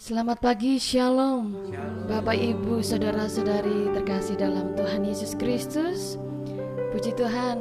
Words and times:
Selamat 0.00 0.40
pagi, 0.40 0.80
Shalom. 0.80 1.52
Bapak, 2.08 2.32
Ibu, 2.32 2.80
saudara-saudari 2.80 3.92
terkasih 3.92 4.40
dalam 4.40 4.72
Tuhan 4.72 5.04
Yesus 5.04 5.36
Kristus. 5.36 6.16
Puji 6.88 7.12
Tuhan, 7.12 7.60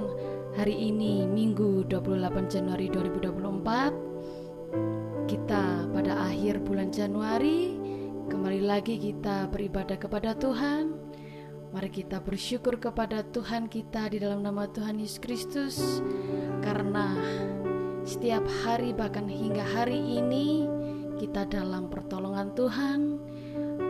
hari 0.56 0.72
ini 0.72 1.28
Minggu 1.28 1.84
28 1.92 2.48
Januari 2.48 2.88
2024 2.96 5.28
kita 5.28 5.84
pada 5.92 6.32
akhir 6.32 6.64
bulan 6.64 6.96
Januari 6.96 7.76
kembali 8.32 8.64
lagi 8.64 8.96
kita 8.96 9.52
beribadah 9.52 10.00
kepada 10.00 10.32
Tuhan. 10.32 10.96
Mari 11.76 11.92
kita 11.92 12.24
bersyukur 12.24 12.80
kepada 12.80 13.20
Tuhan 13.36 13.68
kita 13.68 14.16
di 14.16 14.24
dalam 14.24 14.48
nama 14.48 14.64
Tuhan 14.64 14.96
Yesus 14.96 15.20
Kristus 15.20 15.76
karena 16.64 17.20
setiap 18.08 18.48
hari 18.64 18.96
bahkan 18.96 19.28
hingga 19.28 19.68
hari 19.76 20.24
ini 20.24 20.79
kita 21.20 21.44
dalam 21.52 21.92
pertolongan 21.92 22.56
Tuhan, 22.56 23.20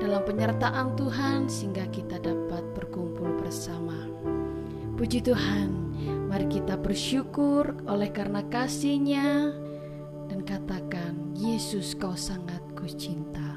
dalam 0.01 0.25
penyertaan 0.25 0.97
Tuhan 0.97 1.45
sehingga 1.45 1.85
kita 1.93 2.17
dapat 2.17 2.65
berkumpul 2.73 3.37
bersama. 3.37 4.09
Puji 4.97 5.21
Tuhan, 5.21 5.69
mari 6.25 6.49
kita 6.49 6.73
bersyukur 6.75 7.77
oleh 7.85 8.09
karena 8.09 8.41
kasihnya 8.49 9.53
dan 10.25 10.41
katakan, 10.41 11.37
Yesus 11.37 11.93
kau 11.93 12.17
sangat 12.17 12.65
kucinta. 12.73 13.48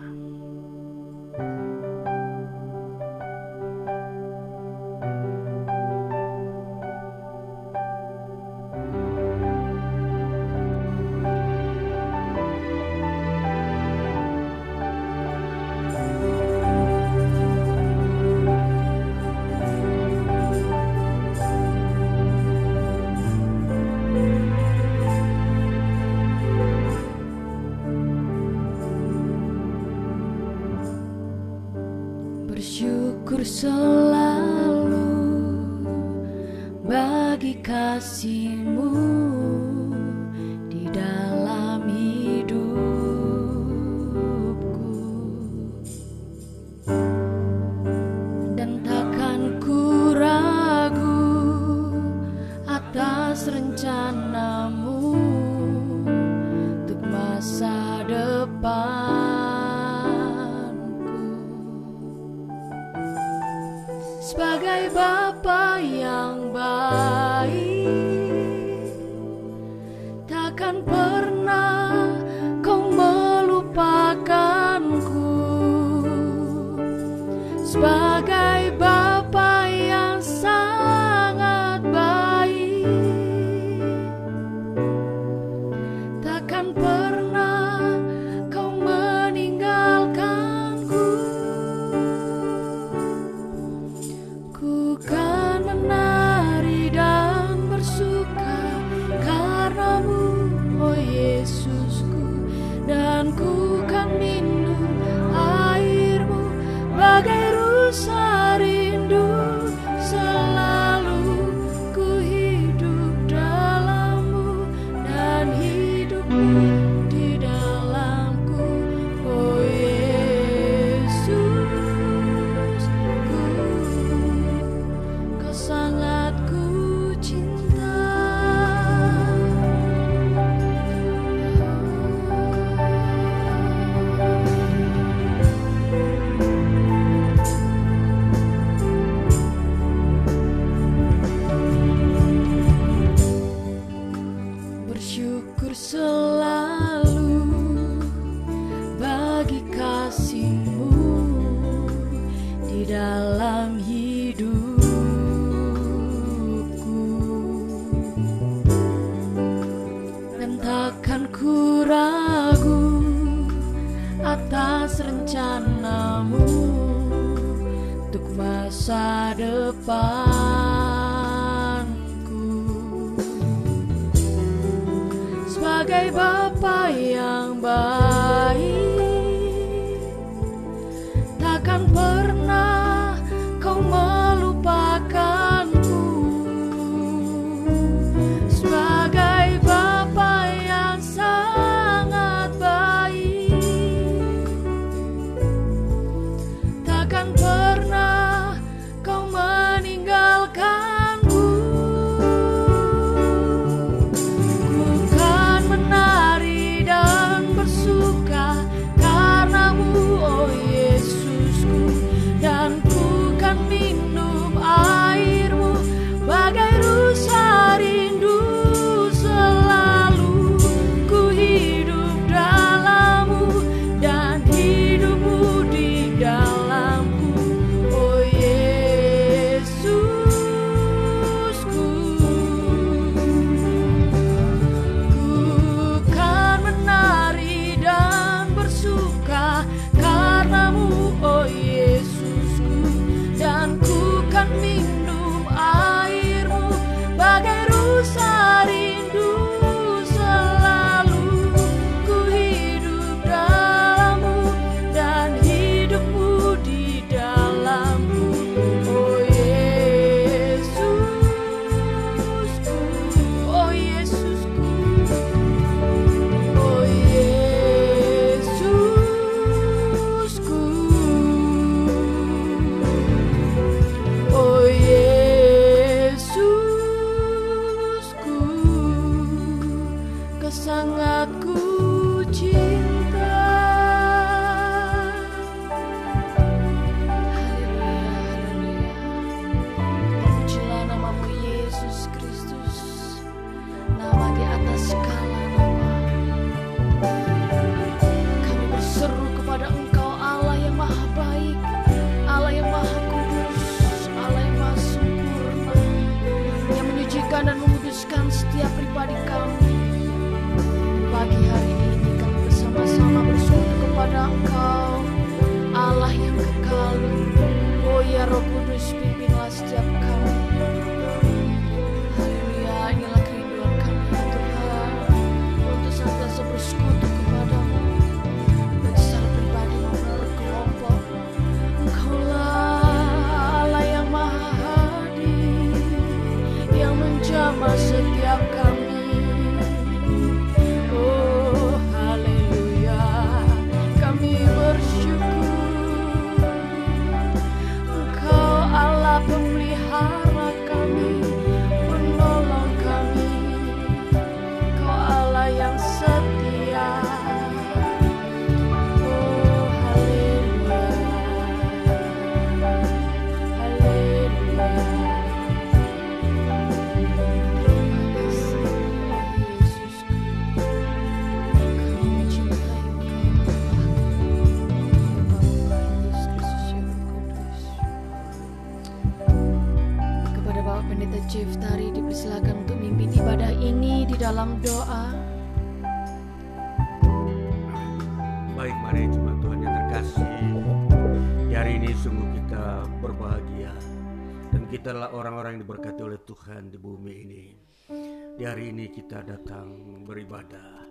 Di 398.43 398.51
hari 398.51 398.75
ini 398.75 398.91
kita 398.91 399.23
datang 399.23 399.71
beribadah. 400.03 400.83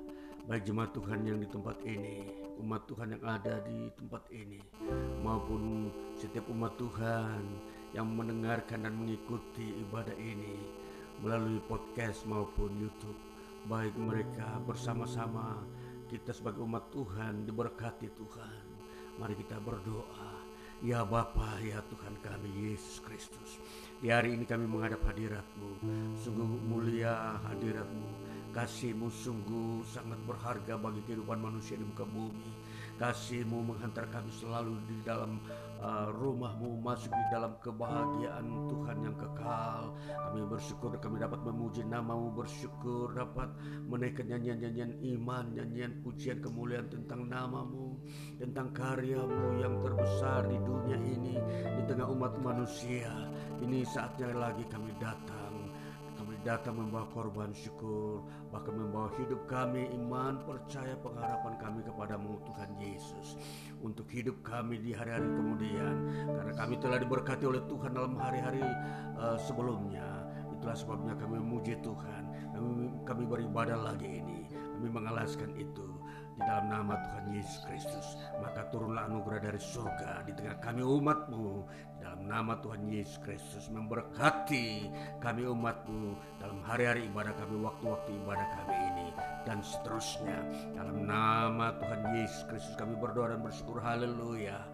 Baik 0.48 0.72
jemaat 0.72 0.96
Tuhan 0.96 1.28
yang 1.28 1.36
di 1.36 1.52
tempat 1.52 1.84
ini, 1.84 2.24
umat 2.64 2.88
Tuhan 2.88 3.12
yang 3.12 3.24
ada 3.28 3.60
di 3.68 3.92
tempat 4.00 4.24
ini, 4.32 4.64
maupun 5.20 5.92
setiap 6.16 6.48
umat 6.48 6.80
Tuhan 6.80 7.44
yang 7.92 8.08
mendengarkan 8.08 8.88
dan 8.88 8.96
mengikuti 8.96 9.68
ibadah 9.84 10.16
ini 10.16 10.64
melalui 11.20 11.60
podcast 11.68 12.24
maupun 12.24 12.72
YouTube. 12.80 13.20
Baik 13.68 14.00
mereka 14.00 14.56
bersama-sama 14.64 15.60
kita 16.08 16.32
sebagai 16.32 16.64
umat 16.64 16.88
Tuhan 16.96 17.44
diberkati 17.44 18.16
Tuhan. 18.16 18.64
Mari 19.20 19.36
kita 19.36 19.60
berdoa. 19.60 20.40
Ya 20.80 21.04
Bapa, 21.04 21.60
ya 21.60 21.84
Tuhan 21.92 22.16
kami 22.24 22.72
Yesus 22.72 23.04
Kristus. 23.04 23.60
Di 24.02 24.10
hari 24.10 24.34
ini 24.34 24.50
kami 24.50 24.66
menghadap 24.66 24.98
hadiratmu. 25.06 25.78
Sungguh 26.18 26.50
mulia 26.66 27.38
hadiratmu. 27.46 28.34
Kasihmu 28.50 29.08
sungguh 29.08 29.86
sangat 29.86 30.18
berharga 30.26 30.76
bagi 30.76 31.06
kehidupan 31.06 31.38
manusia 31.38 31.78
di 31.78 31.86
muka 31.86 32.04
bumi. 32.10 32.50
Kasihmu 32.98 33.62
menghantar 33.62 34.10
kami 34.10 34.34
selalu 34.34 34.76
di 34.90 34.98
dalam 35.06 35.38
uh, 35.80 36.10
rumahmu 36.12 36.84
masuk 36.84 37.14
di 37.14 37.26
dalam 37.30 37.56
kebahagiaan 37.64 38.46
Tuhan 38.68 38.98
yang 39.06 39.16
kekal. 39.16 39.96
Kami 40.28 40.40
bersyukur 40.50 40.98
kami 41.00 41.22
dapat 41.22 41.40
memuji 41.48 41.86
namamu, 41.88 42.34
bersyukur 42.34 43.14
dapat 43.16 43.54
menaikkan 43.88 44.28
nyanyian-nyanyian 44.28 45.00
iman, 45.16 45.46
nyanyian 45.56 46.04
pujian 46.04 46.44
kemuliaan 46.44 46.92
tentang 46.92 47.30
namamu, 47.32 48.02
tentang 48.36 48.74
karyamu 48.76 49.62
yang 49.64 49.80
terbesar 49.80 50.50
di 50.50 50.58
dunia 50.60 50.98
ini, 51.00 51.38
di 51.78 51.82
tengah 51.88 52.10
umat 52.10 52.36
manusia. 52.44 53.32
Ini 53.62 53.86
saatnya 53.86 54.34
lagi 54.34 54.66
kami 54.74 54.90
datang. 54.98 55.70
Kami 56.18 56.38
datang 56.46 56.78
membawa 56.78 57.06
korban 57.10 57.50
syukur, 57.50 58.22
bahkan 58.54 58.78
membawa 58.78 59.10
hidup 59.18 59.42
kami, 59.50 59.90
iman, 60.02 60.38
percaya, 60.46 60.94
pengharapan 61.02 61.58
kami 61.58 61.82
kepadamu 61.82 62.42
Tuhan 62.46 62.70
Yesus. 62.78 63.42
Untuk 63.82 64.06
hidup 64.10 64.38
kami 64.46 64.82
di 64.82 64.94
hari-hari 64.94 65.26
kemudian, 65.26 65.96
karena 66.30 66.54
kami 66.58 66.78
telah 66.78 66.98
diberkati 67.02 67.46
oleh 67.50 67.62
Tuhan 67.66 67.98
dalam 67.98 68.18
hari-hari 68.22 68.62
uh, 69.18 69.38
sebelumnya. 69.42 70.30
Itulah 70.58 70.78
sebabnya 70.78 71.14
kami 71.18 71.42
memuji 71.42 71.74
Tuhan, 71.82 72.24
kami, 72.54 72.70
kami 73.02 73.24
beribadah 73.26 73.82
lagi 73.82 74.22
ini, 74.22 74.46
kami 74.78 74.94
mengalaskan 74.94 75.58
itu 75.58 75.91
di 76.42 76.50
dalam 76.50 76.68
nama 76.74 76.98
Tuhan 76.98 77.26
Yesus 77.38 77.58
Kristus. 77.70 78.08
Maka 78.42 78.66
turunlah 78.74 79.06
anugerah 79.06 79.40
dari 79.46 79.62
surga 79.62 80.26
di 80.26 80.34
tengah 80.34 80.58
kami 80.58 80.82
umatmu. 80.82 81.50
Di 81.70 81.98
dalam 82.02 82.26
nama 82.26 82.58
Tuhan 82.58 82.82
Yesus 82.90 83.22
Kristus 83.22 83.70
memberkati 83.70 84.90
kami 85.22 85.46
umatmu 85.46 86.18
dalam 86.42 86.66
hari-hari 86.66 87.06
ibadah 87.06 87.38
kami, 87.38 87.62
waktu-waktu 87.62 88.10
ibadah 88.26 88.48
kami 88.58 88.74
ini. 88.74 89.08
Dan 89.46 89.62
seterusnya 89.62 90.42
dalam 90.74 91.06
nama 91.06 91.78
Tuhan 91.78 92.02
Yesus 92.18 92.42
Kristus 92.50 92.74
kami 92.74 92.98
berdoa 92.98 93.38
dan 93.38 93.46
bersyukur. 93.46 93.78
Haleluya. 93.78 94.66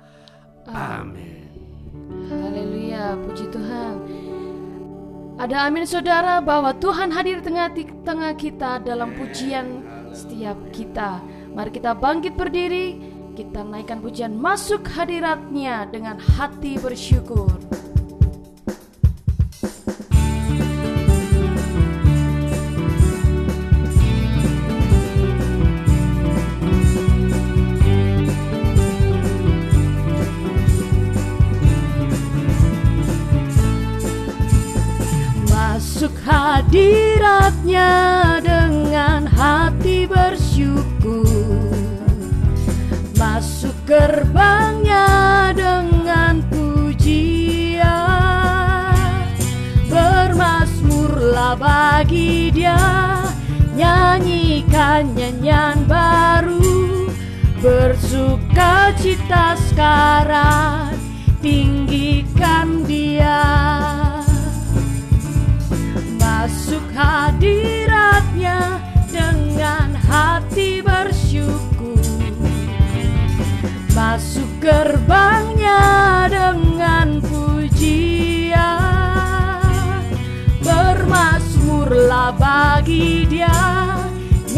Amin. 0.71 1.51
Haleluya, 2.31 3.19
puji 3.27 3.45
Tuhan. 3.51 3.95
Ada 5.37 5.69
amin 5.69 5.85
saudara 5.85 6.41
bahwa 6.41 6.73
Tuhan 6.81 7.13
hadir 7.13 7.39
di 7.39 7.45
tengah 7.45 7.69
tengah 8.01 8.33
kita 8.33 8.81
dalam 8.81 9.13
pujian 9.13 9.85
setiap 10.09 10.57
kita. 10.73 11.21
Mari 11.57 11.73
kita 11.73 11.97
bangkit 11.97 12.37
berdiri, 12.37 13.01
kita 13.33 13.65
naikkan 13.65 13.97
pujian 13.97 14.37
masuk 14.37 14.85
hadiratnya 14.93 15.89
dengan 15.89 16.21
hati 16.21 16.77
bersyukur. 16.77 17.49
Hadiratnya 36.27 37.87
gerbangnya 43.87 45.07
dengan 45.55 46.43
pujian. 46.51 47.87
Bermasmurlah 49.87 51.55
bagi 51.55 52.51
dia 52.51 52.75
Nyanyikan 53.79 55.15
nyanyian 55.15 55.87
baru. 55.87 57.07
Bersuka 57.63 58.91
cita 58.99 59.55
sekarang 59.71 60.91
Tinggikan 61.39 62.83
dia. 62.83 63.39
Masuk 66.19 66.83
hadiratnya 66.91 67.86
Masuk 74.17 74.49
gerbangnya 74.57 75.77
dengan 76.25 77.21
pujian. 77.21 78.57
Bermasmurlah 80.57 82.33
bagi 82.33 83.29
dia 83.29 83.53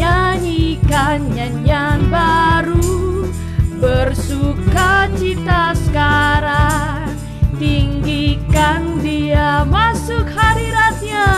Nyanyikan 0.00 1.36
nyanyian 1.36 2.08
baru. 2.08 3.28
Bersuka 3.76 5.12
cita 5.20 5.76
sekarang 5.76 7.12
Tinggikan 7.60 8.96
dia. 9.04 9.68
Masuk 9.68 10.24
hadiratnya 10.24 11.28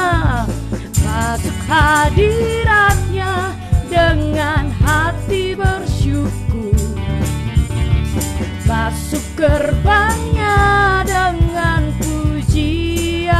Masuk 1.03 1.59
hadiratnya 1.67 3.51
dengan 3.91 4.71
hati 4.79 5.59
bersyukur 5.59 5.82
Masuk 8.93 9.25
gerbangnya 9.41 11.01
dengan 11.09 11.97
pujian. 11.97 13.33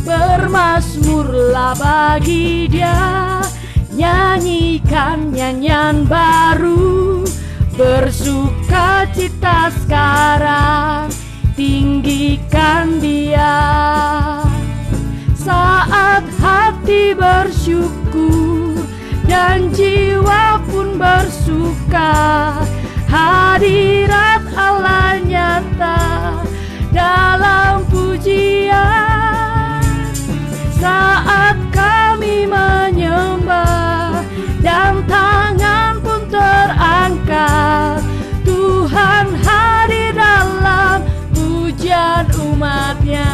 Bermasmurlah 0.00 1.76
bagi 1.76 2.72
dia. 2.72 3.44
Nyanyikan 3.92 5.36
nyanyian 5.36 6.08
baru. 6.08 7.20
Bersuka 7.76 9.04
cita 9.12 9.68
sekarang. 9.84 11.12
Tinggikan 11.52 12.89
umatnya. 42.60 43.32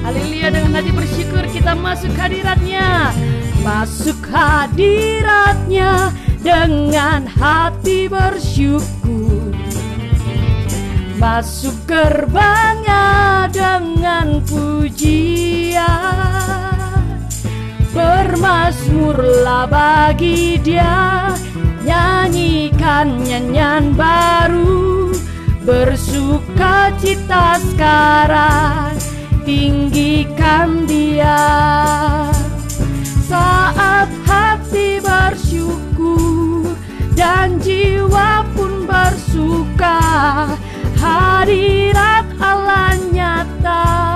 Haleluya 0.00 0.48
dengan 0.48 0.80
hati 0.80 0.96
bersyukur 0.96 1.44
kita 1.52 1.76
masuk 1.76 2.08
hadiratnya. 2.16 3.12
Masuk 3.60 4.16
hadiratnya 4.32 6.08
dengan 6.40 7.28
hati 7.28 8.08
bersyukur. 8.08 9.52
Masuk 11.20 11.76
gerbangnya 11.84 13.44
dengan 13.52 14.40
pujian. 14.48 15.84
Bermasmurlah 17.92 19.68
bagi 19.68 20.56
dia. 20.64 21.28
Nyanyikan 21.84 23.20
nyanyian 23.20 23.92
baru 23.92 24.99
Bersuka 25.70 26.90
cita 26.98 27.54
sekarang 27.62 28.98
Tinggikan 29.46 30.82
dia. 30.90 31.38
Saat 33.30 34.10
hati 34.26 34.98
bersyukur 34.98 36.74
Dan 37.14 37.62
jiwa 37.62 38.42
pun 38.58 38.82
bersuka 38.82 40.02
Hadirat 40.98 42.26
Allah 42.42 42.98
nyata 43.14 44.09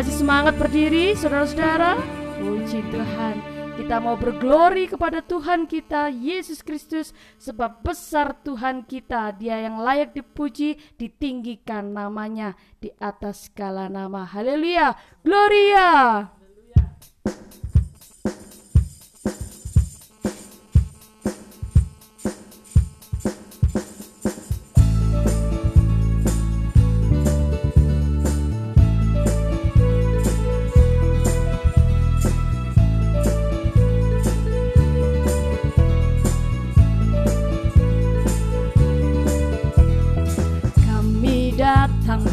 Masih 0.00 0.16
semangat 0.16 0.56
berdiri 0.56 1.12
saudara-saudara. 1.12 2.00
Puji 2.40 2.80
Tuhan. 2.88 3.36
Kita 3.76 4.00
mau 4.00 4.16
berglori 4.16 4.88
kepada 4.88 5.20
Tuhan 5.20 5.68
kita 5.68 6.08
Yesus 6.08 6.64
Kristus 6.64 7.12
sebab 7.36 7.84
besar 7.84 8.32
Tuhan 8.40 8.88
kita. 8.88 9.36
Dia 9.36 9.60
yang 9.60 9.76
layak 9.76 10.16
dipuji 10.16 10.80
ditinggikan 10.96 11.92
namanya 11.92 12.56
di 12.80 12.88
atas 12.96 13.52
segala 13.52 13.92
nama. 13.92 14.24
Haleluya. 14.24 14.96
Gloria 15.20 16.39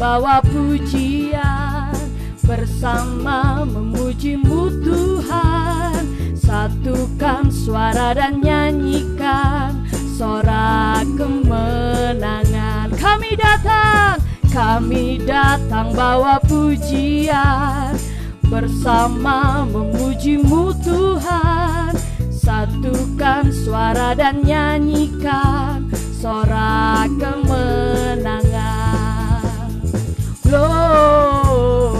datang 0.08 0.24
bawa 0.24 0.40
pujian 0.40 1.92
Bersama 2.48 3.60
memujimu 3.68 4.72
Tuhan. 4.80 6.00
Satukan 6.32 7.52
suara 7.52 8.16
dan 8.16 8.40
nyanyikan 8.40 9.84
Sorak 10.16 11.04
kemenangan. 11.12 12.88
Kami 12.96 13.36
datang 13.36 14.16
Kami 14.48 15.20
datang 15.28 15.92
bawa 15.92 16.40
pujian 16.40 17.92
Bersama 18.48 19.68
memujimu 19.68 20.72
Tuhan. 20.80 21.92
Satukan 22.32 23.52
suara 23.52 24.16
dan 24.16 24.40
nyanyikan 24.40 25.84
Sorak 25.92 27.12
kemenangan 27.20 28.77
Gloria 30.48 31.97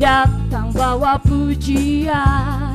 datang 0.00 0.72
bawa 0.72 1.20
pujian. 1.20 2.72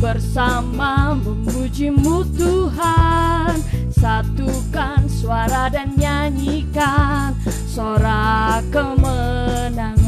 Bersama 0.00 1.14
memujimu 1.14 2.24
Tuhan. 2.34 3.60
Satukan 3.92 5.06
suara 5.06 5.70
dan 5.70 5.94
nyanyikan 5.94 7.38
Sorak 7.46 8.66
kemenangan. 8.74 10.02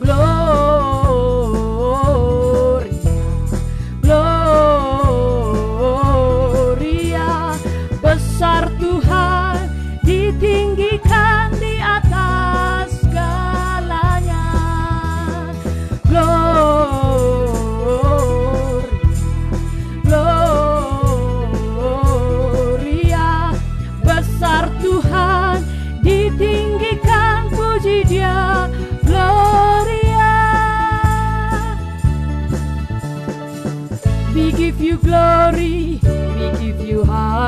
Gloria 0.00 0.97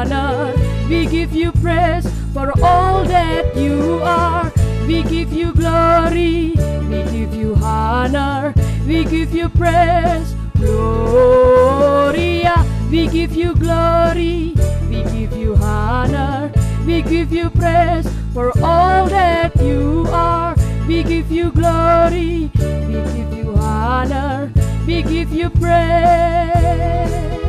we 0.01 1.05
give 1.07 1.35
you 1.35 1.53
praise 1.53 2.09
for 2.33 2.51
all 2.65 3.05
that 3.05 3.55
you 3.55 4.01
are. 4.03 4.51
We 4.87 5.03
give 5.03 5.31
you 5.31 5.53
glory, 5.53 6.55
we 6.89 7.03
give 7.13 7.35
you 7.35 7.55
honor, 7.63 8.55
we 8.87 9.05
give 9.05 9.35
you 9.35 9.51
praise. 9.51 10.35
Gloria, 10.57 12.55
we 12.91 13.09
give 13.09 13.33
you 13.37 13.55
glory, 13.55 14.55
we 14.89 15.03
give 15.05 15.37
you 15.37 15.57
honor, 15.57 16.51
we 16.87 17.03
give 17.03 17.31
you 17.31 17.51
praise 17.51 18.09
for 18.33 18.53
all 18.65 19.07
that 19.07 19.55
you 19.61 20.07
are. 20.09 20.57
We 20.89 21.03
give 21.03 21.31
you 21.31 21.51
glory, 21.53 22.51
we 22.57 23.03
give 23.13 23.35
you 23.37 23.55
honor, 23.55 24.51
we 24.87 25.03
give 25.03 25.31
you 25.31 25.51
praise. 25.51 27.40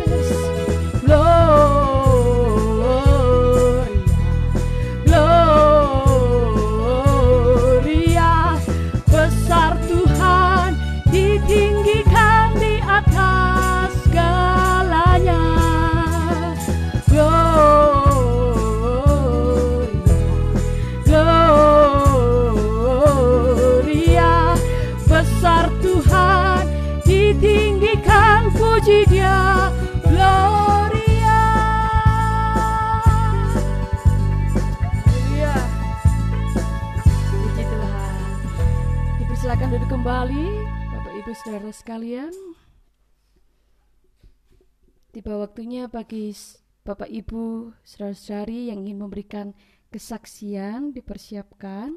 Tiba 45.22 45.38
waktunya 45.38 45.86
bagi 45.86 46.34
Bapak 46.81 47.05
Ibu 47.05 47.77
Saudara-saudari 47.86 48.74
yang 48.74 48.90
ingin 48.90 49.05
memberikan 49.05 49.53
kesaksian 49.94 50.98
dipersiapkan 50.98 51.94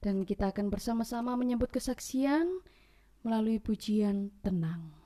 dan 0.00 0.24
kita 0.24 0.48
akan 0.48 0.72
bersama-sama 0.72 1.36
menyambut 1.36 1.68
kesaksian 1.68 2.64
melalui 3.20 3.60
pujian 3.60 4.32
tenang. 4.40 4.96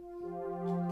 mengalir 0.00 0.89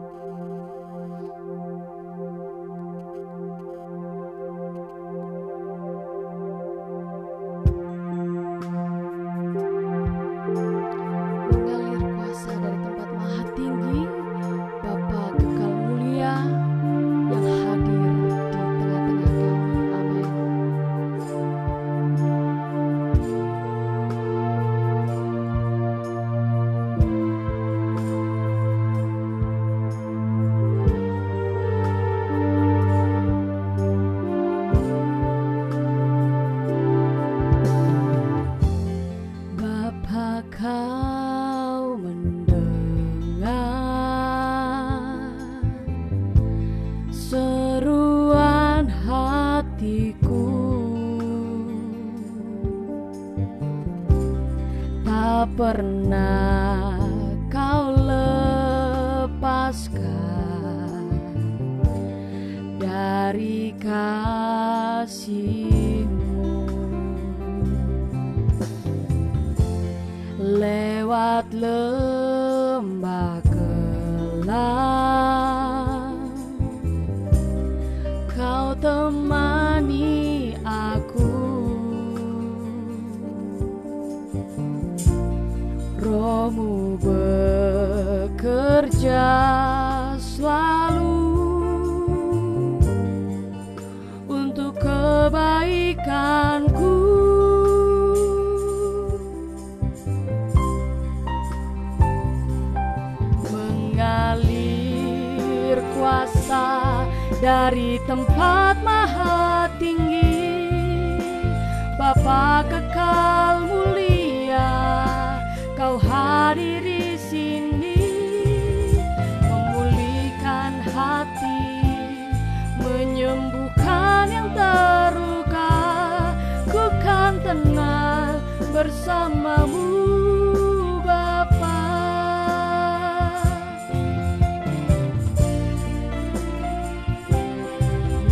bersamamu 129.08 131.00
Bapa. 131.00 131.80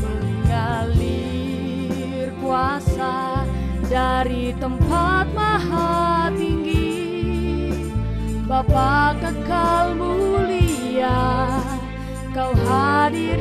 Mengalir 0.05 1.49
kuasa 2.45 3.49
dari 3.89 4.53
tempat 4.61 5.33
maha 5.33 6.29
tinggi 6.37 6.93
Bapa 8.45 9.17
kekal 9.17 9.97
mulia 9.97 11.57
kau 12.37 12.53
hadir 12.69 13.41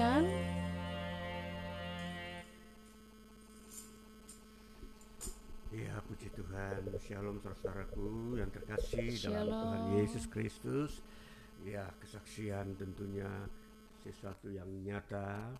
kesaksian 0.00 0.24
Ya 5.70 5.94
puji 6.02 6.28
Tuhan, 6.34 6.82
Shalom 7.04 7.36
saudaraku 7.44 8.40
yang 8.40 8.50
terkasih 8.50 9.12
dalam 9.22 9.46
Shalom. 9.46 9.60
Tuhan 9.60 9.82
Yesus 10.00 10.24
Kristus. 10.26 11.04
Ya, 11.62 11.84
kesaksian 12.00 12.74
tentunya 12.80 13.28
sesuatu 14.00 14.48
yang 14.48 14.66
nyata 14.82 15.52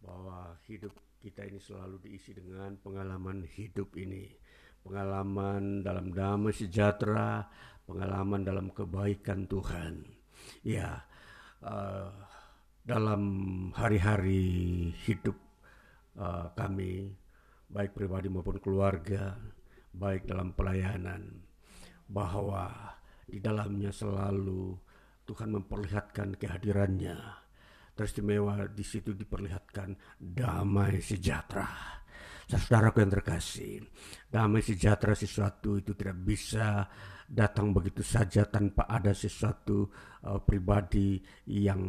bahwa 0.00 0.54
hidup 0.70 0.94
kita 1.18 1.42
ini 1.44 1.58
selalu 1.58 1.98
diisi 2.06 2.32
dengan 2.32 2.78
pengalaman 2.80 3.44
hidup 3.44 3.92
ini. 3.98 4.30
Pengalaman 4.86 5.82
dalam 5.82 6.14
damai 6.14 6.54
sejahtera, 6.54 7.44
pengalaman 7.84 8.46
dalam 8.46 8.70
kebaikan 8.72 9.44
Tuhan. 9.50 10.06
Ya, 10.64 11.02
uh, 11.60 12.08
dalam 12.82 13.22
hari-hari 13.78 14.90
hidup 15.06 15.38
uh, 16.18 16.50
kami, 16.58 17.14
baik 17.70 17.94
pribadi 17.94 18.26
maupun 18.26 18.58
keluarga, 18.58 19.38
baik 19.94 20.26
dalam 20.26 20.50
pelayanan, 20.52 21.46
bahwa 22.10 22.68
di 23.22 23.38
dalamnya 23.38 23.94
selalu 23.94 24.74
Tuhan 25.22 25.54
memperlihatkan 25.54 26.34
kehadirannya. 26.36 27.16
Teristimewa 27.92 28.66
di 28.72 28.82
situ 28.82 29.14
diperlihatkan 29.14 30.18
damai 30.18 30.98
sejahtera. 30.98 31.68
Saudaraku 32.48 33.00
yang 33.04 33.12
terkasih, 33.14 33.80
damai 34.28 34.60
sejahtera 34.60 35.14
sesuatu 35.14 35.78
itu 35.78 35.94
tidak 35.94 36.18
bisa 36.20 36.84
datang 37.32 37.72
begitu 37.72 38.04
saja 38.04 38.44
tanpa 38.44 38.84
ada 38.84 39.16
sesuatu 39.16 39.88
uh, 40.28 40.36
pribadi 40.44 41.16
yang 41.48 41.80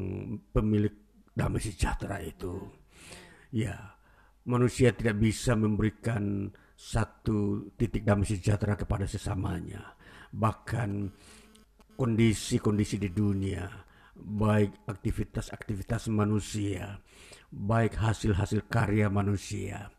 pemilik 0.55 0.95
damai 1.35 1.59
sejahtera 1.59 2.23
itu. 2.23 2.63
Ya, 3.51 3.99
manusia 4.47 4.95
tidak 4.95 5.19
bisa 5.19 5.53
memberikan 5.59 6.47
satu 6.79 7.69
titik 7.75 8.07
damai 8.07 8.23
sejahtera 8.23 8.79
kepada 8.79 9.03
sesamanya. 9.03 9.99
Bahkan 10.31 11.11
kondisi-kondisi 11.99 12.97
di 12.97 13.11
dunia, 13.11 13.67
baik 14.15 14.87
aktivitas-aktivitas 14.87 16.07
manusia, 16.09 17.03
baik 17.51 17.99
hasil-hasil 17.99 18.65
karya 18.71 19.11
manusia, 19.11 19.91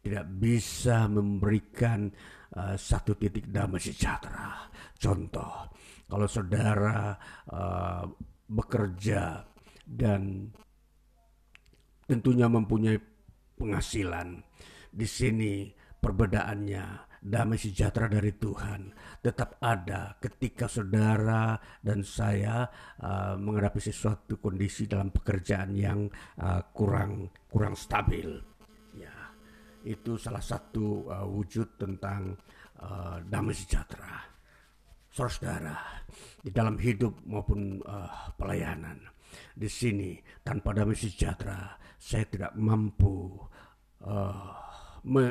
tidak 0.00 0.26
bisa 0.38 1.10
memberikan 1.10 2.08
uh, 2.56 2.76
satu 2.76 3.16
titik 3.16 3.48
damai 3.48 3.80
sejahtera. 3.80 4.68
Contoh, 4.96 5.72
kalau 6.06 6.28
saudara 6.28 7.16
uh, 7.50 8.04
bekerja 8.48 9.42
dan 9.82 10.52
tentunya 12.04 12.46
mempunyai 12.46 13.00
penghasilan, 13.56 14.44
di 14.92 15.08
sini 15.08 15.72
perbedaannya 16.02 17.12
damai 17.22 17.54
sejahtera 17.54 18.10
dari 18.10 18.34
Tuhan 18.34 18.90
tetap 19.22 19.62
ada 19.62 20.18
ketika 20.18 20.66
saudara 20.66 21.54
dan 21.78 22.02
saya 22.02 22.66
uh, 22.98 23.38
menghadapi 23.38 23.78
sesuatu 23.78 24.42
kondisi 24.42 24.90
dalam 24.90 25.14
pekerjaan 25.14 25.70
yang 25.78 26.10
uh, 26.42 26.60
kurang 26.74 27.30
kurang 27.46 27.78
stabil. 27.78 28.51
Itu 29.82 30.18
salah 30.18 30.42
satu 30.42 31.10
uh, 31.10 31.26
wujud 31.26 31.78
tentang 31.78 32.38
uh, 32.82 33.18
damai 33.26 33.54
sejahtera. 33.54 34.22
Saudara, 35.12 35.76
di 36.40 36.48
dalam 36.48 36.80
hidup 36.80 37.20
maupun 37.28 37.84
uh, 37.84 38.32
pelayanan 38.32 39.12
di 39.52 39.68
sini 39.68 40.16
tanpa 40.44 40.72
damai 40.72 40.96
sejahtera 40.96 41.76
saya 41.96 42.24
tidak 42.28 42.52
mampu 42.58 43.38
uh, 44.04 44.50
me 45.06 45.30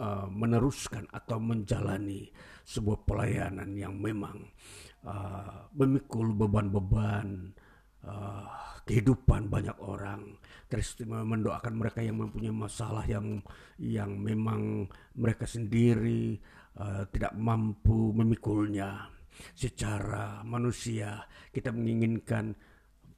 uh, 0.00 0.26
meneruskan 0.30 1.04
atau 1.12 1.36
menjalani 1.36 2.30
sebuah 2.64 3.04
pelayanan 3.04 3.70
yang 3.76 3.94
memang 4.00 4.48
uh, 5.04 5.68
memikul 5.76 6.32
beban-beban 6.32 7.52
uh, 8.06 8.46
kehidupan 8.86 9.50
banyak 9.50 9.76
orang. 9.82 10.38
Terus 10.70 11.02
mendoakan 11.02 11.74
mereka 11.74 12.00
yang 12.00 12.22
mempunyai 12.22 12.54
masalah 12.54 13.02
yang 13.06 13.42
yang 13.78 14.14
memang 14.18 14.86
mereka 15.18 15.44
sendiri 15.44 16.38
uh, 16.78 17.04
tidak 17.10 17.34
mampu 17.34 18.14
memikulnya. 18.14 19.10
Secara 19.56 20.44
manusia 20.44 21.24
kita 21.50 21.72
menginginkan 21.72 22.52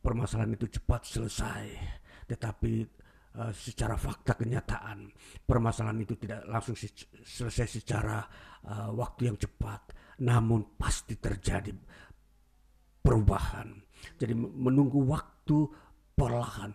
permasalahan 0.01 0.55
itu 0.55 0.81
cepat 0.81 1.03
selesai. 1.05 1.65
Tetapi 2.29 3.03
Uh, 3.33 3.49
secara 3.49 3.97
fakta 3.97 4.37
kenyataan 4.37 5.09
permasalahan 5.49 6.05
itu 6.05 6.21
tidak 6.21 6.45
langsung 6.45 6.77
selesai 7.25 7.81
secara 7.81 8.21
uh, 8.69 8.93
waktu 8.93 9.33
yang 9.33 9.41
cepat. 9.41 9.89
Namun 10.21 10.77
pasti 10.77 11.17
terjadi 11.17 11.73
perubahan 13.01 13.73
jadi 14.19 14.35
menunggu 14.37 15.03
waktu 15.07 15.69
perlahan 16.17 16.73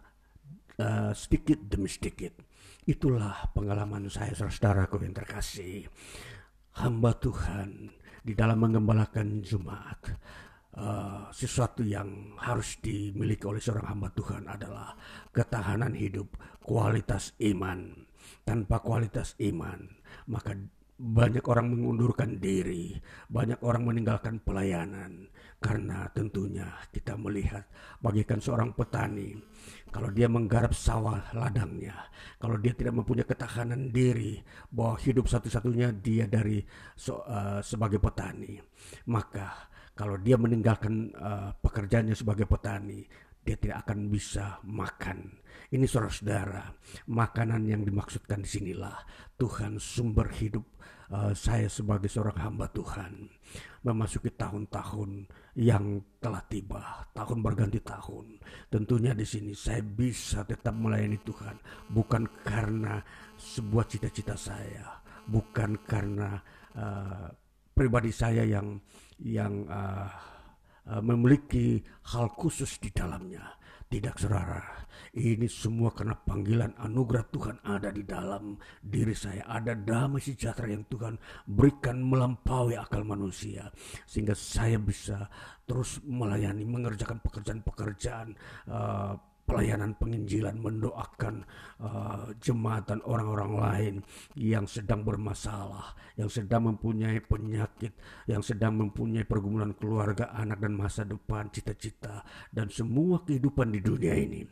uh, 0.81 1.11
sedikit 1.13 1.59
demi 1.67 1.89
sedikit. 1.89 2.33
Itulah 2.87 3.51
pengalaman 3.51 4.07
saya 4.07 4.31
saudaraku 4.31 5.03
yang 5.03 5.15
terkasih. 5.15 5.87
Hamba 6.77 7.17
Tuhan 7.17 7.89
di 8.21 8.37
dalam 8.37 8.61
mengembalakan 8.61 9.41
Jumat 9.41 10.13
uh, 10.77 11.27
sesuatu 11.33 11.81
yang 11.81 12.37
harus 12.37 12.77
dimiliki 12.79 13.43
oleh 13.49 13.59
seorang 13.59 13.97
hamba 13.97 14.13
Tuhan 14.13 14.45
adalah 14.45 14.93
ketahanan 15.33 15.97
hidup, 15.97 16.37
kualitas 16.61 17.33
iman. 17.41 18.05
Tanpa 18.43 18.83
kualitas 18.83 19.39
iman, 19.39 19.87
maka 20.27 20.55
banyak 20.97 21.45
orang 21.45 21.71
mengundurkan 21.71 22.41
diri, 22.41 22.97
banyak 23.29 23.61
orang 23.63 23.85
meninggalkan 23.85 24.41
pelayanan, 24.41 25.29
karena 25.57 26.05
tentunya 26.13 26.69
kita 26.93 27.17
melihat 27.17 27.65
bagikan 27.97 28.37
seorang 28.37 28.77
petani, 28.77 29.33
kalau 29.89 30.13
dia 30.13 30.29
menggarap 30.29 30.69
sawah 30.69 31.33
ladangnya, 31.33 31.97
kalau 32.37 32.61
dia 32.61 32.77
tidak 32.77 33.01
mempunyai 33.01 33.25
ketahanan 33.25 33.89
diri 33.89 34.37
bahwa 34.69 35.01
hidup 35.01 35.25
satu-satunya 35.25 35.97
dia 35.97 36.29
dari 36.29 36.61
so, 36.93 37.25
uh, 37.25 37.57
sebagai 37.65 37.97
petani, 37.97 38.61
maka 39.09 39.73
kalau 39.97 40.21
dia 40.21 40.37
meninggalkan 40.37 41.09
uh, 41.17 41.49
pekerjaannya 41.57 42.13
sebagai 42.13 42.45
petani, 42.45 43.01
dia 43.41 43.57
tidak 43.57 43.87
akan 43.87 44.13
bisa 44.13 44.61
makan. 44.61 45.41
Ini 45.73 45.89
saudara-saudara, 45.89 46.67
makanan 47.09 47.65
yang 47.65 47.81
dimaksudkan 47.81 48.45
di 48.45 48.49
sinilah 48.51 48.93
Tuhan 49.39 49.81
sumber 49.81 50.29
hidup 50.37 50.63
uh, 51.11 51.31
saya 51.31 51.71
sebagai 51.71 52.11
seorang 52.11 52.37
hamba 52.43 52.67
Tuhan. 52.71 53.31
Memasuki 53.87 54.35
tahun-tahun 54.35 55.23
yang 55.55 56.03
telah 56.19 56.43
tiba, 56.51 57.07
tahun 57.15 57.39
berganti 57.39 57.79
tahun. 57.79 58.35
Tentunya 58.67 59.15
di 59.15 59.23
sini 59.23 59.55
saya 59.55 59.79
bisa 59.79 60.43
tetap 60.43 60.75
melayani 60.75 61.15
Tuhan 61.23 61.55
bukan 61.95 62.27
karena 62.43 62.99
sebuah 63.39 63.87
cita-cita 63.87 64.35
saya, 64.35 64.99
bukan 65.23 65.79
karena 65.87 66.35
uh, 66.75 67.31
pribadi 67.71 68.11
saya 68.11 68.43
yang 68.43 68.75
yang 69.23 69.63
uh, 69.71 70.11
memiliki 70.99 71.79
hal 72.11 72.27
khusus 72.35 72.79
di 72.83 72.91
dalamnya. 72.91 73.55
Tidak 73.87 74.19
saudara, 74.19 74.59
ini 75.17 75.49
semua 75.49 75.89
karena 75.89 76.13
panggilan 76.13 76.77
anugerah 76.77 77.25
Tuhan 77.33 77.57
ada 77.65 77.89
di 77.89 78.05
dalam 78.05 78.55
diri 78.79 79.17
saya. 79.17 79.43
Ada 79.49 79.73
damai 79.73 80.21
sejahtera 80.21 80.69
yang 80.69 80.85
Tuhan 80.85 81.17
berikan 81.49 81.99
melampaui 82.05 82.77
akal 82.77 83.01
manusia. 83.01 83.73
Sehingga 84.05 84.37
saya 84.37 84.77
bisa 84.77 85.25
terus 85.65 85.99
melayani, 86.05 86.63
mengerjakan 86.63 87.19
pekerjaan-pekerjaan 87.19 88.27
uh, 88.71 89.17
pelayanan 89.47 89.95
penginjilan 89.95 90.59
mendoakan 90.59 91.47
uh, 91.79 92.35
jemaat 92.43 92.83
dan 92.91 92.99
orang-orang 93.07 93.51
lain 93.55 93.95
yang 94.35 94.67
sedang 94.67 95.07
bermasalah, 95.07 95.95
yang 96.19 96.27
sedang 96.27 96.67
mempunyai 96.67 97.23
penyakit, 97.23 97.95
yang 98.27 98.43
sedang 98.43 98.75
mempunyai 98.75 99.23
pergumulan 99.23 99.71
keluarga, 99.79 100.35
anak 100.35 100.59
dan 100.59 100.75
masa 100.75 101.07
depan, 101.07 101.47
cita-cita 101.47 102.27
dan 102.51 102.67
semua 102.67 103.23
kehidupan 103.23 103.71
di 103.71 103.79
dunia 103.79 104.19
ini. 104.19 104.43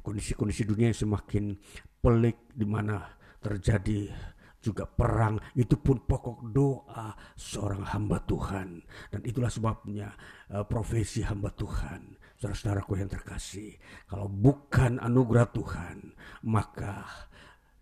Kondisi-kondisi 0.00 0.62
dunia 0.64 0.90
yang 0.90 1.00
semakin 1.08 1.54
pelik 1.98 2.54
di 2.54 2.66
mana 2.66 3.02
terjadi 3.38 4.10
juga 4.58 4.90
perang 4.90 5.38
itu 5.54 5.78
pun 5.78 6.02
pokok 6.02 6.50
doa 6.50 7.14
seorang 7.38 7.86
hamba 7.94 8.18
Tuhan 8.26 8.82
dan 9.14 9.20
itulah 9.22 9.46
sebabnya 9.46 10.10
uh, 10.50 10.66
profesi 10.66 11.22
hamba 11.22 11.54
Tuhan 11.54 12.18
Saudara-saudaraku 12.38 13.02
yang 13.02 13.10
terkasih, 13.10 13.74
kalau 14.06 14.30
bukan 14.30 15.02
anugerah 15.02 15.50
Tuhan, 15.50 16.14
maka 16.46 17.02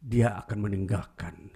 dia 0.00 0.32
akan 0.32 0.64
meninggalkan 0.64 1.52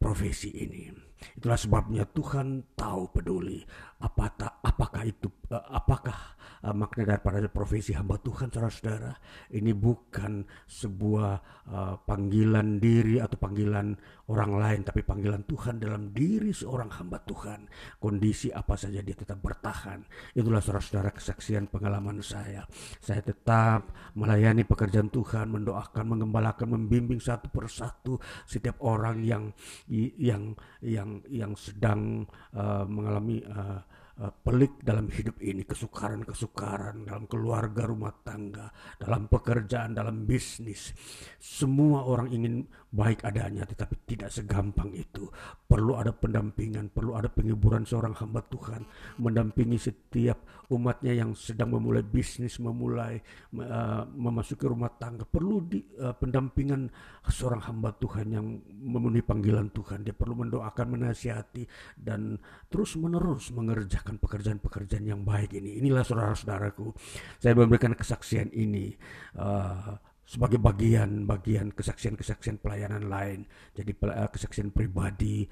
profesi 0.00 0.48
ini. 0.56 0.88
Itulah 1.36 1.60
sebabnya 1.60 2.08
Tuhan 2.08 2.64
tahu 2.72 3.12
peduli 3.12 3.60
apakah 4.00 4.60
apakah 4.64 5.04
itu 5.04 5.28
eh, 5.52 5.68
apakah 5.72 6.33
uh, 6.64 6.72
makna 6.72 7.14
daripada 7.14 7.44
profesi 7.52 7.92
hamba 7.92 8.16
Tuhan 8.16 8.48
saudara-saudara. 8.48 9.12
Ini 9.52 9.76
bukan 9.76 10.48
sebuah 10.64 11.32
uh, 11.68 11.94
panggilan 12.08 12.80
diri 12.80 13.20
atau 13.20 13.36
panggilan 13.36 13.92
orang 14.32 14.52
lain 14.56 14.80
tapi 14.88 15.04
panggilan 15.04 15.44
Tuhan 15.44 15.76
dalam 15.76 16.16
diri 16.16 16.56
seorang 16.56 16.88
hamba 16.96 17.20
Tuhan. 17.20 17.68
Kondisi 18.00 18.48
apa 18.48 18.80
saja 18.80 19.04
dia 19.04 19.12
tetap 19.12 19.44
bertahan. 19.44 20.00
Itulah 20.32 20.64
saudara-saudara 20.64 21.12
kesaksian 21.12 21.68
pengalaman 21.68 22.24
saya. 22.24 22.64
Saya 23.04 23.20
tetap 23.20 23.92
melayani 24.16 24.64
pekerjaan 24.64 25.12
Tuhan, 25.12 25.52
mendoakan, 25.52 26.04
mengembalakan, 26.16 26.72
membimbing 26.72 27.20
satu 27.20 27.52
persatu 27.52 28.16
setiap 28.48 28.80
orang 28.80 29.20
yang 29.20 29.52
yang 29.90 30.56
yang 30.80 31.20
yang 31.28 31.52
sedang 31.58 32.24
uh, 32.56 32.88
mengalami 32.88 33.44
uh, 33.44 33.84
uh, 34.20 34.30
pelik 34.30 34.82
dalam 34.82 35.10
hidup 35.10 35.40
ini, 35.42 35.66
kesukaran-kesukaran 35.66 37.06
dalam 37.06 37.24
keluarga, 37.26 37.88
rumah 37.88 38.14
tangga, 38.22 38.70
dalam 39.00 39.26
pekerjaan, 39.26 39.96
dalam 39.96 40.28
bisnis. 40.28 40.94
Semua 41.40 42.06
orang 42.06 42.30
ingin 42.30 42.66
baik 42.94 43.26
adanya, 43.26 43.66
tetapi 43.66 44.06
tidak 44.06 44.30
segampang 44.30 44.94
itu. 44.94 45.26
Perlu 45.66 45.98
ada 45.98 46.14
pendampingan, 46.14 46.94
perlu 46.94 47.18
ada 47.18 47.26
penghiburan 47.26 47.82
seorang 47.82 48.14
hamba 48.14 48.38
Tuhan, 48.46 48.86
mendampingi 49.18 49.74
setiap 49.74 50.46
umatnya 50.70 51.10
yang 51.10 51.34
sedang 51.34 51.74
memulai 51.74 52.06
bisnis, 52.06 52.62
memulai 52.62 53.18
uh, 53.58 54.06
memasuki 54.14 54.62
rumah 54.70 54.94
tangga. 54.94 55.26
Perlu 55.26 55.66
di, 55.66 55.82
uh, 55.98 56.14
pendampingan 56.14 56.86
seorang 57.26 57.66
hamba 57.66 57.90
Tuhan 57.98 58.30
yang 58.30 58.46
memenuhi 58.70 59.26
panggilan 59.26 59.74
Tuhan. 59.74 60.06
Dia 60.06 60.14
perlu 60.14 60.46
mendoakan, 60.46 60.86
menasihati, 60.94 61.66
dan 61.98 62.38
terus 62.70 62.94
menerus 62.94 63.50
mengerjakan 63.50 64.22
pekerjaan-pekerjaan 64.22 65.02
yang 65.02 65.26
baik 65.26 65.58
ini. 65.58 65.82
Inilah 65.82 66.06
saudara-saudaraku, 66.06 66.94
saya 67.42 67.58
memberikan 67.58 67.90
kesaksian 67.98 68.54
ini. 68.54 68.94
Uh, 69.34 69.98
sebagai 70.24 70.56
bagian-bagian 70.56 71.72
kesaksian-kesaksian 71.76 72.60
pelayanan 72.60 73.08
lain. 73.08 73.44
Jadi 73.76 73.92
eh, 73.92 74.28
kesaksian 74.32 74.72
pribadi, 74.72 75.44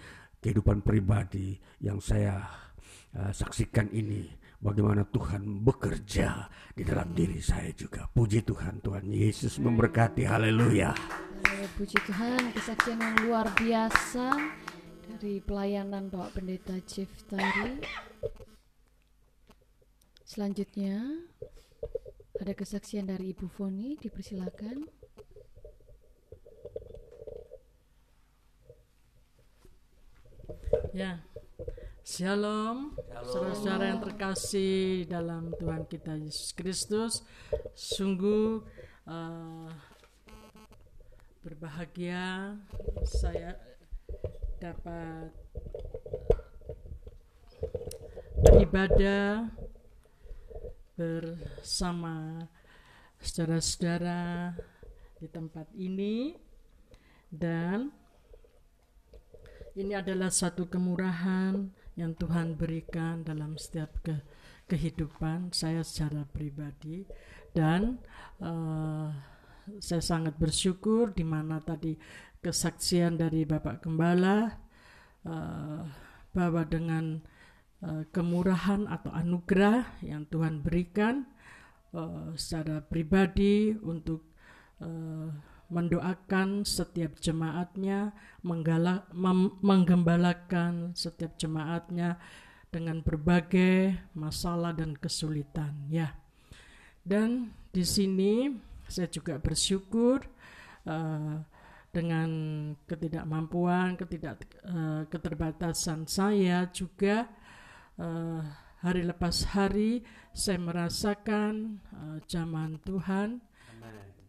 kehidupan 0.43 0.83
pribadi 0.83 1.55
yang 1.79 2.03
saya 2.03 2.43
uh, 3.15 3.31
saksikan 3.31 3.87
ini 3.95 4.27
bagaimana 4.59 5.07
Tuhan 5.07 5.63
bekerja 5.63 6.51
di 6.75 6.83
dalam 6.83 7.15
diri 7.15 7.39
saya 7.39 7.71
juga. 7.75 8.11
Puji 8.11 8.43
Tuhan, 8.43 8.83
Tuhan 8.83 9.07
Yesus 9.07 9.63
memberkati. 9.63 10.27
Haleluya. 10.27 10.95
Puji 11.79 11.99
Tuhan, 12.11 12.51
kesaksian 12.51 12.99
yang 12.99 13.17
luar 13.23 13.47
biasa 13.55 14.35
dari 15.15 15.39
pelayanan 15.39 16.11
Bapak 16.11 16.43
Pendeta 16.43 16.75
Jeff 16.91 17.11
tadi. 17.31 17.87
Selanjutnya 20.27 21.23
ada 22.41 22.53
kesaksian 22.57 23.09
dari 23.09 23.37
Ibu 23.37 23.49
Foni, 23.51 23.97
dipersilakan. 24.01 24.89
Ya, 30.93 31.25
Shalom, 32.03 32.99
saudara-saudara 33.25 33.95
yang 33.95 34.03
terkasih 34.03 35.07
dalam 35.09 35.55
Tuhan 35.57 35.89
kita 35.89 36.19
Yesus 36.19 36.51
Kristus. 36.53 37.25
Sungguh 37.73 38.61
uh, 39.07 39.71
berbahagia 41.47 42.59
saya 43.07 43.55
dapat 44.59 45.31
beribadah 48.43 49.47
bersama 51.03 52.47
saudara-saudara 53.19 54.55
di 55.19 55.27
tempat 55.27 55.67
ini. 55.75 56.39
Dan 57.27 57.91
ini 59.75 59.99
adalah 59.99 60.31
satu 60.31 60.71
kemurahan 60.71 61.75
yang 61.99 62.15
Tuhan 62.15 62.55
berikan 62.55 63.27
dalam 63.27 63.59
setiap 63.59 63.91
ke 64.07 64.15
kehidupan 64.71 65.51
saya 65.51 65.83
secara 65.83 66.23
pribadi. 66.31 67.03
Dan 67.51 67.99
uh, 68.39 69.11
saya 69.83 70.03
sangat 70.05 70.39
bersyukur 70.39 71.11
di 71.11 71.27
mana 71.27 71.59
tadi 71.59 71.99
kesaksian 72.39 73.19
dari 73.19 73.43
Bapak 73.43 73.83
Gembala 73.83 74.55
uh, 75.27 75.83
bahwa 76.31 76.63
dengan 76.63 77.32
Eh, 77.83 78.07
kemurahan 78.15 78.87
atau 78.87 79.11
anugerah 79.11 79.99
yang 80.07 80.23
Tuhan 80.31 80.63
berikan 80.63 81.27
uh, 81.91 82.31
secara 82.39 82.79
pribadi 82.79 83.75
untuk 83.75 84.23
uh, 84.79 85.27
mendoakan 85.67 86.63
setiap 86.63 87.19
jemaatnya, 87.19 88.15
menggembalakan 89.67 90.95
setiap 90.95 91.35
jemaatnya 91.35 92.23
dengan 92.71 93.03
berbagai 93.03 93.99
masalah 94.15 94.71
dan 94.71 94.95
kesulitan 94.95 95.75
ya. 95.91 96.15
Dan 97.03 97.51
di 97.75 97.83
sini 97.83 98.63
saya 98.87 99.11
juga 99.11 99.43
bersyukur 99.43 100.23
uh, 100.87 101.35
dengan 101.91 102.31
ketidakmampuan, 102.87 103.99
ketidak 103.99 104.47
uh, 104.71 105.03
keterbatasan 105.11 106.07
saya 106.07 106.71
juga 106.71 107.42
uh, 107.99 108.41
hari 108.81 109.03
lepas 109.05 109.53
hari 109.53 110.01
saya 110.33 110.59
merasakan 110.61 111.83
uh, 111.93 112.19
zaman 112.25 112.81
Tuhan. 112.87 113.43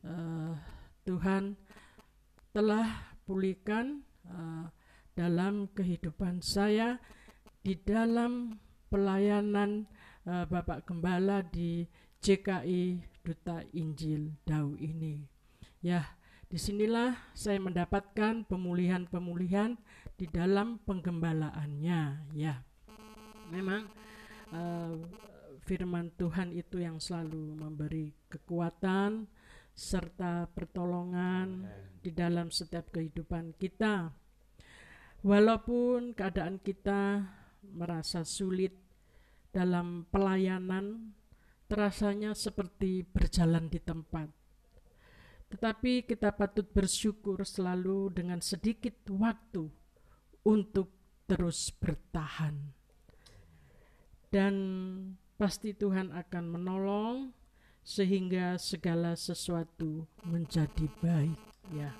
Uh, 0.03 0.59
Tuhan 1.07 1.55
telah 2.51 3.15
pulihkan 3.23 4.03
uh, 4.27 4.67
dalam 5.15 5.71
kehidupan 5.71 6.43
saya 6.43 6.99
di 7.63 7.79
dalam 7.79 8.59
pelayanan 8.91 9.87
uh, 10.27 10.43
Bapak 10.43 10.83
Gembala 10.83 11.39
di 11.43 11.87
CKI 12.19 12.99
Duta 13.23 13.63
Injil 13.71 14.35
Dau 14.43 14.75
ini. 14.75 15.23
Ya, 15.79 16.19
di 16.47 16.59
sinilah 16.59 17.15
saya 17.35 17.59
mendapatkan 17.59 18.43
pemulihan-pemulihan 18.47 19.79
di 20.19 20.27
dalam 20.27 20.79
penggembalaannya. 20.83 22.31
Ya 22.35 22.63
memang 23.53 23.85
uh, 24.49 24.97
firman 25.61 26.09
Tuhan 26.17 26.49
itu 26.51 26.81
yang 26.81 26.97
selalu 26.97 27.53
memberi 27.53 28.09
kekuatan 28.27 29.29
serta 29.73 30.49
pertolongan 30.53 31.65
di 32.01 32.09
dalam 32.13 32.49
setiap 32.49 32.93
kehidupan 32.93 33.57
kita. 33.57 34.13
Walaupun 35.23 36.13
keadaan 36.13 36.59
kita 36.59 37.23
merasa 37.63 38.27
sulit 38.27 38.75
dalam 39.55 40.03
pelayanan, 40.11 41.15
terasanya 41.71 42.35
seperti 42.35 43.07
berjalan 43.07 43.71
di 43.71 43.79
tempat. 43.79 44.27
Tetapi 45.47 46.09
kita 46.09 46.33
patut 46.33 46.65
bersyukur 46.73 47.45
selalu 47.45 48.11
dengan 48.11 48.41
sedikit 48.43 49.07
waktu 49.13 49.69
untuk 50.43 50.91
terus 51.29 51.71
bertahan 51.71 52.82
dan 54.33 54.55
pasti 55.37 55.77
Tuhan 55.77 56.09
akan 56.09 56.43
menolong 56.49 57.17
sehingga 57.85 58.57
segala 58.57 59.13
sesuatu 59.13 60.09
menjadi 60.25 60.89
baik 60.97 61.37
ya. 61.69 61.93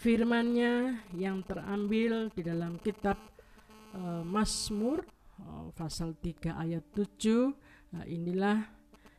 Firmannya 0.00 1.04
yang 1.12 1.44
terambil 1.44 2.32
di 2.32 2.40
dalam 2.40 2.80
kitab 2.80 3.20
uh, 3.92 4.24
Mazmur 4.24 5.04
uh, 5.44 5.68
pasal 5.76 6.16
3 6.16 6.56
ayat 6.56 6.88
7 6.96 7.92
nah 7.92 8.08
inilah 8.08 8.64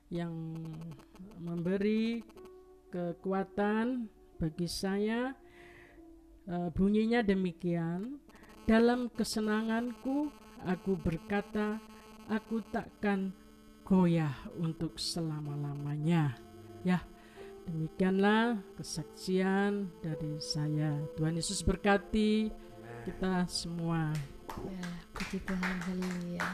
yang 0.10 0.34
memberi 1.38 2.26
kekuatan 2.90 4.10
bagi 4.42 4.66
saya. 4.66 5.38
Uh, 6.50 6.74
bunyinya 6.74 7.22
demikian 7.22 8.18
dalam 8.66 9.14
kesenanganku 9.14 10.34
Aku 10.70 10.94
berkata, 10.94 11.82
aku 12.30 12.62
takkan 12.70 13.34
goyah 13.82 14.34
untuk 14.62 15.02
selama-lamanya. 15.02 16.38
Ya, 16.86 17.02
demikianlah 17.66 18.62
kesaksian 18.78 19.90
dari 20.06 20.38
saya. 20.38 21.02
Tuhan 21.18 21.34
Yesus 21.34 21.66
berkati 21.66 22.54
kita 23.10 23.50
semua. 23.50 24.14
Ya, 24.70 24.88
puji 25.18 25.42
Tuhan, 25.42 25.78
haleluya. 25.90 26.46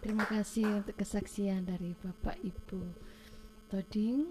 Terima 0.00 0.24
kasih 0.30 0.80
untuk 0.80 0.94
kesaksian 0.94 1.66
dari 1.66 1.98
Bapak 1.98 2.38
Ibu 2.40 2.80
Toding. 3.66 4.30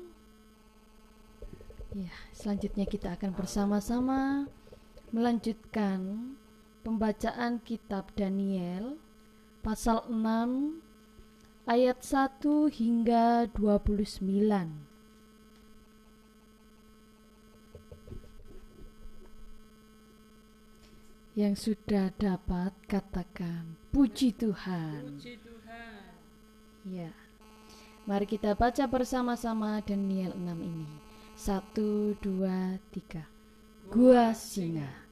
Ya, 1.91 2.13
selanjutnya 2.31 2.85
kita 2.87 3.19
akan 3.19 3.35
bersama-sama 3.35 4.47
melanjutkan 5.09 6.31
pembacaan 6.85 7.59
kitab 7.65 8.13
Daniel 8.13 9.01
pasal 9.69 10.01
6 10.09 10.81
ayat 11.69 12.01
1 12.01 12.73
hingga 12.73 13.45
29. 13.53 14.25
Yang 21.37 21.53
sudah 21.61 22.09
dapat 22.17 22.73
katakan 22.89 23.77
puji 23.93 24.33
Tuhan. 24.33 25.21
Puji 25.21 25.37
Tuhan. 25.37 26.17
Ya. 26.89 27.13
Mari 28.09 28.25
kita 28.25 28.57
baca 28.57 28.89
bersama-sama 28.89 29.85
Daniel 29.85 30.33
6 30.33 30.65
ini. 30.65 30.89
1 31.37 32.17
2 32.17 32.81
3. 32.89 33.93
Gua 33.93 34.33
Singa. 34.33 35.05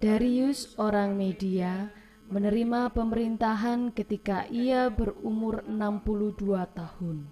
Darius 0.00 0.72
orang 0.80 1.20
Media 1.20 1.92
menerima 2.28 2.92
pemerintahan 2.94 3.92
ketika 3.92 4.48
ia 4.48 4.88
berumur 4.88 5.64
62 5.66 6.64
tahun. 6.72 7.28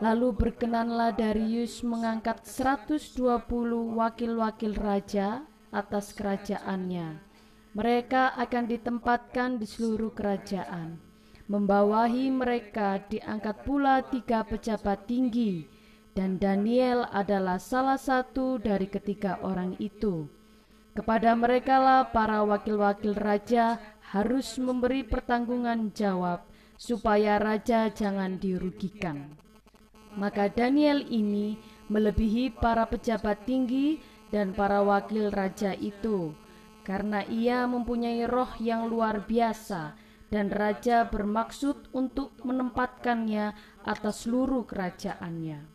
Lalu 0.00 0.28
berkenanlah 0.32 1.12
Darius 1.12 1.84
mengangkat 1.84 2.42
120 2.46 3.20
wakil-wakil 3.94 4.72
raja 4.74 5.44
atas 5.70 6.16
kerajaannya 6.16 7.30
mereka 7.70 8.34
akan 8.34 8.66
ditempatkan 8.66 9.62
di 9.62 9.66
seluruh 9.66 10.10
kerajaan. 10.10 10.98
Membawahi 11.46 12.30
mereka 12.30 13.02
diangkat 13.10 13.66
pula 13.66 14.02
tiga 14.06 14.42
pejabat 14.46 15.06
tinggi, 15.06 15.66
dan 16.14 16.38
Daniel 16.38 17.06
adalah 17.10 17.62
salah 17.62 17.98
satu 17.98 18.58
dari 18.58 18.86
ketiga 18.90 19.38
orang 19.42 19.78
itu. 19.78 20.26
Kepada 20.94 21.34
merekalah 21.38 22.10
para 22.10 22.42
wakil-wakil 22.42 23.14
raja 23.14 23.78
harus 24.10 24.58
memberi 24.58 25.06
pertanggungan 25.06 25.94
jawab, 25.94 26.42
supaya 26.74 27.38
raja 27.38 27.86
jangan 27.92 28.42
dirugikan. 28.42 29.30
Maka 30.18 30.50
Daniel 30.50 31.06
ini 31.06 31.54
melebihi 31.86 32.58
para 32.58 32.86
pejabat 32.90 33.46
tinggi 33.46 34.02
dan 34.34 34.50
para 34.54 34.82
wakil 34.82 35.30
raja 35.30 35.74
itu 35.78 36.34
karena 36.82 37.22
ia 37.28 37.68
mempunyai 37.70 38.26
roh 38.26 38.50
yang 38.58 38.90
luar 38.90 39.22
biasa 39.22 39.94
dan 40.30 40.50
raja 40.50 41.06
bermaksud 41.06 41.90
untuk 41.94 42.34
menempatkannya 42.42 43.54
atas 43.86 44.26
seluruh 44.26 44.66
kerajaannya. 44.66 45.66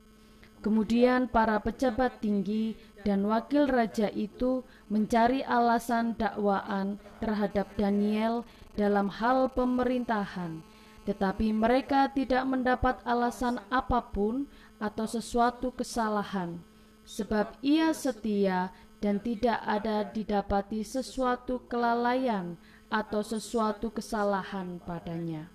Kemudian 0.64 1.30
para 1.30 1.62
pejabat 1.62 2.24
tinggi 2.24 2.74
dan 3.06 3.22
wakil 3.30 3.70
raja 3.70 4.10
itu 4.10 4.66
mencari 4.90 5.46
alasan 5.46 6.18
dakwaan 6.18 6.98
terhadap 7.22 7.70
Daniel 7.78 8.42
dalam 8.74 9.14
hal 9.14 9.54
pemerintahan, 9.54 10.66
tetapi 11.06 11.54
mereka 11.54 12.10
tidak 12.10 12.44
mendapat 12.50 12.98
alasan 13.06 13.62
apa 13.70 14.10
pun 14.10 14.50
atau 14.82 15.06
sesuatu 15.06 15.70
kesalahan, 15.70 16.58
sebab 17.06 17.54
ia 17.62 17.94
setia 17.94 18.74
dan 19.00 19.22
tidak 19.22 19.62
ada 19.62 20.02
didapati 20.10 20.82
sesuatu 20.82 21.62
kelalaian 21.70 22.58
atau 22.90 23.22
sesuatu 23.22 23.94
kesalahan 23.94 24.82
padanya. 24.82 25.54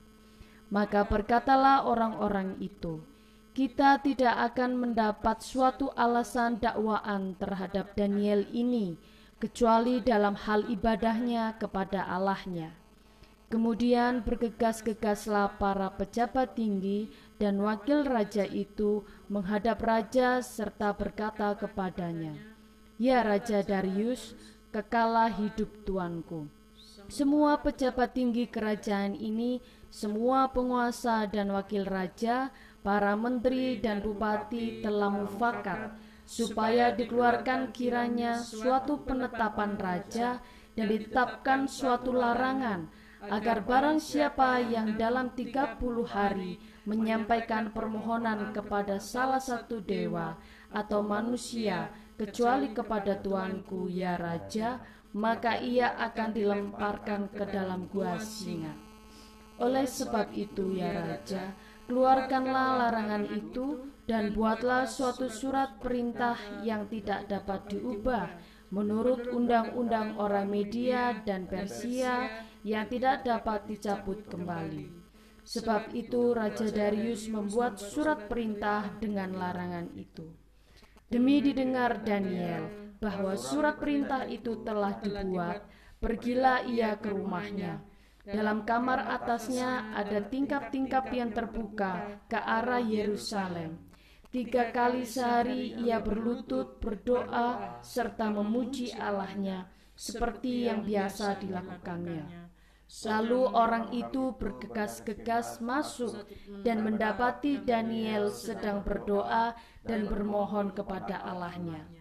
Maka 0.70 1.02
berkatalah 1.02 1.82
orang-orang 1.82 2.54
itu, 2.62 3.02
kita 3.50 3.98
tidak 3.98 4.54
akan 4.54 4.78
mendapat 4.78 5.42
suatu 5.42 5.90
alasan 5.98 6.62
dakwaan 6.62 7.34
terhadap 7.34 7.98
Daniel 7.98 8.46
ini, 8.54 8.94
kecuali 9.42 9.98
dalam 10.04 10.36
hal 10.36 10.68
ibadahnya 10.70 11.58
kepada 11.58 12.06
Allahnya. 12.06 12.76
Kemudian 13.50 14.22
bergegas-gegaslah 14.22 15.58
para 15.58 15.90
pejabat 15.90 16.54
tinggi 16.54 17.10
dan 17.42 17.58
wakil 17.58 18.06
raja 18.06 18.46
itu 18.46 19.02
menghadap 19.26 19.82
raja 19.82 20.38
serta 20.38 20.94
berkata 20.94 21.58
kepadanya, 21.58 22.38
Ya 22.94 23.26
Raja 23.26 23.66
Darius, 23.66 24.38
kekalah 24.70 25.34
hidup 25.34 25.82
tuanku. 25.82 26.46
Semua 27.10 27.58
pejabat 27.58 28.14
tinggi 28.14 28.46
kerajaan 28.46 29.18
ini, 29.18 29.58
semua 29.90 30.46
penguasa 30.54 31.26
dan 31.26 31.50
wakil 31.50 31.82
raja, 31.82 32.54
para 32.80 33.12
menteri 33.12 33.76
dan 33.78 34.00
bupati 34.00 34.80
telah 34.80 35.12
mufakat 35.12 35.96
supaya 36.24 36.94
dikeluarkan 36.94 37.74
kiranya 37.74 38.38
suatu 38.38 39.02
penetapan 39.02 39.76
raja 39.76 40.40
dan 40.78 40.86
ditetapkan 40.86 41.66
suatu 41.66 42.14
larangan 42.14 42.88
agar 43.20 43.60
barang 43.68 44.00
siapa 44.00 44.64
yang 44.64 44.96
dalam 44.96 45.36
30 45.36 45.76
hari 46.08 46.56
menyampaikan 46.88 47.68
permohonan 47.68 48.56
kepada 48.56 48.96
salah 48.96 49.42
satu 49.42 49.84
dewa 49.84 50.40
atau 50.72 51.04
manusia 51.04 51.92
kecuali 52.16 52.72
kepada 52.72 53.20
tuanku 53.20 53.92
ya 53.92 54.16
raja 54.16 54.80
maka 55.12 55.58
ia 55.58 55.92
akan 55.98 56.30
dilemparkan 56.30 57.28
ke 57.34 57.44
dalam 57.50 57.90
gua 57.90 58.16
singa. 58.22 58.72
Oleh 59.60 59.84
sebab 59.84 60.32
itu 60.32 60.78
ya 60.78 60.88
raja 61.04 61.52
keluarkanlah 61.90 62.86
larangan 62.86 63.26
itu 63.34 63.90
dan 64.06 64.30
buatlah 64.30 64.86
suatu 64.86 65.26
surat 65.26 65.82
perintah 65.82 66.38
yang 66.62 66.86
tidak 66.86 67.26
dapat 67.26 67.66
diubah 67.66 68.30
menurut 68.70 69.26
undang-undang 69.34 70.14
orang 70.14 70.46
Media 70.46 71.18
dan 71.26 71.50
Persia 71.50 72.46
yang 72.62 72.86
tidak 72.86 73.26
dapat 73.26 73.66
dicabut 73.66 74.22
kembali. 74.30 74.86
Sebab 75.42 75.90
itu 75.90 76.30
Raja 76.30 76.70
Darius 76.70 77.26
membuat 77.26 77.82
surat 77.82 78.30
perintah 78.30 78.86
dengan 79.02 79.34
larangan 79.34 79.90
itu. 79.98 80.30
Demi 81.10 81.42
didengar 81.42 82.06
Daniel 82.06 82.94
bahwa 83.02 83.34
surat 83.34 83.82
perintah 83.82 84.30
itu 84.30 84.62
telah 84.62 84.94
dibuat, 85.02 85.66
pergilah 85.98 86.62
ia 86.70 86.94
ke 86.94 87.10
rumahnya. 87.10 87.82
Dalam 88.20 88.68
kamar 88.68 89.08
atasnya 89.16 89.96
ada 89.96 90.20
tingkap-tingkap 90.20 91.08
yang 91.08 91.32
terbuka 91.32 92.20
ke 92.28 92.36
arah 92.36 92.82
Yerusalem. 92.82 93.80
Tiga 94.30 94.70
kali 94.70 95.02
sehari 95.02 95.74
ia 95.74 95.98
berlutut, 95.98 96.78
berdoa, 96.78 97.80
serta 97.82 98.30
memuji 98.30 98.94
Allahnya, 98.94 99.66
seperti 99.98 100.70
yang 100.70 100.86
biasa 100.86 101.40
dilakukannya. 101.42 102.46
Lalu 102.90 103.40
orang 103.50 103.94
itu 103.94 104.34
bergegas-gegas 104.34 105.62
masuk 105.62 106.26
dan 106.66 106.82
mendapati 106.82 107.62
Daniel 107.62 108.30
sedang 108.30 108.82
berdoa 108.82 109.54
dan 109.82 110.06
bermohon 110.06 110.74
kepada 110.74 111.22
Allahnya. 111.22 111.99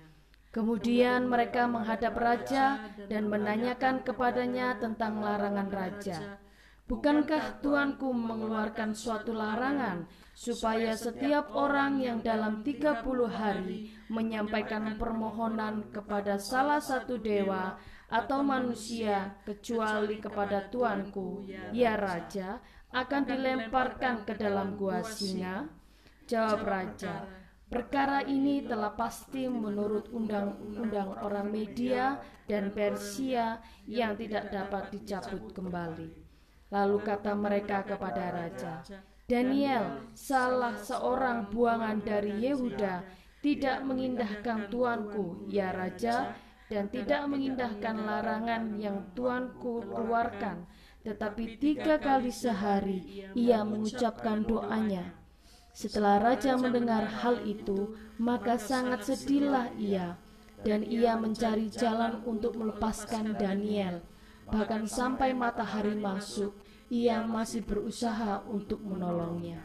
Kemudian 0.49 1.29
mereka 1.29 1.69
menghadap 1.69 2.17
raja 2.17 2.89
dan 3.05 3.29
menanyakan 3.29 4.01
kepadanya 4.01 4.81
tentang 4.81 5.21
larangan 5.21 5.69
raja. 5.69 6.41
Bukankah 6.89 7.61
tuanku 7.61 8.09
mengeluarkan 8.09 8.97
suatu 8.97 9.29
larangan 9.29 10.09
supaya 10.33 10.97
setiap 10.97 11.53
orang 11.53 12.01
yang 12.01 12.17
dalam 12.25 12.65
30 12.65 13.05
hari 13.29 13.93
menyampaikan 14.09 14.97
permohonan 14.97 15.93
kepada 15.93 16.41
salah 16.41 16.81
satu 16.81 17.21
dewa 17.21 17.77
atau 18.09 18.41
manusia 18.41 19.37
kecuali 19.45 20.17
kepada 20.17 20.65
tuanku, 20.73 21.45
ya 21.77 21.93
raja, 21.93 22.57
akan 22.89 23.21
dilemparkan 23.21 24.25
ke 24.25 24.33
dalam 24.33 24.73
gua 24.73 25.05
singa? 25.05 25.69
Jawab 26.25 26.65
raja, 26.65 27.29
perkara 27.69 28.25
ini 28.25 28.65
telah 28.65 28.97
pasti 28.97 29.45
menurut 29.45 30.09
undang-undang 30.09 31.21
orang 31.21 31.53
Media 31.53 32.17
dan 32.49 32.73
Persia 32.73 33.61
yang 33.85 34.17
tidak 34.17 34.49
dapat 34.49 34.89
dicabut 34.89 35.53
kembali. 35.53 36.09
Lalu 36.73 36.97
kata 37.01 37.33
mereka 37.37 37.85
kepada 37.85 38.33
raja, 38.33 38.81
Daniel, 39.29 40.09
salah 40.17 40.73
seorang 40.73 41.53
buangan 41.53 42.01
dari 42.01 42.49
Yehuda, 42.49 43.05
tidak 43.45 43.85
mengindahkan 43.85 44.73
tuanku, 44.73 45.45
ya 45.53 45.69
raja, 45.69 46.33
dan 46.69 46.89
tidak 46.89 47.29
mengindahkan 47.29 48.05
larangan 48.05 48.77
yang 48.77 49.13
tuanku 49.13 49.85
keluarkan, 49.85 50.65
tetapi 51.01 51.61
tiga 51.61 52.01
kali 52.01 52.33
sehari 52.33 53.29
ia 53.33 53.61
mengucapkan 53.61 54.45
doanya. 54.45 55.18
Setelah 55.79 56.19
raja 56.19 56.59
mendengar 56.59 57.07
hal 57.07 57.39
itu, 57.47 57.95
maka 58.19 58.59
sangat 58.59 59.07
sedihlah 59.07 59.71
ia, 59.79 60.19
dan 60.67 60.83
ia 60.83 61.15
mencari 61.15 61.71
jalan 61.71 62.19
untuk 62.27 62.59
melepaskan 62.59 63.39
Daniel. 63.39 64.03
Bahkan 64.51 64.91
sampai 64.91 65.31
matahari 65.31 65.95
masuk, 65.95 66.51
ia 66.91 67.23
masih 67.23 67.63
berusaha 67.63 68.43
untuk 68.51 68.83
menolongnya. 68.83 69.63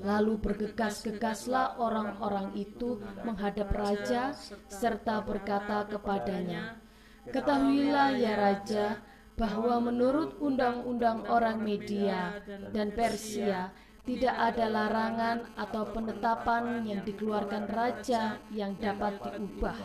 Lalu 0.00 0.40
bergegas-gegaslah 0.40 1.76
orang-orang 1.76 2.56
itu 2.56 2.96
menghadap 3.20 3.68
raja 3.68 4.32
serta 4.72 5.20
berkata 5.20 5.84
kepadanya, 5.92 6.80
Ketahuilah 7.28 8.16
ya 8.16 8.32
raja, 8.32 9.04
bahwa 9.36 9.76
menurut 9.92 10.40
undang-undang 10.40 11.28
orang 11.28 11.60
Media 11.60 12.40
dan 12.72 12.96
Persia 12.96 13.76
tidak 14.08 14.32
ada 14.32 14.72
larangan 14.72 15.38
atau 15.52 15.84
penetapan 15.92 16.80
yang 16.88 17.04
dikeluarkan 17.04 17.68
raja 17.68 18.40
yang 18.48 18.72
dapat 18.80 19.20
diubah. 19.20 19.76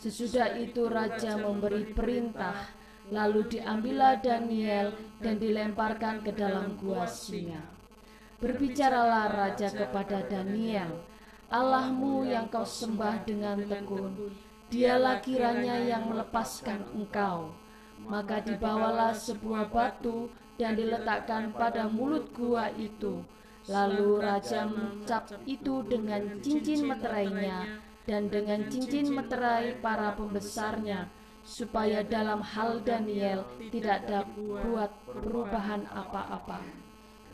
Sesudah 0.00 0.56
itu 0.56 0.88
raja 0.88 1.36
memberi 1.36 1.84
perintah, 1.92 2.72
lalu 3.12 3.44
diambillah 3.44 4.24
Daniel 4.24 4.96
dan 5.20 5.36
dilemparkan 5.36 6.24
ke 6.24 6.32
dalam 6.32 6.80
gua 6.80 7.04
singa. 7.04 7.60
Berbicaralah 8.40 9.28
raja 9.28 9.68
kepada 9.68 10.24
Daniel, 10.24 11.04
Allahmu 11.52 12.24
yang 12.24 12.48
kau 12.48 12.64
sembah 12.64 13.20
dengan 13.28 13.60
tekun, 13.68 14.32
dialah 14.72 15.20
kiranya 15.20 15.76
yang 15.76 16.08
melepaskan 16.08 16.88
engkau 16.96 17.52
maka 18.04 18.44
dibawalah 18.44 19.16
sebuah 19.16 19.72
batu 19.72 20.28
dan 20.60 20.76
diletakkan 20.76 21.52
pada 21.56 21.88
mulut 21.88 22.28
gua 22.36 22.68
itu. 22.76 23.24
Lalu 23.66 24.22
raja 24.22 24.68
mencap 24.68 25.42
itu 25.42 25.82
dengan 25.82 26.38
cincin 26.38 26.86
meterainya 26.86 27.82
dan 28.06 28.30
dengan 28.30 28.70
cincin 28.70 29.10
meterai 29.10 29.82
para 29.82 30.14
pembesarnya, 30.14 31.10
supaya 31.42 32.06
dalam 32.06 32.42
hal 32.42 32.78
Daniel 32.86 33.42
tidak 33.74 34.06
dapat 34.06 34.90
perubahan 35.10 35.82
apa-apa. 35.90 36.62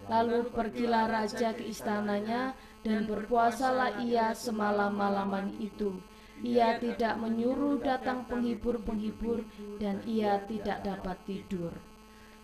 Lalu 0.09 0.49
pergilah 0.51 1.07
raja 1.07 1.53
ke 1.53 1.69
istananya 1.69 2.57
dan 2.81 3.07
berpuasalah 3.07 4.03
ia 4.03 4.33
semalam-malaman 4.33 5.53
itu 5.61 6.01
ia 6.43 6.76
tidak 6.82 7.22
menyuruh 7.22 7.78
datang 7.78 8.26
penghibur-penghibur 8.26 9.47
dan 9.78 10.03
ia 10.05 10.43
tidak 10.51 10.82
dapat 10.82 11.16
tidur. 11.22 11.70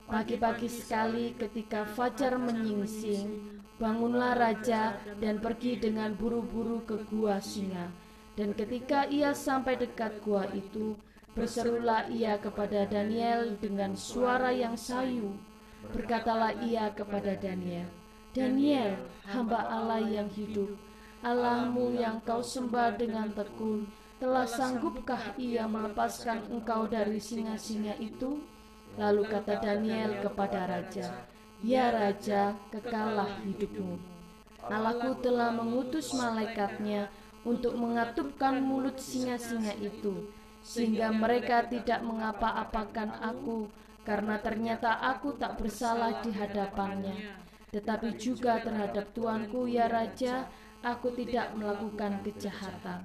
Pagi-pagi 0.08 0.72
sekali 0.72 1.36
ketika 1.36 1.84
fajar 1.84 2.40
menyingsing, 2.40 3.60
bangunlah 3.76 4.38
raja 4.38 4.96
dan 5.20 5.36
pergi 5.36 5.76
dengan 5.76 6.16
buru-buru 6.16 6.80
ke 6.88 7.04
gua 7.12 7.42
singa. 7.42 7.92
Dan 8.32 8.54
ketika 8.54 9.04
ia 9.10 9.34
sampai 9.36 9.76
dekat 9.76 10.22
gua 10.24 10.48
itu, 10.54 10.96
berserulah 11.36 12.08
ia 12.08 12.40
kepada 12.40 12.88
Daniel 12.88 13.58
dengan 13.60 13.98
suara 13.98 14.54
yang 14.54 14.80
sayu. 14.80 15.36
Berkatalah 15.92 16.56
ia 16.64 16.88
kepada 16.94 17.36
Daniel, 17.36 17.86
Daniel, 18.32 18.98
hamba 19.28 19.62
Allah 19.68 20.02
yang 20.02 20.26
hidup, 20.32 20.72
Allahmu 21.18 21.98
yang 21.98 22.22
kau 22.22 22.38
sembah 22.38 22.94
dengan 22.94 23.34
tekun, 23.34 23.90
telah 24.22 24.46
sanggupkah 24.46 25.34
ia 25.34 25.66
melepaskan 25.66 26.46
engkau 26.46 26.86
dari 26.86 27.18
singa-singa 27.18 27.98
itu? 27.98 28.38
Lalu 28.94 29.26
kata 29.26 29.58
Daniel 29.58 30.22
kepada 30.22 30.70
raja, 30.70 31.26
Ya 31.58 31.90
raja, 31.90 32.54
kekalah 32.70 33.42
hidupmu. 33.42 33.98
Allahku 34.62 35.18
telah 35.18 35.50
mengutus 35.50 36.14
malaikatnya 36.14 37.10
untuk 37.42 37.74
mengatupkan 37.74 38.62
mulut 38.62 38.98
singa-singa 39.02 39.74
itu, 39.78 40.30
sehingga 40.62 41.10
mereka 41.10 41.66
tidak 41.66 41.98
mengapa-apakan 42.06 43.22
aku, 43.22 43.66
karena 44.06 44.38
ternyata 44.38 45.02
aku 45.02 45.34
tak 45.34 45.58
bersalah 45.58 46.22
di 46.22 46.30
hadapannya. 46.30 47.34
Tetapi 47.74 48.14
juga 48.18 48.62
terhadap 48.62 49.10
tuanku 49.14 49.66
ya 49.66 49.90
raja, 49.90 50.46
aku 50.82 51.14
tidak 51.14 51.54
melakukan 51.58 52.22
kejahatan. 52.22 53.02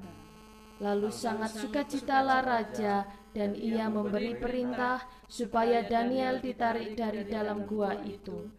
Lalu 0.82 1.10
sangat 1.14 1.54
sukacitalah 1.56 2.42
raja 2.44 3.08
dan 3.32 3.56
ia 3.56 3.88
memberi 3.88 4.36
perintah 4.36 5.06
supaya 5.30 5.86
Daniel 5.86 6.42
ditarik 6.44 6.98
dari 6.98 7.24
dalam 7.24 7.64
gua 7.64 7.96
itu. 8.04 8.50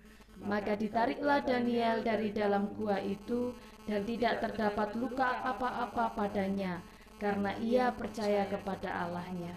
Maka 0.41 0.75
ditariklah 0.75 1.47
Daniel 1.47 2.03
dari 2.03 2.35
dalam 2.35 2.75
gua 2.75 2.99
itu 2.99 3.55
dan 3.87 4.03
tidak 4.09 4.41
terdapat 4.41 4.97
luka 4.97 5.43
apa-apa 5.47 6.17
padanya 6.17 6.81
karena 7.21 7.55
ia 7.61 7.93
percaya 7.95 8.49
kepada 8.51 9.07
Allahnya. 9.07 9.55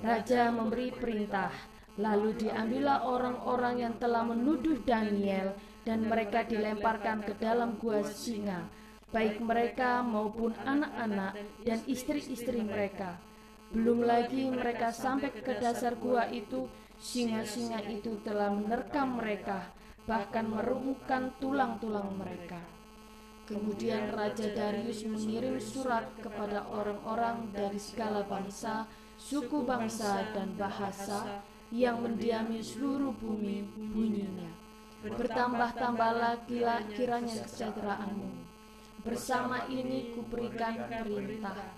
Raja 0.00 0.48
memberi 0.48 0.94
perintah, 0.96 1.52
lalu 2.00 2.32
diambillah 2.40 3.04
orang-orang 3.04 3.84
yang 3.84 3.94
telah 4.00 4.24
menuduh 4.24 4.80
Daniel 4.80 5.52
dan 5.84 6.04
mereka 6.04 6.44
dilemparkan 6.44 7.24
ke 7.24 7.32
dalam 7.40 7.80
gua 7.80 8.04
singa, 8.04 8.68
baik 9.08 9.40
mereka 9.40 10.04
maupun 10.04 10.52
anak-anak 10.68 11.40
dan 11.64 11.80
istri-istri 11.88 12.60
mereka. 12.60 13.16
Belum 13.70 14.02
lagi 14.02 14.50
mereka 14.50 14.90
sampai 14.90 15.30
ke 15.30 15.56
dasar 15.56 15.96
gua 15.96 16.26
itu, 16.28 16.68
singa-singa 17.00 17.80
itu 17.88 18.18
telah 18.26 18.52
menerkam 18.52 19.16
mereka, 19.16 19.72
bahkan 20.04 20.50
merumukkan 20.50 21.32
tulang-tulang 21.40 22.12
mereka. 22.18 22.60
Kemudian 23.48 24.14
Raja 24.14 24.46
Darius 24.54 25.02
mengirim 25.02 25.58
surat 25.58 26.06
kepada 26.22 26.70
orang-orang 26.70 27.50
dari 27.50 27.82
segala 27.82 28.22
bangsa, 28.22 28.86
suku 29.18 29.66
bangsa, 29.66 30.22
dan 30.30 30.54
bahasa 30.54 31.42
yang 31.74 31.98
mendiami 31.98 32.62
seluruh 32.62 33.10
bumi 33.18 33.66
bunyinya 33.90 34.59
bertambah-tambahlah 35.04 36.44
kira 36.44 36.84
kiranya 36.92 37.44
kesejahteraanmu. 37.44 38.30
Bersama 39.00 39.64
ini 39.72 40.12
kuberikan 40.12 40.76
perintah 40.88 41.72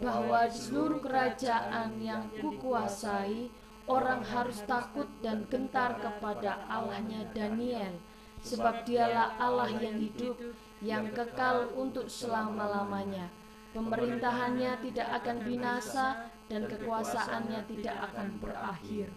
bahwa 0.00 0.48
di 0.48 0.56
seluruh 0.56 1.02
kerajaan 1.02 1.98
yang 2.00 2.30
kukuasai 2.40 3.50
orang 3.90 4.22
harus 4.22 4.62
takut 4.64 5.10
dan 5.20 5.44
gentar 5.50 5.98
kepada 5.98 6.62
Allahnya 6.70 7.26
Daniel 7.36 7.98
sebab 8.40 8.88
dialah 8.88 9.36
Allah 9.36 9.68
yang 9.76 10.00
hidup 10.00 10.38
yang 10.80 11.12
kekal 11.12 11.68
untuk 11.76 12.08
selama-lamanya 12.08 13.28
pemerintahannya 13.76 14.80
tidak 14.80 15.08
akan 15.20 15.36
binasa 15.44 16.32
dan 16.48 16.64
kekuasaannya 16.64 17.60
tidak 17.68 17.96
akan 18.08 18.40
berakhir 18.40 19.12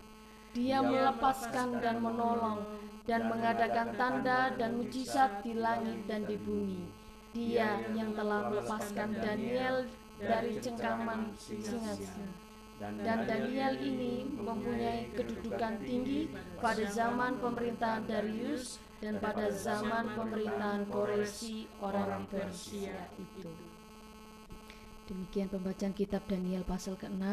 dia 0.53 0.85
melepaskan 0.85 1.81
dan 1.81 1.97
menolong 1.97 2.61
dan 3.09 3.27
mengadakan 3.27 3.89
tanda 3.97 4.53
dan 4.53 4.77
mujizat 4.77 5.41
di 5.41 5.57
langit 5.57 6.05
dan 6.05 6.23
di 6.29 6.37
bumi. 6.37 6.85
Dia 7.33 7.81
yang 7.97 8.13
telah 8.13 8.53
melepaskan 8.53 9.17
Daniel 9.17 9.89
dari 10.21 10.61
cengkaman 10.61 11.33
singa-singa. 11.35 12.29
Dan 12.83 13.25
Daniel 13.25 13.79
ini 13.81 14.27
mempunyai 14.29 15.09
kedudukan 15.17 15.81
tinggi 15.81 16.29
pada 16.61 16.83
zaman 16.85 17.41
pemerintahan 17.41 18.05
Darius 18.05 18.77
dan 19.01 19.17
pada 19.17 19.49
zaman 19.49 20.13
pemerintahan 20.13 20.85
Koresi 20.91 21.65
orang 21.81 22.29
Persia 22.29 23.09
itu. 23.17 23.49
Demikian 25.09 25.51
pembacaan 25.51 25.95
kitab 25.95 26.23
Daniel 26.29 26.63
pasal 26.63 26.95
ke-6. 26.95 27.23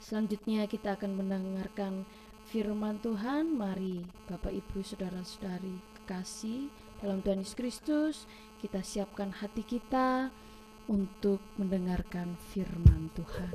Selanjutnya 0.00 0.64
kita 0.64 0.96
akan 0.96 1.12
mendengarkan 1.12 2.08
firman 2.50 2.98
Tuhan, 2.98 3.46
mari 3.54 4.02
Bapak 4.26 4.50
Ibu 4.50 4.82
Saudara-saudari 4.82 5.78
kekasih 6.02 6.66
dalam 6.98 7.22
Tuhan 7.22 7.46
Yesus 7.46 7.54
Kristus, 7.54 8.16
kita 8.58 8.82
siapkan 8.82 9.30
hati 9.30 9.62
kita 9.62 10.34
untuk 10.90 11.38
mendengarkan 11.62 12.34
firman 12.50 13.06
Tuhan. 13.14 13.54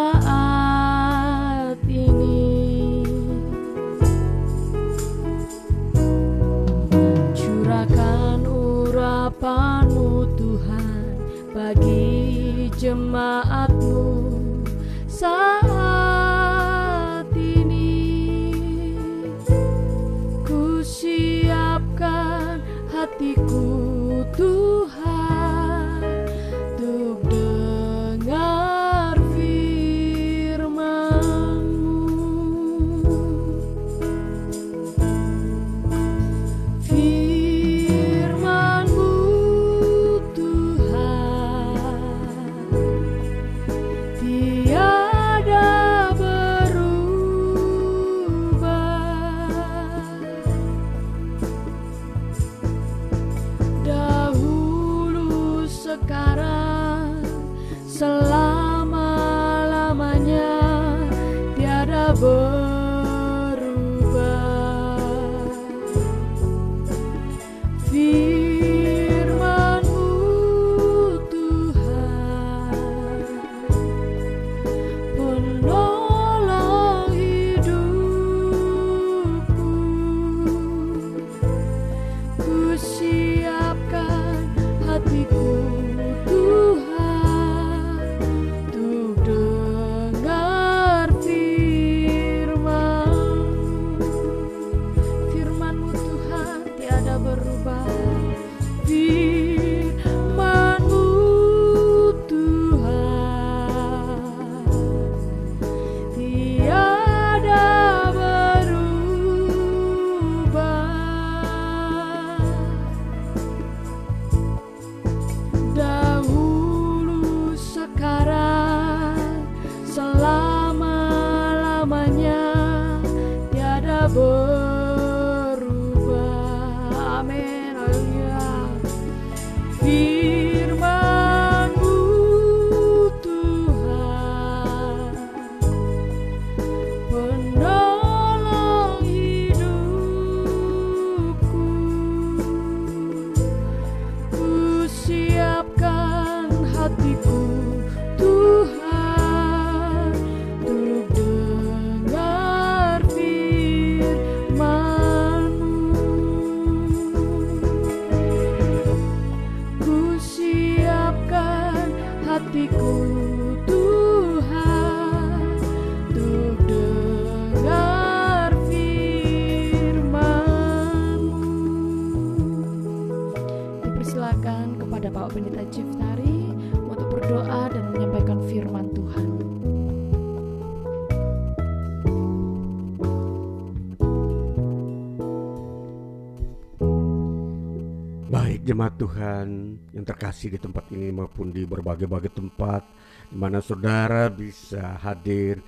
jemaat 188.81 188.97
Tuhan 188.97 189.47
yang 189.93 190.05
terkasih 190.09 190.57
di 190.57 190.57
tempat 190.57 190.89
ini 190.89 191.13
maupun 191.13 191.53
di 191.53 191.69
berbagai-bagai 191.69 192.33
tempat 192.33 192.81
di 193.29 193.37
mana 193.37 193.61
saudara 193.61 194.25
bisa 194.33 194.97
hadir 194.97 195.61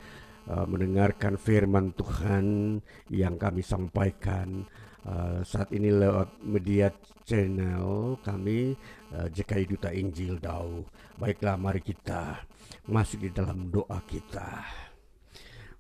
uh, 0.50 0.66
mendengarkan 0.66 1.38
firman 1.38 1.94
Tuhan 1.94 2.82
yang 3.14 3.38
kami 3.38 3.62
sampaikan 3.62 4.66
uh, 5.06 5.46
saat 5.46 5.70
ini 5.78 5.94
lewat 5.94 6.42
media 6.42 6.90
channel 7.22 8.18
kami 8.26 8.74
uh, 9.14 9.30
JKI 9.30 9.70
Duta 9.70 9.94
Injil 9.94 10.42
Dau. 10.42 10.82
Baiklah 11.14 11.54
mari 11.54 11.86
kita 11.86 12.42
masuk 12.90 13.30
di 13.30 13.30
dalam 13.30 13.70
doa 13.70 14.02
kita. 14.10 14.66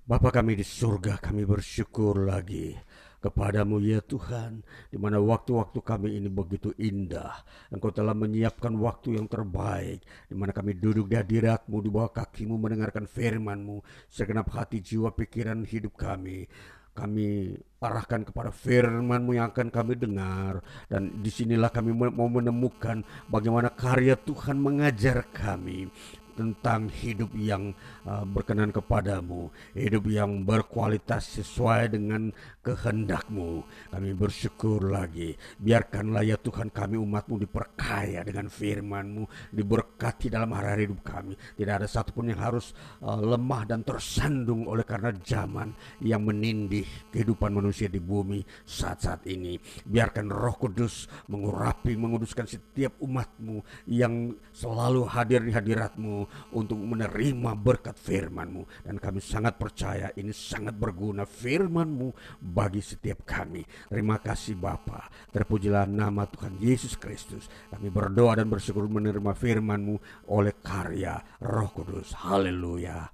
Bapa 0.05 0.29
kami 0.29 0.53
di 0.53 0.61
surga 0.61 1.17
kami 1.17 1.49
bersyukur 1.49 2.29
lagi 2.29 2.77
kepadamu 3.23 3.79
ya 3.79 4.03
Tuhan 4.03 4.59
di 4.91 4.99
mana 4.99 5.23
waktu-waktu 5.23 5.79
kami 5.79 6.19
ini 6.19 6.27
begitu 6.27 6.75
indah. 6.75 7.39
Engkau 7.71 7.95
telah 7.95 8.11
menyiapkan 8.11 8.75
waktu 8.75 9.15
yang 9.15 9.31
terbaik 9.31 10.03
di 10.27 10.35
mana 10.35 10.51
kami 10.51 10.75
duduk 10.75 11.07
di 11.07 11.15
hadiratmu 11.15 11.79
di 11.79 11.87
bawah 11.87 12.11
kakimu 12.11 12.59
mendengarkan 12.59 13.07
firmanmu. 13.07 13.79
Segenap 14.11 14.51
hati 14.51 14.83
jiwa 14.83 15.15
pikiran 15.15 15.63
hidup 15.63 15.95
kami 15.95 16.51
kami 16.93 17.57
arahkan 17.81 18.21
kepada 18.21 18.53
firman-Mu 18.53 19.33
yang 19.33 19.49
akan 19.49 19.73
kami 19.73 19.97
dengar. 19.97 20.61
Dan 20.85 21.25
di 21.25 21.33
sinilah 21.33 21.73
kami 21.73 21.89
mau 21.89 22.29
menemukan 22.29 23.01
bagaimana 23.27 23.73
karya 23.73 24.13
Tuhan 24.13 24.61
mengajar 24.61 25.25
kami 25.33 25.89
tentang 26.33 26.89
hidup 26.89 27.29
yang 27.37 27.77
berkenan 28.03 28.75
kepadamu, 28.75 29.47
hidup 29.71 30.03
yang 30.11 30.43
berkualitas 30.43 31.39
sesuai 31.39 31.95
dengan 31.95 32.35
kehendakmu. 32.63 33.63
Kami 33.91 34.09
bersyukur 34.15 34.91
lagi, 34.91 35.35
biarkanlah 35.59 36.23
ya 36.27 36.35
Tuhan 36.35 36.71
kami 36.71 36.99
umatmu 36.99 37.39
diperkaya 37.43 38.23
dengan 38.27 38.51
firmanmu, 38.51 39.51
diberkati 39.51 40.27
dalam 40.27 40.51
hari 40.55 40.87
hidup 40.87 40.99
kami. 41.03 41.35
Tidak 41.55 41.73
ada 41.73 41.87
satupun 41.87 42.31
yang 42.31 42.39
harus 42.43 42.75
uh, 43.03 43.19
lemah 43.19 43.63
dan 43.67 43.83
tersandung 43.87 44.67
oleh 44.67 44.83
karena 44.83 45.15
zaman 45.23 45.71
yang 46.03 46.23
menindih 46.23 46.87
kehidupan 47.11 47.55
manusia 47.55 47.87
di 47.87 48.03
bumi 48.03 48.43
saat-saat 48.67 49.27
ini. 49.31 49.55
Biarkan 49.87 50.27
roh 50.27 50.55
kudus 50.59 51.07
mengurapi, 51.31 51.95
menguduskan 51.95 52.47
setiap 52.47 52.99
umatmu 52.99 53.63
yang 53.87 54.35
selalu 54.51 55.07
hadir 55.07 55.43
di 55.43 55.51
hadiratmu 55.55 56.27
untuk 56.55 56.79
menerima 56.79 57.51
berkat 57.55 57.92
firman-Mu 57.95 58.85
dan 58.85 58.99
kami 58.99 59.23
sangat 59.23 59.55
percaya 59.57 60.11
ini 60.17 60.33
sangat 60.33 60.75
berguna 60.75 61.23
firman-Mu 61.23 62.39
bagi 62.41 62.81
setiap 62.83 63.23
kami. 63.23 63.63
Terima 63.89 64.19
kasih 64.19 64.57
Bapa. 64.57 65.07
Terpujilah 65.31 65.87
nama 65.87 66.27
Tuhan 66.27 66.59
Yesus 66.59 66.99
Kristus. 66.99 67.47
Kami 67.71 67.87
berdoa 67.93 68.37
dan 68.37 68.49
bersyukur 68.51 68.89
menerima 68.89 69.33
firman-Mu 69.33 70.27
oleh 70.29 70.53
karya 70.59 71.17
Roh 71.41 71.69
Kudus. 71.71 72.13
Haleluya. 72.17 73.07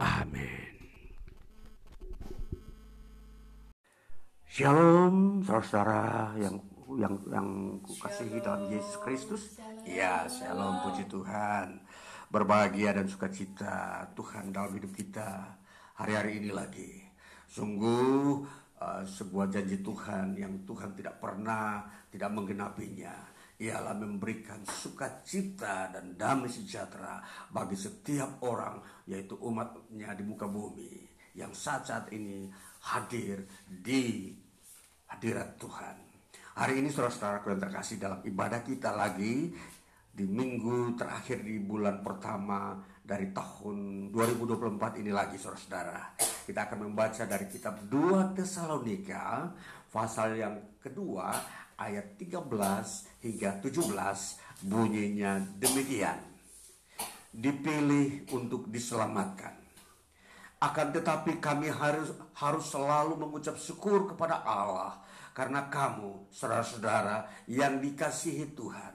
Amin. 0.00 0.74
Shalom 4.54 5.42
saudara 5.42 6.30
yang 6.38 6.62
yang 6.94 7.14
yang 7.26 7.48
kukasihi 7.82 8.38
dalam 8.38 8.70
Yesus 8.70 8.96
Kristus. 9.02 9.42
Ya, 9.82 10.30
shalom 10.30 10.78
puji 10.86 11.04
Tuhan. 11.10 11.82
Berbahagia 12.34 12.90
dan 12.90 13.06
sukacita 13.06 14.02
Tuhan 14.10 14.50
dalam 14.50 14.74
hidup 14.74 14.90
kita 14.90 15.54
hari-hari 15.94 16.42
ini 16.42 16.50
lagi. 16.50 16.98
Sungguh 17.46 18.42
uh, 18.82 19.06
sebuah 19.06 19.54
janji 19.54 19.78
Tuhan 19.78 20.34
yang 20.34 20.66
Tuhan 20.66 20.98
tidak 20.98 21.22
pernah 21.22 21.86
tidak 22.10 22.34
menggenapinya. 22.34 23.14
Ialah 23.54 23.94
memberikan 23.94 24.66
sukacita 24.66 25.94
dan 25.94 26.18
damai 26.18 26.50
sejahtera 26.50 27.22
bagi 27.54 27.78
setiap 27.78 28.42
orang 28.42 28.82
yaitu 29.06 29.38
umatnya 29.38 30.18
di 30.18 30.26
muka 30.26 30.50
bumi 30.50 31.06
yang 31.38 31.54
saat-saat 31.54 32.10
ini 32.10 32.50
hadir 32.82 33.46
di 33.62 34.34
hadirat 35.06 35.54
Tuhan. 35.54 35.96
Hari 36.58 36.82
ini 36.82 36.90
saudara-saudara 36.90 37.46
yang 37.46 37.62
terkasih 37.62 38.02
dalam 38.02 38.26
ibadah 38.26 38.66
kita 38.66 38.90
lagi 38.90 39.54
di 40.14 40.30
minggu 40.30 40.94
terakhir 40.94 41.42
di 41.42 41.58
bulan 41.58 41.98
pertama 41.98 42.78
dari 43.02 43.34
tahun 43.34 44.08
2024 44.14 45.02
ini 45.02 45.10
lagi 45.10 45.34
saudara-saudara. 45.34 46.14
Kita 46.46 46.70
akan 46.70 46.78
membaca 46.86 47.26
dari 47.26 47.50
kitab 47.50 47.82
2 47.90 48.38
Tesalonika 48.38 49.50
pasal 49.90 50.38
yang 50.38 50.78
kedua 50.78 51.34
ayat 51.74 52.14
13 52.14 52.46
hingga 53.26 53.50
17 53.58 54.70
bunyinya 54.70 55.42
demikian. 55.58 56.22
Dipilih 57.34 58.30
untuk 58.30 58.70
diselamatkan. 58.70 59.58
Akan 60.62 60.94
tetapi 60.94 61.42
kami 61.42 61.74
harus 61.74 62.14
harus 62.38 62.70
selalu 62.70 63.18
mengucap 63.18 63.58
syukur 63.58 64.06
kepada 64.14 64.46
Allah 64.46 65.02
karena 65.34 65.66
kamu 65.66 66.30
saudara-saudara 66.30 67.26
yang 67.50 67.82
dikasihi 67.82 68.54
Tuhan 68.54 68.93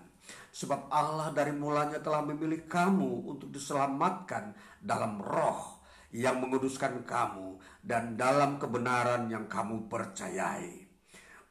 Sebab 0.59 0.91
Allah 0.91 1.31
dari 1.31 1.55
mulanya 1.55 2.03
telah 2.03 2.19
memilih 2.19 2.67
kamu 2.67 3.31
untuk 3.31 3.47
diselamatkan 3.47 4.51
dalam 4.83 5.23
roh 5.23 5.79
yang 6.11 6.43
menguduskan 6.43 7.07
kamu 7.07 7.63
dan 7.79 8.19
dalam 8.19 8.59
kebenaran 8.59 9.31
yang 9.31 9.47
kamu 9.47 9.87
percayai. 9.87 10.83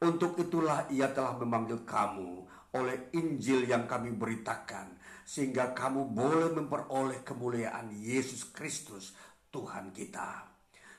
Untuk 0.05 0.37
itulah 0.37 0.85
ia 0.93 1.09
telah 1.09 1.33
memanggil 1.41 1.81
kamu 1.89 2.45
oleh 2.77 3.09
Injil 3.17 3.65
yang 3.65 3.89
kami 3.89 4.13
beritakan 4.13 5.01
sehingga 5.25 5.73
kamu 5.73 6.13
boleh 6.13 6.53
memperoleh 6.53 7.25
kemuliaan 7.25 7.89
Yesus 7.89 8.53
Kristus 8.53 9.17
Tuhan 9.49 9.89
kita. 9.89 10.45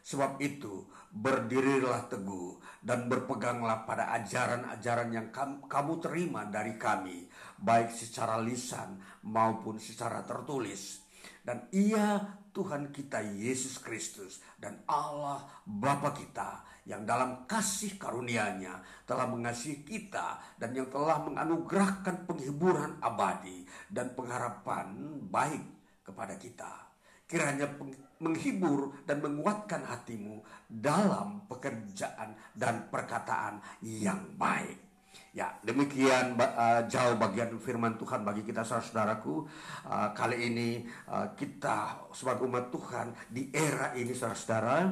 Sebab 0.03 0.43
itu, 0.43 0.91
berdirilah 1.15 2.11
teguh 2.11 2.59
dan 2.83 3.07
berpeganglah 3.07 3.87
pada 3.87 4.11
ajaran-ajaran 4.19 5.15
yang 5.15 5.29
kamu 5.71 5.93
terima 6.03 6.43
dari 6.51 6.75
kami, 6.75 7.30
baik 7.61 7.93
secara 7.93 8.41
lisan 8.41 8.99
maupun 9.25 9.77
secara 9.77 10.25
tertulis. 10.25 11.05
Dan 11.41 11.69
ia 11.73 12.21
Tuhan 12.51 12.91
kita 12.91 13.23
Yesus 13.23 13.79
Kristus 13.79 14.43
dan 14.59 14.83
Allah 14.91 15.47
Bapa 15.65 16.11
kita 16.11 16.67
yang 16.89 17.07
dalam 17.07 17.47
kasih 17.47 17.95
karunia-Nya 18.01 19.07
telah 19.07 19.31
mengasihi 19.31 19.87
kita 19.87 20.59
dan 20.59 20.75
yang 20.75 20.91
telah 20.91 21.23
menganugerahkan 21.23 22.27
penghiburan 22.27 22.99
abadi 22.99 23.63
dan 23.87 24.11
pengharapan 24.19 24.91
baik 25.31 25.65
kepada 26.03 26.35
kita. 26.35 26.73
Kiranya 27.31 27.71
menghibur 28.19 29.07
dan 29.07 29.23
menguatkan 29.23 29.87
hatimu 29.87 30.43
dalam 30.67 31.47
pekerjaan 31.47 32.35
dan 32.51 32.91
perkataan 32.91 33.63
yang 33.87 34.35
baik. 34.35 34.90
Ya, 35.31 35.55
demikian 35.63 36.35
uh, 36.35 36.83
jauh 36.91 37.15
bagian 37.15 37.55
firman 37.63 37.95
Tuhan 37.95 38.27
bagi 38.27 38.43
kita 38.43 38.67
saudaraku. 38.67 39.47
Uh, 39.87 40.11
kali 40.11 40.51
ini 40.51 40.83
uh, 41.07 41.31
kita 41.39 42.11
sebagai 42.11 42.51
umat 42.51 42.75
Tuhan 42.75 43.15
di 43.31 43.47
era 43.55 43.95
ini 43.95 44.11
saudara-saudara, 44.11 44.91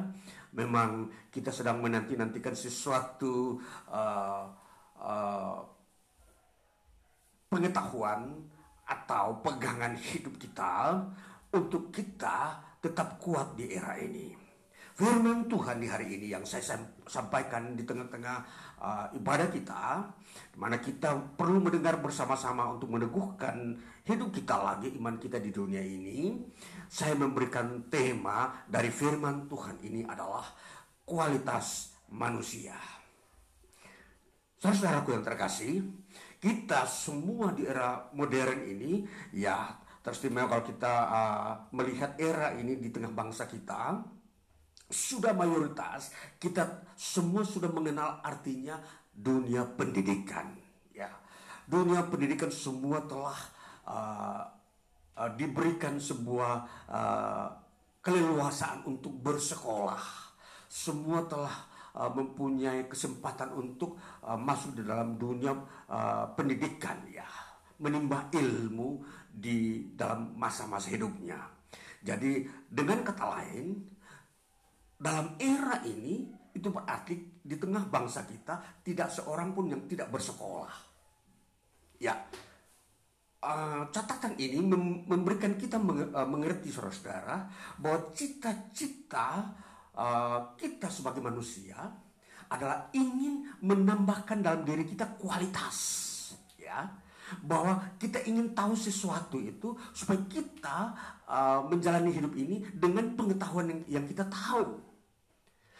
memang 0.54 1.10
kita 1.34 1.50
sedang 1.50 1.82
menanti-nantikan 1.82 2.54
sesuatu 2.54 3.58
uh, 3.90 4.46
uh, 5.02 5.58
pengetahuan 7.50 8.38
atau 8.86 9.42
pegangan 9.42 9.98
hidup 9.98 10.38
kita 10.38 11.02
untuk 11.50 11.90
kita 11.90 12.62
tetap 12.78 13.18
kuat 13.18 13.58
di 13.58 13.74
era 13.74 13.98
ini. 13.98 14.47
Firman 14.98 15.46
Tuhan 15.46 15.78
di 15.78 15.86
hari 15.86 16.18
ini 16.18 16.34
yang 16.34 16.42
saya 16.42 16.74
sampaikan 17.06 17.78
di 17.78 17.86
tengah-tengah 17.86 18.38
uh, 18.82 19.06
ibadah 19.14 19.46
kita, 19.46 20.02
mana 20.58 20.82
kita 20.82 21.38
perlu 21.38 21.62
mendengar 21.62 22.02
bersama-sama 22.02 22.66
untuk 22.74 22.90
meneguhkan 22.90 23.78
hidup 24.02 24.34
kita 24.34 24.58
lagi, 24.58 24.90
iman 24.98 25.14
kita 25.22 25.38
di 25.38 25.54
dunia 25.54 25.78
ini. 25.78 26.42
Saya 26.90 27.14
memberikan 27.14 27.86
tema 27.86 28.66
dari 28.66 28.90
firman 28.90 29.46
Tuhan 29.46 29.78
ini 29.86 30.02
adalah 30.02 30.50
kualitas 31.06 31.94
manusia. 32.10 32.74
Saudara-saudaraku 34.58 35.14
yang 35.14 35.22
terkasih, 35.22 35.78
kita 36.42 36.90
semua 36.90 37.54
di 37.54 37.70
era 37.70 38.10
modern 38.18 38.66
ini 38.66 39.06
ya 39.30 39.78
Teristimewa 40.02 40.48
kalau 40.48 40.64
kita 40.64 40.94
uh, 41.06 41.52
melihat 41.74 42.16
era 42.16 42.56
ini 42.56 42.80
di 42.80 42.88
tengah 42.88 43.12
bangsa 43.12 43.44
kita, 43.44 43.98
sudah 44.88 45.36
mayoritas 45.36 46.10
kita 46.40 46.88
semua 46.96 47.44
sudah 47.44 47.68
mengenal 47.68 48.24
artinya 48.24 48.80
dunia 49.12 49.68
pendidikan. 49.76 50.56
Ya, 50.96 51.12
dunia 51.68 52.08
pendidikan 52.08 52.48
semua 52.48 53.04
telah 53.04 53.38
uh, 53.84 54.42
uh, 55.20 55.30
diberikan 55.36 56.00
sebuah 56.00 56.54
uh, 56.88 57.48
keleluasaan 58.00 58.88
untuk 58.88 59.12
bersekolah. 59.20 60.00
Semua 60.68 61.24
telah 61.24 61.52
mempunyai 61.98 62.86
kesempatan 62.86 63.50
untuk 63.58 63.98
masuk 64.22 64.76
di 64.76 64.86
dalam 64.86 65.18
dunia 65.18 65.50
pendidikan 66.36 66.94
ya 67.10 67.26
menimba 67.78 68.26
ilmu 68.34 69.02
di 69.26 69.90
dalam 69.94 70.34
masa-masa 70.34 70.90
hidupnya. 70.90 71.38
Jadi 72.02 72.46
dengan 72.70 73.02
kata 73.02 73.24
lain, 73.38 73.97
dalam 74.98 75.38
era 75.38 75.78
ini 75.86 76.26
itu 76.50 76.74
berarti 76.74 77.38
di 77.38 77.54
tengah 77.54 77.86
bangsa 77.86 78.26
kita 78.26 78.82
tidak 78.82 79.08
seorang 79.14 79.54
pun 79.54 79.70
yang 79.70 79.86
tidak 79.86 80.10
bersekolah. 80.10 80.74
Ya, 82.02 82.18
uh, 83.42 83.86
catatan 83.94 84.34
ini 84.38 84.58
mem 84.58 85.06
memberikan 85.06 85.54
kita 85.54 85.78
meng 85.78 86.10
uh, 86.10 86.26
mengerti 86.26 86.74
saudara-saudara 86.74 87.46
bahwa 87.78 88.10
cita-cita 88.10 89.54
uh, 89.94 90.54
kita 90.58 90.90
sebagai 90.90 91.22
manusia 91.22 91.78
adalah 92.50 92.90
ingin 92.90 93.46
menambahkan 93.62 94.42
dalam 94.42 94.62
diri 94.66 94.82
kita 94.82 95.14
kualitas, 95.14 95.78
ya 96.58 96.86
bahwa 97.44 97.92
kita 98.00 98.24
ingin 98.24 98.56
tahu 98.56 98.72
sesuatu 98.72 99.36
itu 99.36 99.76
supaya 99.92 100.16
kita 100.32 100.96
uh, 101.28 101.60
menjalani 101.68 102.08
hidup 102.08 102.32
ini 102.32 102.64
dengan 102.72 103.12
pengetahuan 103.12 103.68
yang, 103.68 104.00
yang 104.00 104.04
kita 104.08 104.24
tahu 104.32 104.87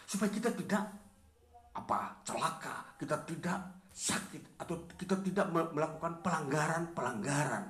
supaya 0.09 0.33
kita 0.33 0.49
tidak 0.57 0.89
apa 1.77 2.25
celaka 2.25 2.97
kita 2.97 3.17
tidak 3.29 3.59
sakit 3.93 4.57
atau 4.57 4.89
kita 4.97 5.21
tidak 5.21 5.53
melakukan 5.53 6.25
pelanggaran-pelanggaran 6.25 7.65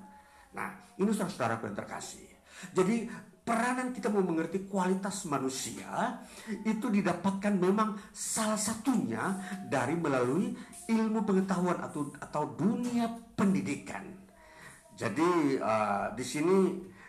nah 0.54 0.70
ini 0.94 1.10
saudara-saudara 1.10 1.58
yang 1.66 1.74
terkasih 1.74 2.28
jadi 2.70 3.10
peranan 3.48 3.96
kita 3.96 4.12
mau 4.12 4.20
mengerti 4.20 4.68
kualitas 4.68 5.24
manusia 5.24 6.20
itu 6.68 6.92
didapatkan 6.92 7.56
memang 7.56 7.96
salah 8.12 8.60
satunya 8.60 9.40
dari 9.64 9.96
melalui 9.96 10.52
ilmu 10.84 11.24
pengetahuan 11.24 11.80
atau 11.80 12.12
atau 12.20 12.52
dunia 12.52 13.08
pendidikan. 13.32 14.04
Jadi 14.92 15.56
uh, 15.56 16.12
di 16.12 16.24
sini 16.26 16.58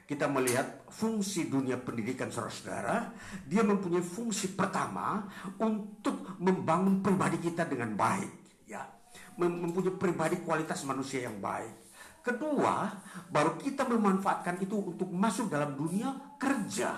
kita 0.10 0.26
melihat 0.26 0.90
fungsi 0.90 1.54
dunia 1.54 1.78
pendidikan 1.78 2.34
saudara-saudara, 2.34 3.14
dia 3.46 3.62
mempunyai 3.62 4.02
fungsi 4.02 4.58
pertama 4.58 5.30
untuk 5.62 6.34
membangun 6.42 7.06
pribadi 7.06 7.38
kita 7.38 7.70
dengan 7.70 7.94
baik, 7.94 8.66
ya, 8.66 8.90
mempunyai 9.38 9.94
pribadi 10.02 10.42
kualitas 10.42 10.82
manusia 10.90 11.30
yang 11.30 11.38
baik. 11.38 11.94
Kedua, 12.26 12.90
baru 13.30 13.62
kita 13.62 13.86
memanfaatkan 13.86 14.58
itu 14.66 14.82
untuk 14.82 15.14
masuk 15.14 15.46
dalam 15.46 15.78
dunia 15.78 16.10
kerja. 16.42 16.98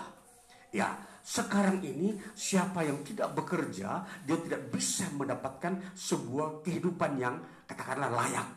Ya, 0.71 0.95
sekarang 1.19 1.83
ini 1.83 2.15
siapa 2.31 2.87
yang 2.87 3.03
tidak 3.03 3.35
bekerja, 3.35 4.07
dia 4.23 4.37
tidak 4.39 4.71
bisa 4.71 5.11
mendapatkan 5.11 5.83
sebuah 5.99 6.63
kehidupan 6.63 7.19
yang 7.19 7.43
katakanlah 7.67 8.07
layak. 8.07 8.47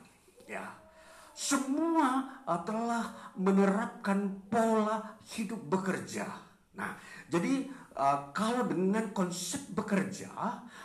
Ya. 0.46 0.83
Semua 1.34 2.22
uh, 2.46 2.60
telah 2.62 3.34
menerapkan 3.34 4.46
pola 4.46 5.18
hidup 5.34 5.58
bekerja. 5.66 6.30
Nah, 6.78 6.94
jadi 7.26 7.66
uh, 7.98 8.30
kalau 8.30 8.70
dengan 8.70 9.10
konsep 9.10 9.74
bekerja, 9.74 10.30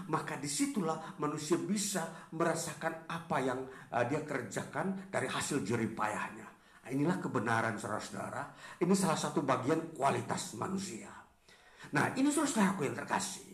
maka 0.09 0.41
di 0.41 0.49
situlah 0.49 1.15
manusia 1.21 1.61
bisa 1.61 2.29
merasakan 2.33 3.05
apa 3.05 3.37
yang 3.39 3.61
uh, 3.93 4.03
dia 4.09 4.25
kerjakan 4.25 5.07
dari 5.13 5.29
hasil 5.29 5.61
jeripayahnya. 5.61 6.47
Nah, 6.85 6.89
inilah 6.89 7.21
kebenaran 7.21 7.77
saudara-saudara. 7.77 8.49
Ini 8.81 8.93
salah 8.97 9.17
satu 9.21 9.45
bagian 9.45 9.93
kualitas 9.93 10.57
manusia. 10.57 11.19
Nah 11.89 12.13
ini 12.13 12.29
saudara-saudaraku 12.29 12.81
yang 12.85 12.97
terkasih. 12.97 13.48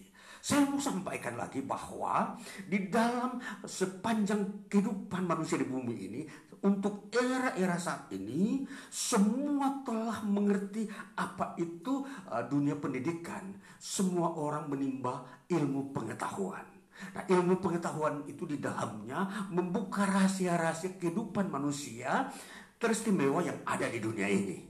Saya 0.46 0.62
mau 0.70 0.78
sampaikan 0.78 1.42
lagi 1.42 1.66
bahwa 1.66 2.38
di 2.70 2.86
dalam 2.86 3.42
sepanjang 3.66 4.70
kehidupan 4.70 5.26
manusia 5.26 5.58
di 5.58 5.66
bumi 5.66 5.96
ini, 6.06 6.22
untuk 6.62 7.10
era-era 7.10 7.82
saat 7.82 8.14
ini, 8.14 8.62
semua 8.94 9.82
telah 9.82 10.22
mengerti 10.22 10.86
apa 11.18 11.58
itu 11.58 12.06
uh, 12.30 12.46
dunia 12.46 12.78
pendidikan. 12.78 13.58
Semua 13.82 14.38
orang 14.38 14.70
menimba 14.70 15.26
ilmu 15.50 15.90
pengetahuan. 15.90 16.70
Nah, 17.18 17.26
ilmu 17.26 17.58
pengetahuan 17.58 18.22
itu 18.30 18.46
di 18.46 18.62
dalamnya 18.62 19.50
membuka 19.50 20.06
rahasia-rahasia 20.06 21.02
kehidupan 21.02 21.50
manusia 21.50 22.30
teristimewa 22.78 23.42
yang 23.42 23.66
ada 23.66 23.90
di 23.90 23.98
dunia 23.98 24.30
ini. 24.30 24.62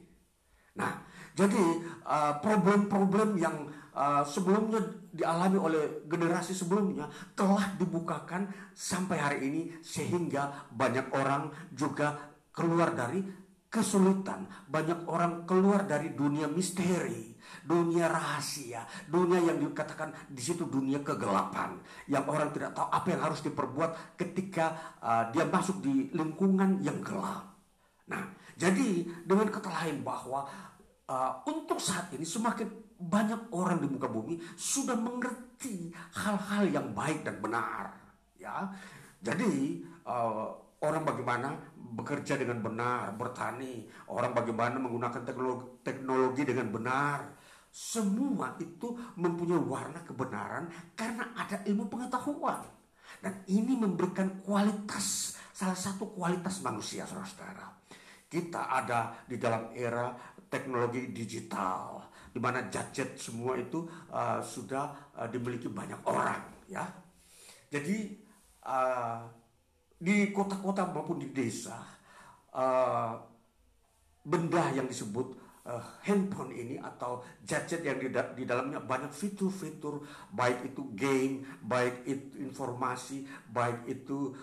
Nah, 0.80 1.04
jadi 1.36 1.64
uh, 2.08 2.40
problem-problem 2.40 3.36
uh, 3.36 3.40
yang 3.44 3.58
uh, 3.96 4.24
sebelumnya 4.28 4.84
dialami 5.16 5.58
oleh 5.58 5.84
generasi 6.06 6.52
sebelumnya 6.52 7.08
telah 7.34 7.74
dibukakan 7.80 8.52
sampai 8.76 9.18
hari 9.18 9.38
ini 9.48 9.62
sehingga 9.80 10.68
banyak 10.70 11.10
orang 11.16 11.50
juga 11.72 12.36
keluar 12.52 12.92
dari 12.92 13.24
kesulitan, 13.76 14.48
banyak 14.72 15.04
orang 15.12 15.44
keluar 15.44 15.84
dari 15.84 16.16
dunia 16.16 16.48
misteri, 16.48 17.36
dunia 17.60 18.08
rahasia, 18.08 18.88
dunia 19.04 19.44
yang 19.44 19.60
dikatakan 19.60 20.32
di 20.32 20.40
situ 20.40 20.64
dunia 20.64 21.04
kegelapan, 21.04 21.76
yang 22.08 22.24
orang 22.24 22.56
tidak 22.56 22.72
tahu 22.72 22.88
apa 22.88 23.08
yang 23.12 23.22
harus 23.28 23.44
diperbuat 23.44 24.16
ketika 24.16 24.96
uh, 25.04 25.28
dia 25.36 25.44
masuk 25.44 25.84
di 25.84 26.08
lingkungan 26.16 26.80
yang 26.80 27.04
gelap. 27.04 27.52
Nah, 28.08 28.32
jadi 28.56 29.04
dengan 29.28 29.52
kata 29.52 29.68
lain 29.68 30.08
bahwa 30.08 30.48
uh, 31.12 31.44
untuk 31.44 31.84
saat 31.84 32.16
ini 32.16 32.24
semakin 32.24 32.85
banyak 32.96 33.52
orang 33.52 33.84
di 33.84 33.88
muka 33.92 34.08
bumi 34.08 34.40
sudah 34.56 34.96
mengerti 34.96 35.92
hal-hal 36.16 36.64
yang 36.72 36.88
baik 36.96 37.28
dan 37.28 37.38
benar, 37.44 37.92
ya. 38.40 38.72
Jadi 39.20 39.84
uh, 40.08 40.48
orang 40.86 41.04
bagaimana 41.04 41.56
bekerja 41.76 42.38
dengan 42.38 42.62
benar, 42.62 43.16
bertani, 43.16 43.88
orang 44.12 44.32
bagaimana 44.32 44.78
menggunakan 44.78 45.22
teknologi, 45.26 45.66
teknologi 45.82 46.42
dengan 46.46 46.68
benar. 46.72 47.20
Semua 47.76 48.56
itu 48.56 48.96
mempunyai 49.20 49.60
warna 49.60 50.00
kebenaran 50.08 50.72
karena 50.96 51.36
ada 51.36 51.60
ilmu 51.68 51.92
pengetahuan. 51.92 52.64
Dan 53.20 53.44
ini 53.52 53.76
memberikan 53.76 54.40
kualitas, 54.40 55.36
salah 55.52 55.76
satu 55.76 56.16
kualitas 56.16 56.64
manusia, 56.64 57.04
saudara-saudara. 57.04 57.68
Kita 58.32 58.72
ada 58.72 59.12
di 59.28 59.36
dalam 59.36 59.76
era 59.76 60.16
teknologi 60.48 61.12
digital, 61.12 62.00
di 62.36 62.44
mana 62.44 62.68
gadget 62.68 63.16
semua 63.16 63.56
itu 63.56 63.88
uh, 64.12 64.44
sudah 64.44 65.16
uh, 65.16 65.24
dimiliki 65.32 65.72
banyak 65.72 66.04
orang, 66.04 66.44
ya. 66.68 66.84
Jadi 67.72 68.12
uh, 68.68 69.24
di 69.96 70.36
kota-kota 70.36 70.84
maupun 70.92 71.24
di 71.24 71.32
desa, 71.32 71.80
uh, 72.52 73.16
benda 74.20 74.68
yang 74.76 74.84
disebut 74.84 75.32
uh, 75.64 75.80
handphone 76.04 76.52
ini 76.52 76.76
atau 76.76 77.24
gadget 77.48 77.88
yang 77.88 78.04
di, 78.04 78.12
di 78.12 78.44
dalamnya 78.44 78.84
banyak 78.84 79.16
fitur-fitur 79.16 80.04
baik 80.36 80.76
itu 80.76 80.92
game, 80.92 81.48
baik 81.64 82.04
itu 82.04 82.44
informasi, 82.44 83.24
baik 83.48 83.88
itu 83.88 84.36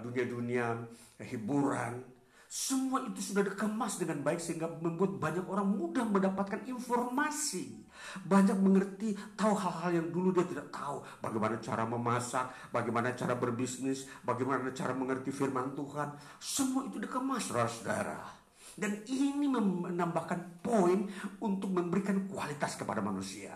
dunia-dunia 0.00 0.88
uh, 0.88 1.20
hiburan 1.20 2.15
semua 2.56 3.04
itu 3.04 3.20
sudah 3.20 3.44
dikemas 3.44 4.00
dengan 4.00 4.24
baik 4.24 4.40
sehingga 4.40 4.64
membuat 4.80 5.20
banyak 5.20 5.44
orang 5.44 5.76
mudah 5.76 6.08
mendapatkan 6.08 6.64
informasi. 6.64 7.84
Banyak 8.24 8.56
mengerti, 8.56 9.12
tahu 9.36 9.52
hal-hal 9.52 10.00
yang 10.00 10.08
dulu 10.08 10.32
dia 10.32 10.48
tidak 10.48 10.72
tahu. 10.72 11.04
Bagaimana 11.20 11.60
cara 11.60 11.84
memasak, 11.84 12.72
bagaimana 12.72 13.12
cara 13.12 13.36
berbisnis, 13.36 14.08
bagaimana 14.24 14.72
cara 14.72 14.96
mengerti 14.96 15.28
firman 15.36 15.76
Tuhan. 15.76 16.16
Semua 16.40 16.88
itu 16.88 16.96
dikemas, 16.96 17.44
saudara-saudara. 17.44 18.24
Dan 18.72 19.04
ini 19.04 19.36
menambahkan 19.52 20.64
poin 20.64 21.04
untuk 21.44 21.68
memberikan 21.68 22.24
kualitas 22.24 22.80
kepada 22.80 23.04
manusia. 23.04 23.52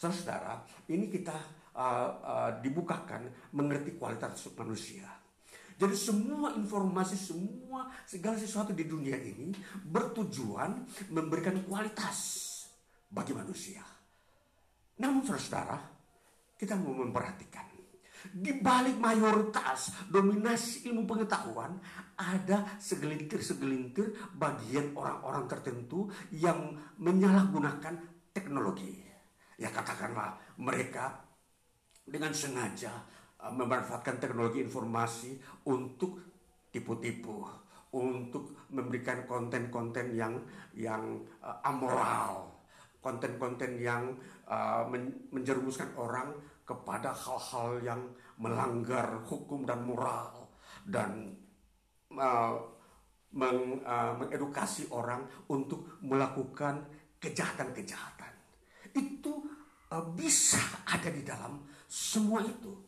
Saudara-saudara, 0.00 0.64
ini 0.88 1.12
kita 1.12 1.36
uh, 1.76 2.08
uh, 2.24 2.50
dibukakan 2.64 3.28
mengerti 3.52 4.00
kualitas 4.00 4.40
manusia. 4.56 5.17
Jadi 5.78 5.94
semua 5.94 6.58
informasi, 6.58 7.14
semua 7.14 7.86
segala 8.02 8.34
sesuatu 8.34 8.74
di 8.74 8.82
dunia 8.82 9.14
ini 9.14 9.54
bertujuan 9.86 10.82
memberikan 11.14 11.54
kualitas 11.62 12.18
bagi 13.06 13.30
manusia. 13.30 13.86
Namun 14.98 15.22
saudara-saudara, 15.22 15.78
kita 16.58 16.74
mau 16.74 16.98
memperhatikan 16.98 17.78
di 18.26 18.50
balik 18.58 18.98
mayoritas 18.98 19.94
dominasi 20.10 20.90
ilmu 20.90 21.06
pengetahuan 21.06 21.78
ada 22.18 22.78
segelintir-segelintir 22.82 24.34
bagian 24.34 24.90
orang-orang 24.98 25.46
tertentu 25.46 26.10
yang 26.34 26.74
menyalahgunakan 26.98 27.94
teknologi. 28.34 29.06
Ya 29.58 29.70
katakanlah 29.70 30.38
mereka 30.58 31.22
dengan 32.02 32.34
sengaja 32.34 32.90
memanfaatkan 33.38 34.18
teknologi 34.18 34.66
informasi 34.66 35.38
untuk 35.70 36.18
tipu-tipu, 36.74 37.46
untuk 37.94 38.68
memberikan 38.74 39.24
konten-konten 39.24 40.12
yang 40.12 40.34
yang 40.74 41.22
uh, 41.40 41.62
amoral, 41.62 42.50
konten-konten 42.98 43.78
yang 43.78 44.10
uh, 44.50 44.82
men 44.90 45.30
menjerumuskan 45.30 45.94
orang 45.94 46.34
kepada 46.66 47.14
hal-hal 47.14 47.80
yang 47.80 48.02
melanggar 48.36 49.24
hukum 49.24 49.64
dan 49.64 49.80
moral 49.86 50.52
dan 50.84 51.32
uh, 52.12 52.52
meng, 53.32 53.80
uh, 53.86 54.12
mengedukasi 54.18 54.90
orang 54.92 55.24
untuk 55.48 56.00
melakukan 56.04 56.84
kejahatan-kejahatan. 57.16 58.32
Itu 58.92 59.48
uh, 59.94 60.04
bisa 60.12 60.60
ada 60.84 61.08
di 61.08 61.24
dalam 61.24 61.64
semua 61.88 62.44
itu. 62.44 62.87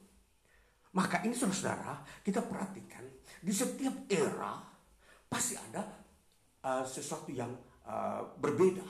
Maka 0.91 1.22
ini 1.22 1.34
saudara-saudara, 1.34 2.03
kita 2.26 2.43
perhatikan 2.43 3.07
di 3.38 3.53
setiap 3.55 4.11
era 4.11 4.59
pasti 5.30 5.55
ada 5.55 5.86
uh, 6.66 6.82
sesuatu 6.82 7.30
yang 7.30 7.55
uh, 7.86 8.26
berbeda. 8.43 8.82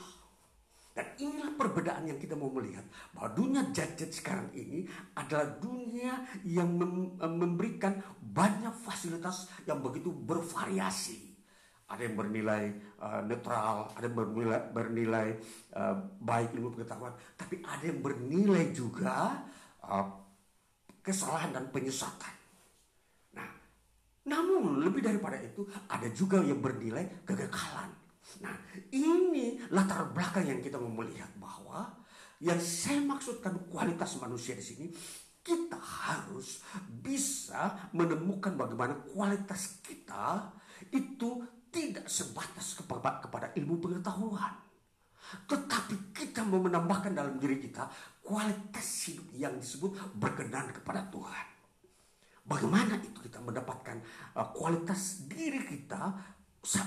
Dan 0.91 1.07
inilah 1.23 1.55
perbedaan 1.55 2.03
yang 2.03 2.19
kita 2.19 2.35
mau 2.35 2.51
melihat 2.51 2.83
bahwa 3.15 3.31
dunia 3.31 3.63
gadget 3.71 4.11
sekarang 4.11 4.51
ini 4.51 4.83
adalah 5.15 5.55
dunia 5.55 6.19
yang 6.43 6.67
eh, 7.15 7.31
memberikan 7.31 7.95
banyak 8.19 8.75
fasilitas 8.75 9.47
yang 9.63 9.79
begitu 9.79 10.11
bervariasi. 10.11 11.31
Ada 11.87 12.11
yang 12.11 12.15
bernilai 12.19 12.63
uh, 13.03 13.23
netral, 13.23 13.87
ada 13.95 14.03
yang 14.03 14.15
bernilai, 14.15 14.61
bernilai 14.71 15.27
uh, 15.75 15.95
baik 16.23 16.55
ilmu 16.55 16.75
pengetahuan, 16.75 17.15
tapi 17.35 17.59
ada 17.63 17.83
yang 17.83 17.99
bernilai 17.99 18.71
juga 18.71 19.43
uh, 19.83 20.20
kesalahan 21.01 21.51
dan 21.53 21.69
penyesatan. 21.73 22.33
Nah, 23.37 23.49
namun 24.29 24.81
lebih 24.85 25.01
daripada 25.01 25.37
itu 25.41 25.65
ada 25.89 26.07
juga 26.13 26.41
yang 26.41 26.61
bernilai 26.61 27.25
kegagalan. 27.25 27.89
Nah, 28.41 28.55
ini 28.93 29.59
latar 29.73 30.13
belakang 30.13 30.47
yang 30.47 30.61
kita 30.63 30.79
mau 30.79 31.03
melihat 31.03 31.29
bahwa 31.35 31.89
yang 32.41 32.57
saya 32.57 33.01
maksudkan 33.03 33.69
kualitas 33.69 34.17
manusia 34.17 34.57
di 34.57 34.65
sini 34.65 34.85
kita 35.41 35.77
harus 35.77 36.61
bisa 36.85 37.89
menemukan 37.97 38.53
bagaimana 38.53 38.93
kualitas 39.09 39.81
kita 39.81 40.53
itu 40.93 41.41
tidak 41.73 42.05
sebatas 42.05 42.77
kepada 42.77 43.53
ilmu 43.57 43.81
pengetahuan. 43.81 44.53
Tetapi 45.47 46.11
kita 46.11 46.43
mau 46.43 46.59
menambahkan 46.59 47.15
dalam 47.15 47.39
diri 47.39 47.57
kita 47.57 47.87
kualitas 48.21 48.87
hidup 49.09 49.27
yang 49.35 49.57
disebut 49.57 49.97
berkenan 50.15 50.69
kepada 50.71 51.09
Tuhan. 51.09 51.47
Bagaimana 52.41 52.97
itu 53.01 53.21
kita 53.21 53.37
mendapatkan 53.41 54.01
uh, 54.37 54.49
kualitas 54.53 55.25
diri 55.29 55.61
kita 55.61 56.01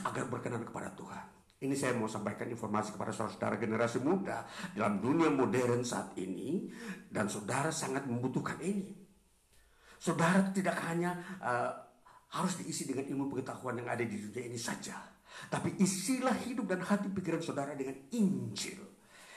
agar 0.07 0.25
berkenan 0.31 0.63
kepada 0.67 0.91
Tuhan. 0.95 1.27
Ini 1.65 1.75
saya 1.79 1.97
mau 1.97 2.11
sampaikan 2.11 2.51
informasi 2.51 2.93
kepada 2.93 3.15
saudara-saudara 3.15 3.57
generasi 3.57 4.03
muda 4.03 4.45
dalam 4.77 5.01
dunia 5.01 5.33
modern 5.33 5.81
saat 5.81 6.13
ini 6.21 6.69
dan 7.09 7.31
saudara 7.31 7.73
sangat 7.73 8.05
membutuhkan 8.05 8.61
ini. 8.61 8.93
Saudara 9.97 10.53
tidak 10.53 10.77
hanya 10.85 11.17
uh, 11.41 11.73
harus 12.35 12.61
diisi 12.61 12.85
dengan 12.85 13.09
ilmu 13.09 13.33
pengetahuan 13.33 13.81
yang 13.81 13.89
ada 13.89 14.05
di 14.05 14.21
dunia 14.21 14.45
ini 14.45 14.59
saja, 14.61 15.01
tapi 15.49 15.79
isilah 15.81 16.35
hidup 16.45 16.69
dan 16.69 16.85
hati 16.85 17.09
pikiran 17.09 17.41
saudara 17.41 17.73
dengan 17.73 17.97
Injil. 18.13 18.94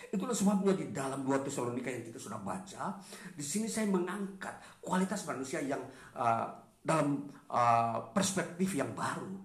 Itulah 0.07 0.35
sebabnya 0.35 0.71
di 0.71 0.87
dalam 0.95 1.23
dua 1.27 1.43
Tesalonika 1.43 1.91
yang 1.91 2.07
kita 2.07 2.19
sudah 2.19 2.39
baca, 2.39 2.95
di 3.35 3.43
sini 3.43 3.67
saya 3.67 3.91
mengangkat 3.91 4.79
kualitas 4.79 5.27
manusia 5.27 5.59
yang 5.59 5.83
uh, 6.15 6.47
dalam 6.79 7.27
uh, 7.51 8.07
perspektif 8.15 8.71
yang 8.79 8.95
baru. 8.95 9.35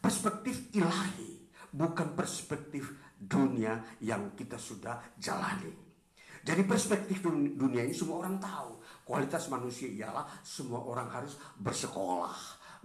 Perspektif 0.00 0.72
ilahi, 0.72 1.44
bukan 1.68 2.16
perspektif 2.16 2.96
dunia 3.20 4.00
yang 4.00 4.32
kita 4.32 4.56
sudah 4.56 5.12
jalani. 5.20 5.92
Jadi 6.40 6.64
perspektif 6.64 7.20
dunia 7.52 7.84
ini 7.84 7.92
semua 7.92 8.24
orang 8.24 8.40
tahu. 8.40 8.80
Kualitas 9.04 9.52
manusia 9.52 9.92
ialah 9.92 10.24
semua 10.40 10.80
orang 10.80 11.12
harus 11.12 11.36
bersekolah, 11.60 12.32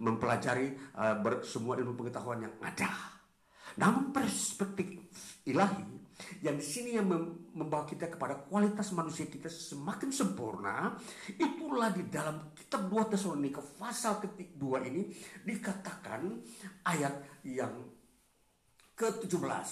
mempelajari 0.03 0.76
uh, 0.99 1.16
ber, 1.24 1.39
semua 1.47 1.80
ilmu 1.80 1.95
pengetahuan 1.95 2.43
yang 2.43 2.55
ada. 2.59 2.91
Namun 3.80 4.11
perspektif 4.11 4.99
ilahi 5.47 5.95
yang 6.39 6.55
di 6.55 6.63
sini 6.63 6.95
yang 6.95 7.11
membawa 7.51 7.84
kita 7.84 8.07
kepada 8.07 8.47
kualitas 8.47 8.95
manusia 8.95 9.28
kita 9.28 9.51
semakin 9.51 10.09
sempurna, 10.16 10.95
itulah 11.36 11.91
di 11.91 12.07
dalam 12.07 12.55
kitab 12.55 12.88
2 12.88 13.11
Tesalonika 13.11 13.59
pasal 13.59 14.24
ketik 14.24 14.55
2 14.55 14.88
ini 14.88 15.11
dikatakan 15.43 16.39
ayat 16.88 17.43
yang 17.43 17.74
ke-17 18.95 19.70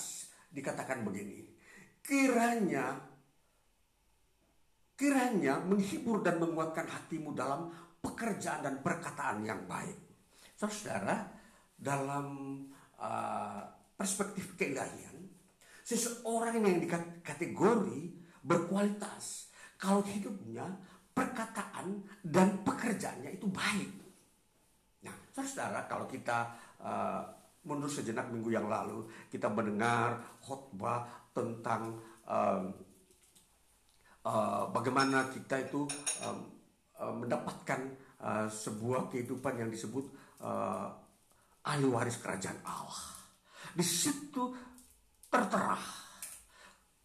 dikatakan 0.52 1.08
begini. 1.08 1.48
Kiranya 2.04 3.00
kiranya 5.00 5.64
menghibur 5.64 6.22
dan 6.22 6.38
menguatkan 6.44 6.86
hatimu 6.86 7.32
dalam 7.32 7.72
pekerjaan 8.04 8.62
dan 8.68 8.76
perkataan 8.84 9.48
yang 9.48 9.64
baik. 9.64 9.96
Saudara, 10.60 11.24
dalam 11.74 12.60
uh, 13.00 13.64
perspektif 13.96 14.60
keilahian 14.60 15.13
Seseorang 15.84 16.64
yang 16.64 16.80
dikategori 16.80 18.00
berkualitas 18.44 19.52
kalau 19.76 20.00
hidupnya, 20.04 20.64
perkataan 21.12 22.02
dan 22.24 22.64
pekerjaannya 22.64 23.36
itu 23.36 23.48
baik. 23.52 23.92
Nah, 25.04 25.16
saudara, 25.36 25.86
kalau 25.92 26.08
kita 26.08 26.56
uh, 26.80 27.22
mundur 27.64 27.88
sejenak 27.92 28.28
minggu 28.32 28.52
yang 28.52 28.68
lalu 28.68 29.08
kita 29.32 29.48
mendengar 29.48 30.20
khotbah 30.44 31.08
tentang 31.32 32.00
um, 32.28 32.64
uh, 34.24 34.68
bagaimana 34.72 35.32
kita 35.32 35.64
itu 35.64 35.88
um, 36.24 36.40
uh, 37.00 37.14
mendapatkan 37.16 37.80
uh, 38.20 38.48
sebuah 38.48 39.12
kehidupan 39.12 39.64
yang 39.64 39.70
disebut 39.72 40.08
uh, 40.44 40.92
ahli 41.64 41.88
waris 41.88 42.20
kerajaan 42.20 42.60
Allah. 42.68 43.04
Di 43.74 43.86
situ 43.86 44.52
tertera 45.34 45.74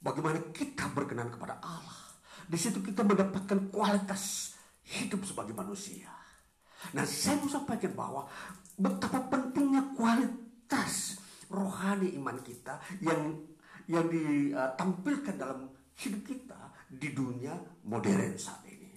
bagaimana 0.05 0.39
kita 0.53 0.93
berkenan 0.93 1.33
kepada 1.33 1.57
Allah. 1.65 2.13
Di 2.45 2.57
situ 2.61 2.85
kita 2.85 3.01
mendapatkan 3.05 3.73
kualitas 3.73 4.53
hidup 4.85 5.25
sebagai 5.25 5.57
manusia. 5.57 6.09
Nah, 6.93 7.05
saya 7.05 7.41
mau 7.41 7.51
sampaikan 7.51 7.93
bahwa 7.93 8.23
betapa 8.77 9.19
pentingnya 9.29 9.93
kualitas 9.97 11.21
rohani 11.49 12.15
iman 12.21 12.39
kita 12.45 12.79
yang 13.01 13.37
yang 13.89 14.05
ditampilkan 14.09 15.35
dalam 15.37 15.73
hidup 15.97 16.23
kita 16.25 16.61
di 16.89 17.13
dunia 17.13 17.57
modern 17.89 18.37
saat 18.37 18.65
ini. 18.69 18.93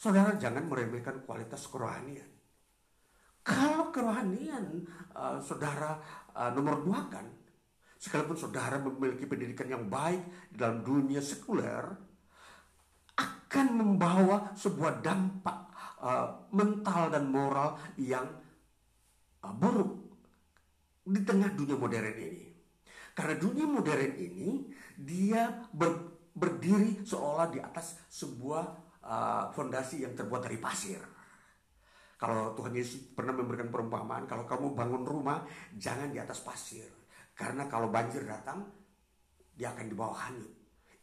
Saudara 0.00 0.36
jangan 0.40 0.64
meremehkan 0.64 1.24
kualitas 1.28 1.68
kerohanian. 1.68 2.28
Kalau 3.44 3.88
kerohanian 3.92 4.84
uh, 5.16 5.40
saudara 5.40 5.96
uh, 6.36 6.50
nomor 6.52 6.84
dua 6.84 7.08
kan, 7.08 7.24
sekalipun 8.00 8.32
saudara 8.32 8.80
memiliki 8.80 9.28
pendidikan 9.28 9.68
yang 9.68 9.84
baik 9.92 10.24
dalam 10.48 10.80
dunia 10.80 11.20
sekuler, 11.20 11.84
akan 13.20 13.66
membawa 13.76 14.56
sebuah 14.56 15.04
dampak 15.04 15.58
uh, 16.00 16.48
mental 16.56 17.12
dan 17.12 17.28
moral 17.28 17.76
yang 18.00 18.24
uh, 19.44 19.52
buruk 19.52 20.00
di 21.04 21.20
tengah 21.20 21.52
dunia 21.52 21.76
modern 21.76 22.16
ini. 22.16 22.48
Karena 23.12 23.36
dunia 23.36 23.68
modern 23.68 24.16
ini 24.16 24.64
dia 24.96 25.68
ber, 25.68 25.92
berdiri 26.32 27.04
seolah 27.04 27.52
di 27.52 27.60
atas 27.60 28.00
sebuah 28.08 28.64
uh, 29.04 29.44
fondasi 29.52 30.08
yang 30.08 30.16
terbuat 30.16 30.48
dari 30.48 30.56
pasir. 30.56 31.04
Kalau 32.16 32.56
Tuhan 32.56 32.72
Yesus 32.72 33.12
pernah 33.12 33.32
memberikan 33.36 33.68
perumpamaan, 33.68 34.24
kalau 34.24 34.48
kamu 34.48 34.72
bangun 34.72 35.04
rumah, 35.04 35.44
jangan 35.76 36.12
di 36.12 36.20
atas 36.20 36.40
pasir. 36.44 36.99
Karena 37.40 37.64
kalau 37.72 37.88
banjir 37.88 38.20
datang, 38.28 38.68
dia 39.56 39.72
akan 39.72 39.88
dibawa 39.88 40.28
hanyut. 40.28 40.52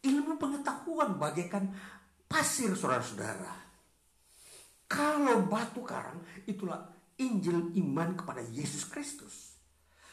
Ilmu 0.05 0.37
pengetahuan 0.37 1.17
bagaikan 1.17 1.73
pasir 2.29 2.77
saudara-saudara. 2.77 3.65
Kalau 4.85 5.49
batu 5.49 5.81
karang, 5.81 6.21
itulah 6.45 6.93
Injil 7.17 7.73
iman 7.81 8.13
kepada 8.13 8.45
Yesus 8.53 8.85
Kristus. 8.85 9.57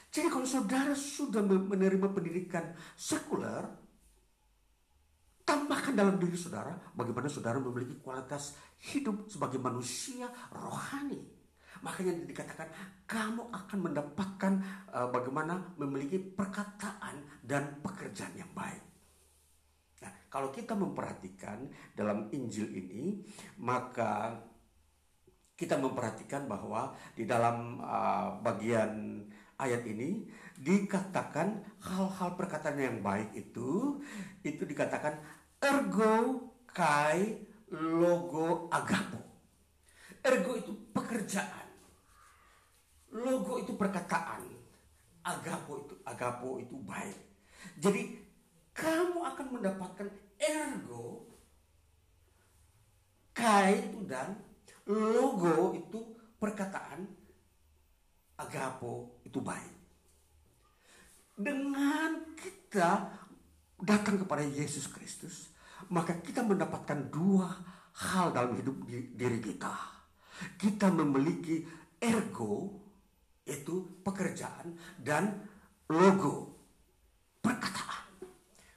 Jadi 0.08 0.32
kalau 0.32 0.48
saudara 0.48 0.96
sudah 0.96 1.44
menerima 1.44 2.08
pendidikan 2.08 2.72
sekuler, 2.96 3.68
tambahkan 5.44 5.92
dalam 5.92 6.16
diri 6.16 6.40
saudara 6.40 6.72
bagaimana 6.96 7.28
saudara 7.28 7.60
memiliki 7.60 8.00
kualitas 8.00 8.56
hidup 8.94 9.28
sebagai 9.28 9.60
manusia 9.60 10.30
rohani. 10.48 11.33
Makanya 11.84 12.24
dikatakan 12.24 12.68
kamu 13.04 13.52
akan 13.52 13.78
mendapatkan 13.78 14.52
uh, 14.88 15.12
bagaimana 15.12 15.76
memiliki 15.76 16.16
perkataan 16.16 17.44
dan 17.44 17.84
pekerjaan 17.84 18.32
yang 18.32 18.48
baik. 18.56 18.80
Nah, 20.00 20.12
kalau 20.32 20.48
kita 20.48 20.72
memperhatikan 20.72 21.68
dalam 21.92 22.32
Injil 22.32 22.72
ini, 22.72 23.20
maka 23.60 24.40
kita 25.54 25.76
memperhatikan 25.76 26.48
bahwa 26.48 26.96
di 27.12 27.28
dalam 27.28 27.78
uh, 27.84 28.40
bagian 28.40 29.22
ayat 29.60 29.84
ini 29.86 30.26
dikatakan 30.58 31.62
hal-hal 31.84 32.34
perkataan 32.34 32.80
yang 32.80 32.98
baik 33.04 33.30
itu 33.36 34.00
itu 34.42 34.62
dikatakan 34.66 35.20
ergo 35.62 36.50
kai 36.66 37.44
logo 37.70 38.66
agapo. 38.72 39.20
Ergo 40.24 40.52
itu 40.58 40.72
pekerjaan. 40.90 41.73
Logo 43.14 43.62
itu 43.62 43.78
perkataan. 43.78 44.42
Agapo 45.24 45.86
itu 45.86 45.94
agapo 46.04 46.60
itu 46.60 46.76
baik. 46.82 47.18
Jadi 47.80 48.02
kamu 48.74 49.22
akan 49.22 49.46
mendapatkan 49.54 50.08
ergo 50.36 51.30
kai 53.34 53.82
itu 53.82 54.06
dan 54.06 54.36
logo 54.86 55.74
itu 55.74 55.98
perkataan 56.38 57.08
agapo 58.38 59.22
itu 59.26 59.40
baik. 59.40 59.74
Dengan 61.34 62.34
kita 62.38 63.10
datang 63.82 64.22
kepada 64.22 64.46
Yesus 64.46 64.86
Kristus, 64.86 65.50
maka 65.90 66.14
kita 66.22 66.46
mendapatkan 66.46 67.10
dua 67.10 67.50
hal 67.94 68.30
dalam 68.30 68.54
hidup 68.54 68.86
diri 68.90 69.38
kita. 69.42 69.74
Kita 70.58 70.90
memiliki 70.94 71.66
ergo, 71.98 72.83
itu 73.44 74.00
pekerjaan, 74.00 74.72
dan 74.96 75.44
logo, 75.92 76.56
perkataan. 77.44 78.24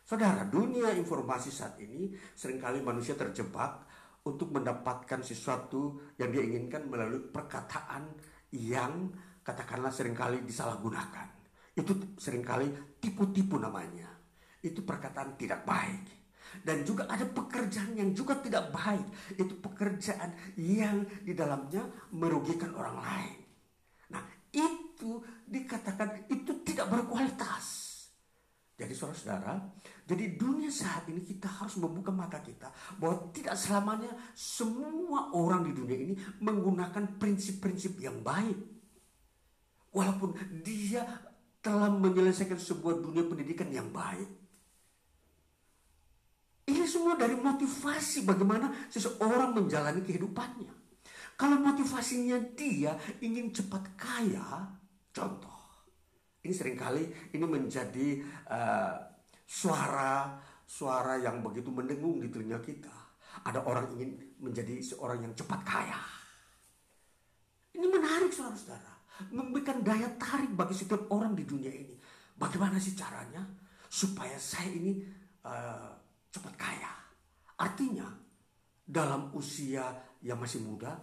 Saudara, 0.03 0.43
dunia 0.47 0.91
informasi 0.95 1.51
saat 1.51 1.79
ini 1.79 2.11
sering 2.35 2.59
kali 2.59 2.83
manusia 2.83 3.15
terjebak 3.15 3.87
untuk 4.27 4.51
mendapatkan 4.51 5.23
sesuatu 5.23 5.99
yang 6.19 6.31
dia 6.31 6.43
inginkan 6.43 6.83
melalui 6.87 7.23
perkataan 7.31 8.11
yang 8.51 9.11
katakanlah 9.43 9.91
sering 9.91 10.15
kali 10.15 10.43
disalahgunakan. 10.43 11.27
Itu 11.71 12.19
sering 12.19 12.43
kali 12.43 12.67
tipu-tipu 12.99 13.55
namanya. 13.55 14.11
Itu 14.59 14.83
perkataan 14.83 15.39
tidak 15.39 15.63
baik. 15.63 16.03
Dan 16.63 16.83
juga 16.83 17.07
ada 17.07 17.23
pekerjaan 17.27 17.95
yang 17.95 18.11
juga 18.11 18.39
tidak 18.39 18.71
baik. 18.71 19.07
Itu 19.39 19.59
pekerjaan 19.63 20.35
yang 20.59 21.07
di 21.23 21.31
dalamnya 21.31 21.87
merugikan 22.11 22.75
orang 22.75 22.97
lain. 22.99 23.37
Nah 24.11 24.23
itu 24.57 25.21
dikatakan 25.45 26.25
itu 26.33 26.51
tidak 26.65 26.89
berkualitas. 26.89 27.87
Jadi 28.77 28.93
saudara-saudara, 28.93 29.57
jadi 30.05 30.37
dunia 30.37 30.69
saat 30.69 31.09
ini 31.09 31.25
kita 31.25 31.49
harus 31.49 31.81
membuka 31.81 32.13
mata 32.13 32.37
kita 32.37 32.69
bahwa 33.01 33.33
tidak 33.33 33.57
selamanya 33.57 34.13
semua 34.37 35.33
orang 35.33 35.65
di 35.65 35.73
dunia 35.73 35.97
ini 35.97 36.13
menggunakan 36.37 37.17
prinsip-prinsip 37.17 37.97
yang 37.97 38.21
baik. 38.21 38.53
Walaupun 39.89 40.61
dia 40.61 41.01
telah 41.57 41.89
menyelesaikan 41.89 42.61
sebuah 42.61 43.01
dunia 43.01 43.25
pendidikan 43.25 43.73
yang 43.73 43.89
baik. 43.89 44.29
Ini 46.69 46.85
semua 46.85 47.17
dari 47.17 47.33
motivasi 47.33 48.29
bagaimana 48.29 48.69
seseorang 48.93 49.57
menjalani 49.57 50.05
kehidupannya. 50.05 50.76
Kalau 51.37 51.61
motivasinya 51.61 52.41
dia 52.57 52.97
ingin 53.21 53.53
cepat 53.53 53.93
kaya, 53.93 54.73
contoh 55.13 55.57
ini 56.47 56.55
sering 56.55 56.79
kali 56.79 57.03
ini 57.35 57.43
menjadi 57.43 58.23
uh, 58.47 58.95
suara 59.43 60.39
suara 60.63 61.19
yang 61.19 61.43
begitu 61.43 61.67
mendengung 61.67 62.23
di 62.23 62.31
telinga 62.31 62.63
kita. 62.63 62.95
Ada 63.43 63.67
orang 63.67 63.91
ingin 63.99 64.15
menjadi 64.39 64.79
seorang 64.79 65.27
yang 65.27 65.35
cepat 65.35 65.61
kaya. 65.67 65.99
Ini 67.75 67.85
menarik 67.85 68.31
saudara-saudara. 68.31 68.95
Memberikan 69.29 69.83
daya 69.83 70.07
tarik 70.15 70.55
bagi 70.55 70.71
setiap 70.71 71.11
orang 71.11 71.35
di 71.35 71.43
dunia 71.43 71.69
ini. 71.69 71.99
Bagaimana 72.39 72.79
sih 72.79 72.95
caranya 72.95 73.43
supaya 73.91 74.39
saya 74.39 74.71
ini 74.71 75.03
uh, 75.43 75.91
cepat 76.31 76.53
kaya? 76.55 76.91
Artinya 77.59 78.07
dalam 78.87 79.35
usia 79.35 79.83
yang 80.23 80.39
masih 80.39 80.63
muda 80.63 80.95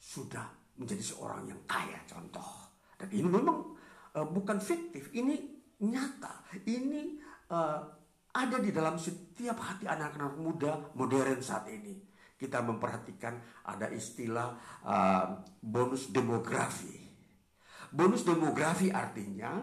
sudah 0.00 0.48
menjadi 0.80 1.04
seorang 1.04 1.44
yang 1.44 1.60
kaya 1.68 2.00
contoh. 2.08 2.72
Dan 2.96 3.12
ini 3.12 3.28
memang 3.28 3.76
uh, 4.16 4.26
bukan 4.26 4.56
fiktif, 4.56 5.12
ini 5.12 5.36
nyata. 5.84 6.48
Ini 6.64 7.20
uh, 7.52 7.80
ada 8.32 8.56
di 8.56 8.72
dalam 8.72 8.96
setiap 8.96 9.60
hati 9.60 9.84
anak-anak 9.84 10.34
muda 10.40 10.72
modern 10.96 11.44
saat 11.44 11.68
ini. 11.68 12.00
Kita 12.40 12.64
memperhatikan 12.64 13.36
ada 13.68 13.92
istilah 13.92 14.56
uh, 14.88 15.44
bonus 15.60 16.08
demografi. 16.08 16.96
Bonus 17.92 18.24
demografi 18.24 18.88
artinya 18.88 19.60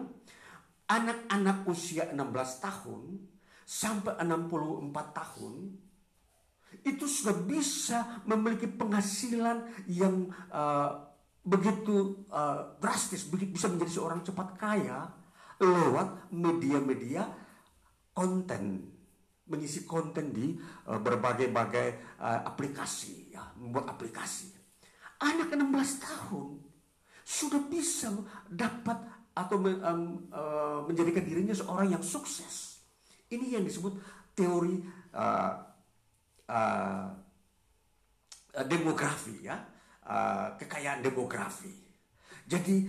anak-anak 0.86 1.66
usia 1.66 2.06
16 2.14 2.64
tahun 2.64 3.02
sampai 3.66 4.14
64 4.22 4.94
tahun 4.94 5.54
itu 6.84 7.04
sudah 7.06 7.36
bisa 7.46 8.22
memiliki 8.28 8.66
penghasilan 8.68 9.66
yang 9.90 10.30
uh, 10.52 11.08
begitu 11.42 12.26
uh, 12.28 12.76
drastis, 12.78 13.24
bisa 13.28 13.72
menjadi 13.72 13.92
seorang 13.98 14.20
cepat 14.20 14.48
kaya 14.60 15.08
lewat 15.58 16.30
media-media 16.30 17.24
konten, 18.12 18.84
mengisi 19.48 19.88
konten 19.88 20.30
di 20.30 20.54
uh, 20.86 21.00
berbagai-bagai 21.00 22.20
uh, 22.20 22.40
aplikasi, 22.46 23.32
ya, 23.32 23.42
membuat 23.56 23.96
aplikasi. 23.96 24.54
Anak 25.18 25.50
16 25.50 26.04
tahun 26.04 26.62
sudah 27.26 27.62
bisa 27.66 28.12
dapat 28.46 28.96
atau 29.34 29.56
uh, 29.62 30.82
menjadikan 30.86 31.22
dirinya 31.22 31.54
seorang 31.54 31.94
yang 31.94 32.02
sukses. 32.02 32.82
Ini 33.30 33.60
yang 33.60 33.64
disebut 33.66 33.94
teori 34.34 34.82
uh, 35.14 35.67
uh, 36.48 37.06
demografi 38.66 39.44
ya, 39.44 39.56
uh, 40.08 40.56
kekayaan 40.56 41.04
demografi. 41.04 41.72
Jadi 42.48 42.88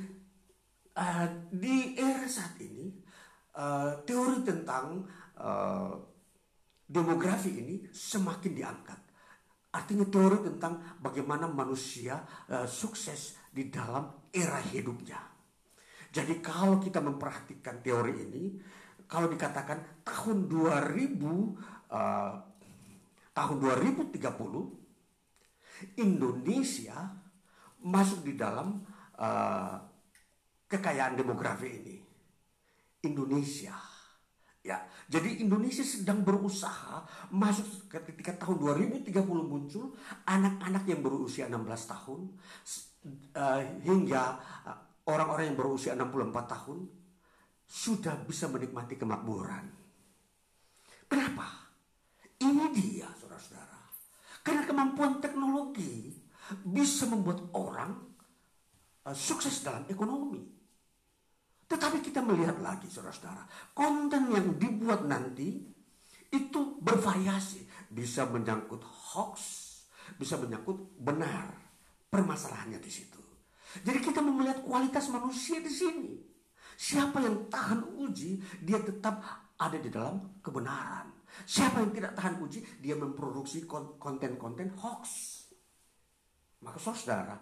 uh, 0.95 1.27
di 1.51 1.99
era 1.99 2.25
saat 2.25 2.55
ini 2.63 2.89
uh, 3.59 3.99
teori 4.07 4.39
tentang 4.41 5.03
uh, 5.37 5.93
demografi 6.87 7.59
ini 7.59 7.75
semakin 7.91 8.51
diangkat. 8.55 8.99
Artinya 9.69 10.07
teori 10.09 10.41
tentang 10.49 10.97
bagaimana 10.97 11.45
manusia 11.45 12.25
uh, 12.49 12.65
sukses 12.65 13.37
di 13.53 13.69
dalam 13.69 14.31
era 14.33 14.57
hidupnya. 14.57 15.19
Jadi 16.09 16.41
kalau 16.41 16.81
kita 16.81 17.05
memperhatikan 17.05 17.85
teori 17.85 18.13
ini, 18.17 18.43
kalau 19.05 19.29
dikatakan 19.29 20.01
tahun 20.01 20.49
2000 20.49 21.21
uh, 21.93 22.48
tahun 23.39 23.63
2030 23.63 24.19
Indonesia 26.03 26.97
masuk 27.79 28.27
di 28.27 28.35
dalam 28.35 28.83
uh, 29.15 29.79
kekayaan 30.67 31.15
demografi 31.15 31.71
ini. 31.71 31.97
Indonesia 32.99 33.79
Ya, 34.59 34.83
jadi 35.07 35.39
Indonesia 35.39 35.87
sedang 35.87 36.19
berusaha 36.19 37.07
masuk 37.31 37.87
ketika 37.87 38.43
tahun 38.43 38.59
2030 38.59 39.07
muncul 39.47 39.95
anak-anak 40.27 40.83
yang 40.83 40.99
berusia 40.99 41.47
16 41.47 41.63
tahun 41.95 42.19
uh, 43.39 43.61
hingga 43.87 44.35
uh, 44.67 44.77
orang-orang 45.07 45.55
yang 45.55 45.57
berusia 45.57 45.95
64 45.95 46.35
tahun 46.43 46.91
sudah 47.71 48.19
bisa 48.27 48.51
menikmati 48.51 48.99
kemakmuran. 48.99 49.63
Kenapa? 51.07 51.58
Ini 52.39 52.65
dia 52.71 53.07
saudara-saudara. 53.19 53.79
Karena 54.39 54.63
kemampuan 54.63 55.19
teknologi 55.19 56.15
bisa 56.63 57.05
membuat 57.11 57.51
orang 57.51 57.91
uh, 59.05 59.15
sukses 59.15 59.59
dalam 59.59 59.83
ekonomi. 59.91 60.41
Tetapi 61.69 62.01
kita 62.01 62.25
melihat 62.25 62.57
lagi 62.63 62.89
saudara-saudara, 62.89 63.45
konten 63.75 64.33
yang 64.33 64.57
dibuat 64.57 65.05
nanti 65.05 65.61
itu 66.33 66.61
bervariasi. 66.81 67.67
Bisa 67.89 68.25
menyangkut 68.25 68.81
hoax, 68.81 69.37
bisa 70.17 70.39
menyangkut 70.39 70.97
benar. 70.97 71.53
Permasalahannya 72.09 72.81
di 72.81 72.89
situ. 72.89 73.21
Jadi 73.85 74.01
kita 74.01 74.25
melihat 74.25 74.65
kualitas 74.65 75.13
manusia 75.13 75.61
di 75.61 75.69
sini. 75.69 76.17
Siapa 76.73 77.21
yang 77.21 77.45
tahan 77.51 77.85
uji, 78.01 78.41
dia 78.65 78.81
tetap 78.81 79.21
ada 79.59 79.77
di 79.77 79.93
dalam 79.93 80.41
kebenaran. 80.41 81.18
Siapa 81.45 81.83
yang 81.83 81.91
tidak 81.93 82.15
tahan 82.17 82.41
uji, 82.43 82.59
dia 82.79 82.95
memproduksi 82.95 83.63
konten-konten 83.69 84.73
hoax. 84.79 85.07
Maka 86.59 86.79
saudara, 86.79 87.35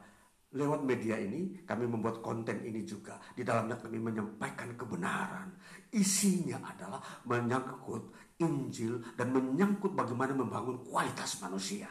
lewat 0.54 0.82
media 0.86 1.18
ini 1.18 1.66
kami 1.66 1.90
membuat 1.90 2.22
konten 2.22 2.62
ini 2.64 2.86
juga. 2.86 3.18
Di 3.34 3.42
dalamnya 3.42 3.78
kami 3.82 3.98
menyampaikan 3.98 4.74
kebenaran. 4.78 5.54
Isinya 5.94 6.62
adalah 6.62 7.02
menyangkut 7.26 8.36
Injil 8.42 9.02
dan 9.18 9.34
menyangkut 9.34 9.98
bagaimana 9.98 10.38
membangun 10.38 10.86
kualitas 10.86 11.42
manusia. 11.42 11.90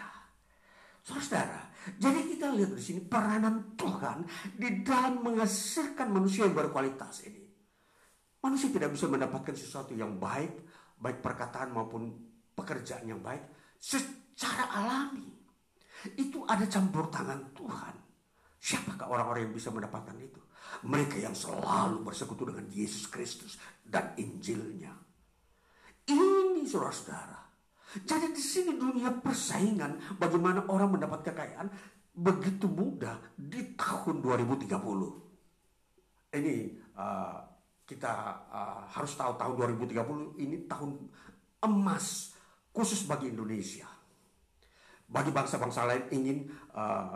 Saudara 1.07 1.67
jadi 1.95 2.19
kita 2.35 2.51
lihat 2.51 2.75
di 2.75 2.83
sini 2.83 3.01
peranan 3.07 3.79
Tuhan 3.79 4.27
di 4.59 4.83
dalam 4.83 5.23
menghasilkan 5.23 6.11
manusia 6.11 6.51
yang 6.51 6.59
berkualitas 6.59 7.23
ini. 7.31 7.47
Manusia 8.43 8.75
tidak 8.75 8.91
bisa 8.91 9.07
mendapatkan 9.07 9.55
sesuatu 9.55 9.95
yang 9.95 10.19
baik 10.19 10.66
baik 10.97 11.21
perkataan 11.21 11.73
maupun 11.73 12.13
pekerjaan 12.57 13.05
yang 13.05 13.21
baik 13.21 13.45
secara 13.77 14.73
alami 14.73 15.29
itu 16.17 16.45
ada 16.49 16.65
campur 16.69 17.09
tangan 17.13 17.53
Tuhan 17.53 18.07
Siapakah 18.67 19.07
orang-orang 19.07 19.47
yang 19.47 19.55
bisa 19.55 19.71
mendapatkan 19.71 20.19
itu? 20.19 20.43
Mereka 20.83 21.23
yang 21.23 21.39
selalu 21.39 22.03
bersekutu 22.03 22.51
dengan 22.51 22.67
Yesus 22.67 23.07
Kristus 23.07 23.55
dan 23.87 24.11
Injilnya. 24.19 24.91
Ini 26.11 26.67
saudara-saudara. 26.67 27.47
Jadi 28.03 28.35
di 28.35 28.43
sini 28.43 28.75
dunia 28.75 29.15
persaingan 29.15 30.19
bagaimana 30.19 30.67
orang 30.67 30.99
mendapat 30.99 31.31
kekayaan 31.31 31.71
begitu 32.11 32.67
mudah 32.67 33.15
di 33.39 33.79
tahun 33.79 34.19
2030. 34.19 34.67
Ini 36.35 36.57
uh, 36.99 37.39
kita 37.87 38.13
uh, 38.51 38.83
harus 38.91 39.15
tahu 39.15 39.39
tahun 39.39 39.79
2030 39.79 40.43
ini 40.43 40.67
tahun 40.67 41.07
emas 41.63 42.35
khusus 42.75 43.07
bagi 43.07 43.31
Indonesia. 43.31 43.87
Bagi 45.07 45.31
bangsa-bangsa 45.31 45.87
lain 45.87 46.05
ingin 46.11 46.39
uh, 46.75 47.15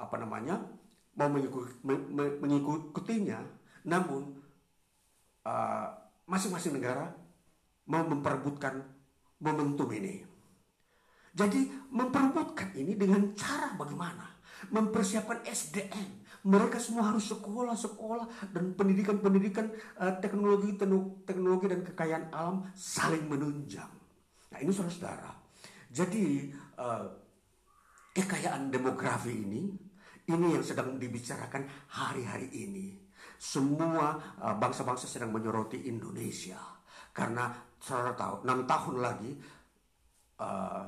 apa 0.00 0.16
namanya 0.16 0.64
mau 1.12 1.28
mengikuti, 1.28 1.76
mengikutinya, 2.40 3.38
namun 3.84 4.32
uh, 5.44 5.88
masing-masing 6.24 6.72
uh, 6.72 6.76
negara 6.80 7.06
mau 7.92 8.00
memperebutkan 8.08 8.80
momentum 9.44 9.92
ini. 9.92 10.24
Jadi 11.36 11.68
memperebutkan 11.92 12.72
ini 12.74 12.96
dengan 12.96 13.36
cara 13.36 13.76
bagaimana? 13.76 14.24
Mempersiapkan 14.72 15.44
SDM. 15.44 16.26
Mereka 16.48 16.80
semua 16.80 17.12
harus 17.12 17.28
sekolah-sekolah 17.28 18.56
dan 18.56 18.72
pendidikan-pendidikan 18.72 19.68
uh, 20.00 20.16
teknologi, 20.16 20.80
teknologi 21.28 21.66
dan 21.68 21.84
kekayaan 21.84 22.32
alam 22.32 22.64
saling 22.72 23.28
menunjang. 23.28 23.92
Nah 24.48 24.58
ini 24.58 24.72
saudara-saudara. 24.72 25.28
Jadi 25.92 26.48
uh, 26.80 27.04
kekayaan 28.16 28.72
demografi 28.72 29.36
ini 29.36 29.68
ini 30.28 30.46
yang 30.56 30.64
sedang 30.64 30.96
dibicarakan 30.96 31.68
hari-hari 31.92 32.48
ini. 32.52 32.96
Semua 33.36 34.16
uh, 34.40 34.56
bangsa-bangsa 34.56 35.04
sedang 35.04 35.32
menyoroti 35.36 35.84
Indonesia. 35.84 36.56
Karena 37.12 37.52
saudara 37.76 38.16
tahu, 38.16 38.48
enam 38.48 38.64
tahun 38.64 38.96
lagi 39.04 39.30
uh, 40.40 40.84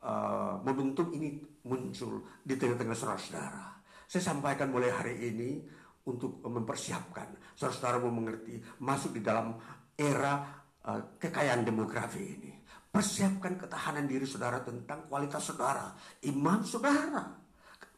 uh, 0.00 0.54
momentum 0.64 1.12
ini 1.12 1.36
muncul 1.68 2.24
di 2.40 2.56
tengah-tengah 2.56 2.96
saudara-saudara. 2.96 3.75
Saya 4.06 4.22
sampaikan 4.22 4.70
mulai 4.70 4.94
hari 4.94 5.18
ini 5.34 5.62
untuk 6.06 6.38
mempersiapkan 6.46 7.58
saudara-saudara 7.58 7.98
mau 7.98 8.14
mengerti 8.14 8.62
masuk 8.78 9.18
di 9.18 9.22
dalam 9.26 9.58
era 9.98 10.46
uh, 10.86 11.18
kekayaan 11.18 11.66
demografi 11.66 12.22
ini. 12.22 12.52
Persiapkan 12.86 13.60
ketahanan 13.60 14.08
diri 14.08 14.24
saudara 14.24 14.62
tentang 14.64 15.04
kualitas 15.10 15.44
saudara, 15.44 15.92
iman 16.32 16.64
saudara 16.64 17.46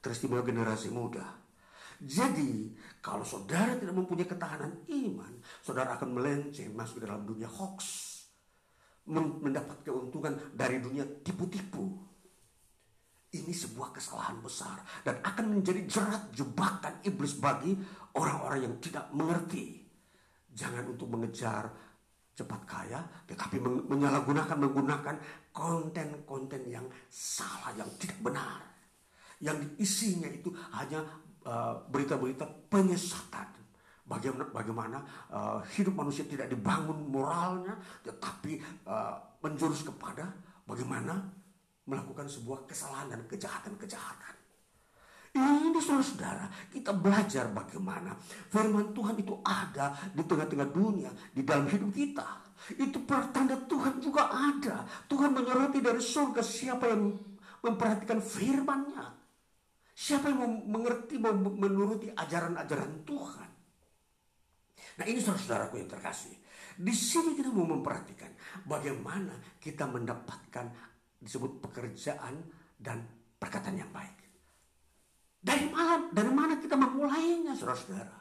teristimewa 0.02 0.42
generasi 0.42 0.90
muda. 0.90 1.22
Jadi, 1.98 2.78
kalau 3.02 3.26
saudara 3.26 3.74
tidak 3.74 3.94
mempunyai 3.94 4.30
ketahanan 4.30 4.86
iman, 4.86 5.42
saudara 5.62 5.98
akan 5.98 6.14
melenceng 6.14 6.70
masuk 6.70 7.02
ke 7.02 7.10
dalam 7.10 7.26
dunia 7.26 7.50
hoax. 7.50 8.06
Mendapat 9.10 9.82
keuntungan 9.82 10.38
dari 10.54 10.78
dunia 10.78 11.02
tipu-tipu. 11.24 12.07
Ini 13.28 13.52
sebuah 13.52 13.92
kesalahan 13.92 14.40
besar 14.40 14.80
dan 15.04 15.20
akan 15.20 15.60
menjadi 15.60 15.84
jerat 15.84 16.32
jebakan 16.32 17.04
iblis 17.04 17.36
bagi 17.36 17.76
orang-orang 18.16 18.64
yang 18.64 18.74
tidak 18.80 19.04
mengerti. 19.12 19.84
Jangan 20.48 20.96
untuk 20.96 21.12
mengejar 21.12 21.68
cepat 22.32 22.62
kaya, 22.64 23.04
tetapi 23.28 23.60
menyalahgunakan 23.60 24.56
menggunakan 24.56 25.16
konten-konten 25.52 26.62
yang 26.70 26.86
salah, 27.10 27.74
yang 27.76 27.90
tidak 28.00 28.16
benar 28.24 28.78
yang 29.38 29.58
diisinya 29.74 30.26
itu 30.30 30.50
hanya 30.74 31.02
uh, 31.46 31.78
berita-berita 31.90 32.46
uh, 32.46 32.54
penyesatan. 32.66 33.46
Bagaimana, 34.08 34.48
bagaimana 34.48 34.98
uh, 35.28 35.60
hidup 35.76 35.92
manusia 35.92 36.24
tidak 36.24 36.48
dibangun 36.48 37.12
moralnya, 37.12 37.76
tetapi 38.00 38.56
uh, 38.88 39.36
menjurus 39.44 39.84
kepada 39.84 40.32
bagaimana 40.64 41.28
melakukan 41.88 42.28
sebuah 42.28 42.68
kesalahan 42.68 43.16
dan 43.16 43.24
kejahatan-kejahatan. 43.24 44.36
Ini 45.38 45.76
saudara-saudara, 45.80 46.48
kita 46.72 46.92
belajar 46.96 47.52
bagaimana 47.52 48.16
firman 48.48 48.90
Tuhan 48.96 49.16
itu 49.20 49.38
ada 49.44 49.92
di 50.10 50.24
tengah-tengah 50.24 50.68
dunia, 50.72 51.10
di 51.32 51.44
dalam 51.44 51.68
hidup 51.68 51.92
kita. 51.92 52.26
Itu 52.74 53.04
pertanda 53.06 53.54
Tuhan 53.54 54.02
juga 54.02 54.28
ada. 54.28 54.82
Tuhan 55.06 55.30
menyoroti 55.32 55.78
dari 55.78 56.00
surga 56.00 56.42
siapa 56.42 56.90
yang 56.90 57.14
memperhatikan 57.62 58.18
firmannya. 58.18 59.04
Siapa 59.94 60.30
yang 60.30 60.66
mengerti, 60.70 61.18
menuruti 61.20 62.08
ajaran-ajaran 62.14 63.02
Tuhan? 63.02 63.50
Nah 64.98 65.06
ini 65.06 65.18
saudara-saudaraku 65.22 65.78
yang 65.78 65.90
terkasih. 65.90 66.34
Di 66.78 66.94
sini 66.94 67.34
kita 67.34 67.50
mau 67.50 67.66
memperhatikan 67.66 68.30
bagaimana 68.62 69.34
kita 69.58 69.90
mendapatkan 69.90 70.87
disebut 71.18 71.62
pekerjaan 71.62 72.38
dan 72.78 73.02
perkataan 73.38 73.78
yang 73.78 73.90
baik. 73.90 74.18
Dari 75.38 75.70
mana, 75.70 76.10
dari 76.10 76.30
mana 76.34 76.58
kita 76.58 76.74
memulainya 76.74 77.54
saudara-saudara? 77.54 78.18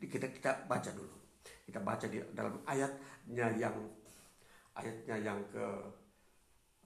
kita 0.00 0.32
kita 0.32 0.50
baca 0.64 0.90
dulu. 0.96 1.16
Kita 1.44 1.80
baca 1.84 2.06
di 2.08 2.16
dalam 2.32 2.64
ayatnya 2.64 3.46
yang 3.52 3.76
ayatnya 4.72 5.16
yang 5.20 5.38
ke 5.52 5.66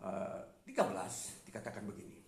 uh, 0.02 0.40
eh, 0.66 0.74
13 0.74 1.46
dikatakan 1.46 1.86
begini. 1.86 2.18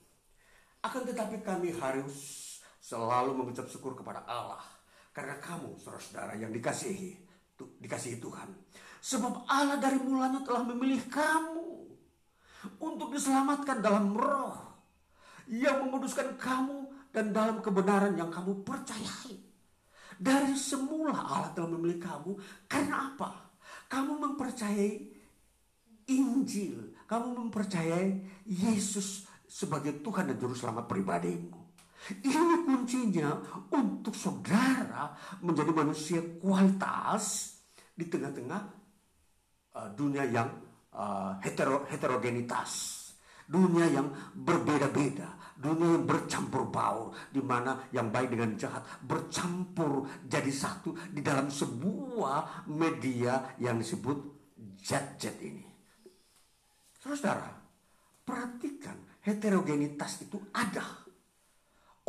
Akan 0.87 1.03
tetapi 1.03 1.43
kami 1.43 1.74
harus 1.74 2.47
selalu 2.79 3.35
mengucap 3.35 3.66
syukur 3.66 3.99
kepada 3.99 4.22
Allah 4.31 4.62
karena 5.11 5.35
kamu 5.43 5.74
saudara-saudara 5.74 6.39
yang 6.39 6.55
dikasihi 6.55 7.18
dikasihi 7.57 8.22
Tuhan. 8.22 8.53
Sebab 9.03 9.49
Allah 9.51 9.81
dari 9.83 9.99
mulanya 9.99 10.45
telah 10.45 10.62
memilih 10.62 11.03
kamu 11.11 11.76
untuk 12.83 13.14
diselamatkan 13.14 13.81
dalam 13.81 14.14
roh 14.14 14.55
yang 15.47 15.87
menguduskan 15.87 16.35
kamu 16.35 16.91
dan 17.14 17.31
dalam 17.31 17.62
kebenaran 17.62 18.19
yang 18.19 18.29
kamu 18.29 18.67
percayai. 18.67 19.39
Dari 20.17 20.57
semula 20.57 21.12
Allah 21.12 21.51
telah 21.53 21.71
memilih 21.77 22.01
kamu 22.01 22.33
karena 22.67 23.12
apa? 23.12 23.53
Kamu 23.87 24.17
mempercayai 24.17 24.93
Injil, 26.07 26.95
kamu 27.11 27.47
mempercayai 27.47 28.09
Yesus 28.47 29.27
sebagai 29.47 30.03
Tuhan 30.03 30.31
dan 30.31 30.37
Juru 30.39 30.55
Selamat 30.55 30.87
pribadimu. 30.87 31.67
Ini 32.07 32.62
kuncinya 32.62 33.35
untuk 33.75 34.14
saudara 34.14 35.11
menjadi 35.43 35.73
manusia 35.75 36.21
kualitas 36.39 37.59
di 37.91 38.07
tengah-tengah 38.07 38.62
uh, 39.75 39.89
dunia 39.97 40.23
yang 40.31 40.47
uh, 40.97 41.36
hetero, 41.44 41.84
heterogenitas. 41.86 43.05
Dunia 43.47 43.86
yang 43.86 44.11
berbeda-beda, 44.34 45.55
dunia 45.55 45.94
yang 45.94 46.03
bercampur 46.03 46.66
baur, 46.66 47.14
di 47.30 47.38
mana 47.38 47.86
yang 47.94 48.11
baik 48.11 48.34
dengan 48.34 48.59
jahat 48.59 48.82
bercampur 49.07 50.03
jadi 50.26 50.51
satu 50.51 50.99
di 51.14 51.22
dalam 51.22 51.47
sebuah 51.47 52.66
media 52.66 53.55
yang 53.62 53.78
disebut 53.78 54.18
jet-jet 54.82 55.38
ini. 55.47 55.62
Saudara, 56.99 57.55
perhatikan 58.26 58.99
heterogenitas 59.22 60.26
itu 60.26 60.42
ada 60.51 61.07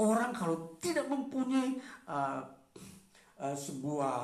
orang 0.01 0.33
kalau 0.33 0.77
tidak 0.81 1.05
mempunyai 1.05 1.77
uh, 2.09 2.41
uh, 3.41 3.55
sebuah 3.57 4.17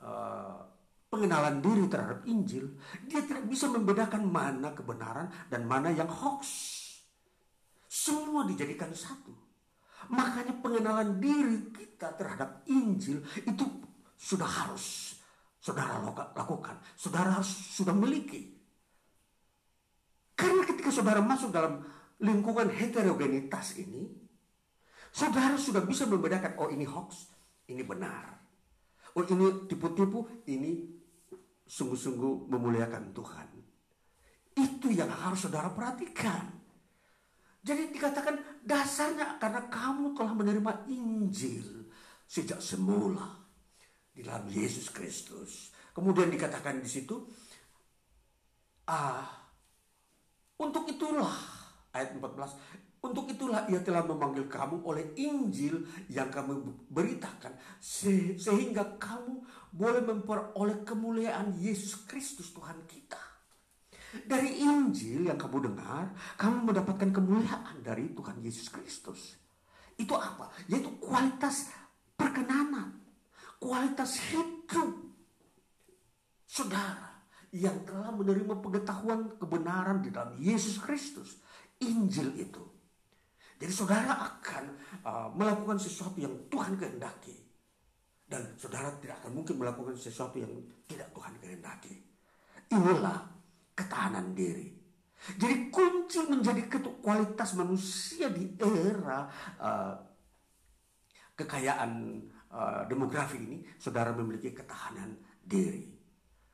uh, 0.00 0.67
pengenalan 1.08 1.60
diri 1.64 1.84
terhadap 1.88 2.24
Injil, 2.28 2.76
dia 3.08 3.24
tidak 3.24 3.48
bisa 3.48 3.68
membedakan 3.68 4.28
mana 4.28 4.72
kebenaran 4.76 5.28
dan 5.48 5.64
mana 5.64 5.88
yang 5.92 6.08
hoax. 6.08 6.46
Semua 7.88 8.44
dijadikan 8.44 8.92
satu. 8.92 9.32
Makanya 10.12 10.60
pengenalan 10.62 11.18
diri 11.18 11.72
kita 11.74 12.14
terhadap 12.14 12.64
Injil 12.68 13.24
itu 13.44 13.64
sudah 14.14 14.46
harus 14.46 15.16
saudara 15.58 15.98
lakukan, 16.36 16.78
saudara 16.94 17.40
harus 17.40 17.50
sudah 17.50 17.92
miliki. 17.96 18.54
Karena 20.38 20.62
ketika 20.62 20.94
saudara 20.94 21.18
masuk 21.18 21.50
dalam 21.50 21.82
lingkungan 22.22 22.70
heterogenitas 22.70 23.74
ini, 23.74 24.28
Saudara 25.08 25.56
sudah 25.56 25.82
bisa 25.84 26.04
membedakan, 26.04 26.54
oh 26.60 26.68
ini 26.68 26.84
hoax, 26.84 27.32
ini 27.68 27.80
benar. 27.80 28.38
Oh 29.16 29.24
ini 29.24 29.66
tipu-tipu, 29.66 30.28
ini 30.46 30.97
sungguh-sungguh 31.68 32.48
memuliakan 32.48 33.12
Tuhan. 33.12 33.48
Itu 34.56 34.88
yang 34.88 35.12
harus 35.12 35.44
saudara 35.44 35.70
perhatikan. 35.70 36.56
Jadi 37.60 37.92
dikatakan 37.92 38.64
dasarnya 38.64 39.36
karena 39.36 39.68
kamu 39.68 40.16
telah 40.16 40.32
menerima 40.32 40.72
Injil 40.88 41.92
sejak 42.24 42.64
semula 42.64 43.44
di 44.16 44.24
dalam 44.24 44.48
Yesus 44.48 44.88
Kristus. 44.88 45.70
Kemudian 45.92 46.32
dikatakan 46.32 46.80
di 46.80 46.88
situ, 46.88 47.28
ah, 48.88 49.26
untuk 50.58 50.88
itulah 50.88 51.36
ayat 51.92 52.16
14 52.16 52.87
untuk 52.98 53.30
itulah 53.30 53.62
ia 53.70 53.78
telah 53.78 54.02
memanggil 54.02 54.50
kamu 54.50 54.82
oleh 54.82 55.14
Injil 55.14 55.86
yang 56.10 56.34
kami 56.34 56.58
beritakan 56.90 57.54
sehingga 57.78 58.98
kamu 58.98 59.38
boleh 59.70 60.02
memperoleh 60.02 60.82
kemuliaan 60.82 61.54
Yesus 61.62 62.02
Kristus 62.10 62.50
Tuhan 62.50 62.82
kita. 62.90 63.20
Dari 64.08 64.64
Injil 64.64 65.28
yang 65.28 65.38
kamu 65.38 65.70
dengar, 65.70 66.10
kamu 66.40 66.72
mendapatkan 66.72 67.10
kemuliaan 67.12 67.84
dari 67.84 68.10
Tuhan 68.10 68.40
Yesus 68.42 68.72
Kristus. 68.72 69.36
Itu 69.94 70.16
apa? 70.16 70.50
Yaitu 70.66 70.90
kualitas 70.98 71.70
perkenanan, 72.18 72.98
kualitas 73.62 74.18
hidup. 74.32 75.06
Saudara 76.48 77.08
yang 77.52 77.84
telah 77.84 78.10
menerima 78.10 78.58
pengetahuan 78.60 79.38
kebenaran 79.38 80.02
di 80.02 80.10
dalam 80.10 80.34
Yesus 80.40 80.80
Kristus. 80.80 81.38
Injil 81.78 82.34
itu 82.34 82.67
jadi 83.58 83.72
saudara 83.74 84.14
akan 84.14 84.64
uh, 85.02 85.28
melakukan 85.34 85.82
sesuatu 85.82 86.22
yang 86.22 86.30
Tuhan 86.46 86.78
kehendaki. 86.78 87.34
Dan 88.28 88.54
saudara 88.54 88.94
tidak 89.02 89.18
akan 89.24 89.42
mungkin 89.42 89.58
melakukan 89.58 89.98
sesuatu 89.98 90.38
yang 90.38 90.52
tidak 90.86 91.10
Tuhan 91.10 91.34
kehendaki. 91.42 91.94
Inilah 92.70 93.18
ketahanan 93.74 94.30
diri. 94.36 94.78
Jadi 95.34 95.74
kunci 95.74 96.22
menjadi 96.30 96.70
kualitas 97.02 97.58
manusia 97.58 98.30
di 98.30 98.54
era 98.62 99.26
uh, 99.58 99.94
kekayaan 101.34 102.22
uh, 102.54 102.86
demografi 102.86 103.42
ini, 103.42 103.58
saudara 103.74 104.14
memiliki 104.14 104.54
ketahanan 104.54 105.18
diri. 105.42 105.90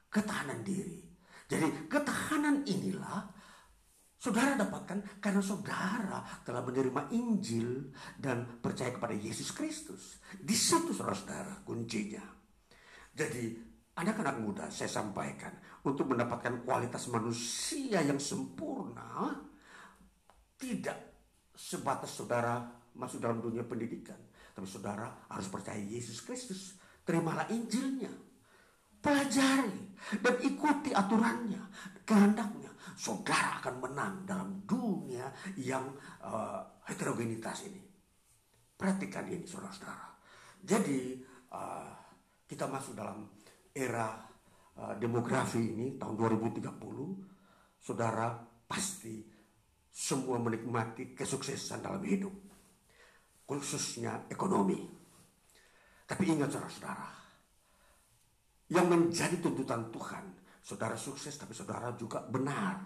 Ketahanan 0.09 0.65
diri. 0.65 1.05
Jadi 1.45 1.91
ketahanan 1.93 2.65
inilah 2.65 3.29
Saudara 4.25 4.57
dapatkan 4.57 5.21
karena 5.21 5.45
saudara 5.45 6.25
telah 6.49 6.65
menerima 6.65 7.13
Injil 7.13 7.93
dan 8.17 8.57
percaya 8.57 8.89
kepada 8.89 9.13
Yesus 9.13 9.53
Kristus. 9.53 10.17
Di 10.33 10.57
situ 10.57 10.97
saudara-saudara 10.97 11.61
kuncinya. 11.61 12.25
Jadi 13.13 13.53
anak-anak 14.01 14.37
muda 14.41 14.65
saya 14.73 14.89
sampaikan 14.89 15.53
untuk 15.85 16.09
mendapatkan 16.09 16.65
kualitas 16.65 17.05
manusia 17.13 18.01
yang 18.01 18.17
sempurna 18.17 19.45
tidak 20.57 21.21
sebatas 21.53 22.17
saudara 22.17 22.65
masuk 22.97 23.21
dalam 23.21 23.45
dunia 23.45 23.69
pendidikan. 23.69 24.17
Tapi 24.57 24.65
saudara 24.65 25.29
harus 25.29 25.53
percaya 25.53 25.77
Yesus 25.77 26.25
Kristus. 26.25 26.81
Terimalah 27.05 27.45
Injilnya. 27.53 28.09
Pelajari 29.05 29.85
dan 30.25 30.41
ikuti 30.41 30.97
aturannya, 30.97 31.61
kehendaknya 32.09 32.73
saudara 32.93 33.65
akan 33.65 33.75
menang 33.81 34.15
dalam 34.29 34.63
dunia 34.69 35.33
yang 35.57 35.89
uh, 36.21 36.61
heterogenitas 36.85 37.65
ini. 37.65 37.81
Perhatikan 38.77 39.25
ini 39.33 39.49
saudara-saudara. 39.49 40.09
Jadi 40.61 41.17
uh, 41.53 41.91
kita 42.45 42.69
masuk 42.69 42.93
dalam 42.93 43.25
era 43.73 44.21
uh, 44.77 44.95
demografi 45.01 45.61
ini 45.65 45.97
tahun 45.97 46.15
2030. 46.15 46.69
Saudara 47.81 48.37
pasti 48.69 49.25
semua 49.95 50.37
menikmati 50.41 51.15
kesuksesan 51.17 51.85
dalam 51.85 52.03
hidup. 52.05 52.33
Khususnya 53.45 54.29
ekonomi. 54.29 54.81
Tapi 56.05 56.23
ingat 56.29 56.53
saudara-saudara. 56.53 57.09
Yang 58.73 58.87
menjadi 58.89 59.37
tuntutan 59.45 59.93
Tuhan 59.93 60.44
saudara 60.65 60.97
sukses 60.97 61.37
tapi 61.37 61.53
saudara 61.53 61.93
juga 61.93 62.25
benar. 62.25 62.81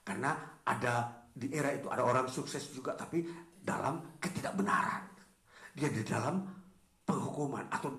Karena 0.00 0.32
ada 0.64 1.28
di 1.28 1.52
era 1.52 1.68
itu 1.76 1.92
ada 1.92 2.00
orang 2.00 2.32
sukses 2.32 2.72
juga 2.72 2.96
tapi 2.96 3.28
dalam 3.60 4.16
ketidakbenaran. 4.16 5.04
Dia 5.76 5.92
di 5.92 6.00
dalam 6.00 6.40
penghukuman 7.04 7.68
atau 7.68 7.92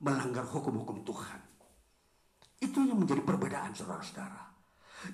melanggar 0.00 0.48
hukum-hukum 0.48 1.04
Tuhan. 1.04 1.40
Itu 2.58 2.88
yang 2.88 2.96
menjadi 2.96 3.20
perbedaan 3.20 3.76
saudara-saudara. 3.76 4.48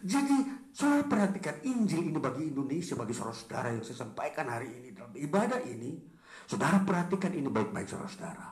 Jadi 0.00 0.70
saudara 0.72 1.04
perhatikan 1.04 1.60
Injil 1.66 2.08
ini 2.08 2.16
bagi 2.16 2.48
Indonesia, 2.48 2.96
bagi 2.96 3.12
saudara-saudara 3.12 3.74
yang 3.74 3.84
saya 3.84 4.06
sampaikan 4.06 4.48
hari 4.48 4.70
ini 4.70 4.88
dalam 4.94 5.12
ibadah 5.12 5.60
ini. 5.66 6.00
Saudara 6.44 6.80
perhatikan 6.84 7.32
ini 7.34 7.48
baik-baik 7.50 7.88
saudara-saudara. 7.88 8.48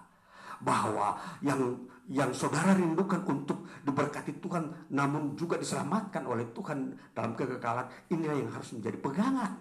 Bahwa 0.61 1.17
yang 1.41 1.89
yang 2.11 2.35
saudara 2.35 2.75
rindukan 2.75 3.23
untuk 3.31 3.69
diberkati 3.87 4.43
Tuhan 4.43 4.91
namun 4.91 5.39
juga 5.39 5.55
diselamatkan 5.55 6.27
oleh 6.27 6.51
Tuhan 6.51 6.99
dalam 7.15 7.39
kekekalan 7.39 7.87
inilah 8.11 8.37
yang 8.39 8.51
harus 8.51 8.75
menjadi 8.75 8.99
pegangan. 8.99 9.53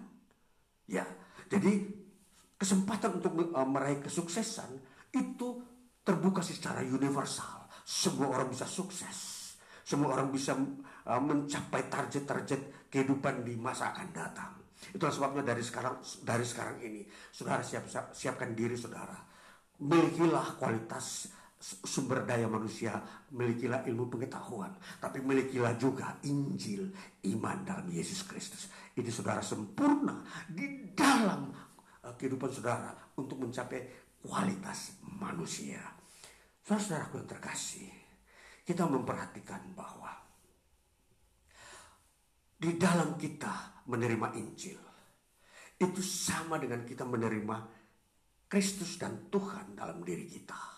Ya 0.90 1.06
jadi 1.46 1.86
kesempatan 2.58 3.22
untuk 3.22 3.32
uh, 3.54 3.66
meraih 3.68 4.02
kesuksesan 4.02 4.70
itu 5.14 5.62
terbuka 6.02 6.42
secara 6.42 6.82
universal. 6.82 7.68
Semua 7.82 8.30
orang 8.30 8.50
bisa 8.50 8.66
sukses. 8.66 9.50
Semua 9.82 10.14
orang 10.14 10.30
bisa 10.30 10.54
uh, 10.54 11.22
mencapai 11.22 11.90
target-target 11.90 12.90
kehidupan 12.90 13.42
di 13.46 13.54
masa 13.58 13.90
akan 13.94 14.08
datang. 14.10 14.52
Itulah 14.90 15.14
sebabnya 15.14 15.42
dari 15.54 15.62
sekarang 15.62 16.02
dari 16.26 16.42
sekarang 16.42 16.82
ini 16.82 17.06
saudara 17.30 17.62
siap, 17.62 17.86
siapkan 18.10 18.50
diri 18.54 18.74
saudara. 18.74 19.14
Milikilah 19.82 20.58
kualitas 20.58 21.30
sumber 21.62 22.26
daya 22.26 22.50
manusia, 22.50 22.98
milikilah 23.30 23.86
ilmu 23.86 24.10
pengetahuan, 24.10 24.74
tapi 24.98 25.22
milikilah 25.22 25.78
juga 25.78 26.18
Injil, 26.26 26.90
iman 27.30 27.62
dalam 27.62 27.86
Yesus 27.86 28.26
Kristus. 28.26 28.66
Ini 28.98 29.06
saudara 29.14 29.38
sempurna 29.38 30.26
di 30.50 30.90
dalam 30.90 31.54
uh, 32.02 32.14
kehidupan 32.18 32.50
saudara 32.50 32.90
untuk 33.14 33.38
mencapai 33.38 34.10
kualitas 34.18 34.98
manusia. 35.06 35.78
Saudara-saudaraku 36.66 37.22
yang 37.22 37.30
terkasih, 37.30 37.90
kita 38.66 38.82
memperhatikan 38.90 39.62
bahwa 39.78 40.10
di 42.58 42.74
dalam 42.78 43.14
kita 43.18 43.86
menerima 43.86 44.28
Injil, 44.38 44.78
itu 45.78 46.02
sama 46.02 46.58
dengan 46.58 46.86
kita 46.86 47.02
menerima 47.02 47.56
Kristus 48.46 48.98
dan 48.98 49.30
Tuhan 49.30 49.74
dalam 49.74 50.02
diri 50.06 50.26
kita. 50.26 50.71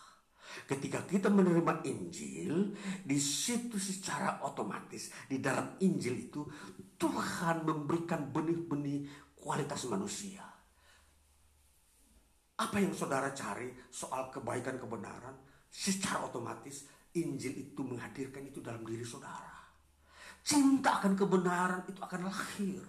Ketika 0.64 1.02
kita 1.04 1.28
menerima 1.28 1.82
Injil, 1.84 2.72
di 3.02 3.18
situ 3.18 3.76
secara 3.76 4.40
otomatis 4.46 5.10
di 5.26 5.42
dalam 5.42 5.76
Injil 5.82 6.30
itu 6.30 6.46
Tuhan 6.94 7.66
memberikan 7.66 8.30
benih-benih 8.30 9.04
kualitas 9.34 9.84
manusia. 9.90 10.46
Apa 12.54 12.78
yang 12.78 12.94
saudara 12.94 13.34
cari 13.34 13.74
soal 13.90 14.30
kebaikan 14.30 14.78
kebenaran, 14.78 15.34
secara 15.68 16.22
otomatis 16.30 16.86
Injil 17.18 17.70
itu 17.70 17.82
menghadirkan 17.82 18.46
itu 18.46 18.62
dalam 18.62 18.86
diri 18.86 19.02
saudara. 19.02 19.66
Cinta 20.44 21.02
akan 21.02 21.18
kebenaran 21.18 21.82
itu 21.90 21.98
akan 21.98 22.30
lahir. 22.30 22.82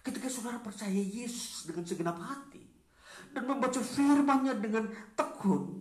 Ketika 0.00 0.28
saudara 0.32 0.60
percaya 0.60 0.96
Yesus 0.96 1.68
dengan 1.68 1.84
segenap 1.84 2.16
hati 2.20 2.64
dan 3.32 3.44
membaca 3.44 3.80
firman-Nya 3.80 4.56
dengan 4.60 4.88
tekun, 5.12 5.79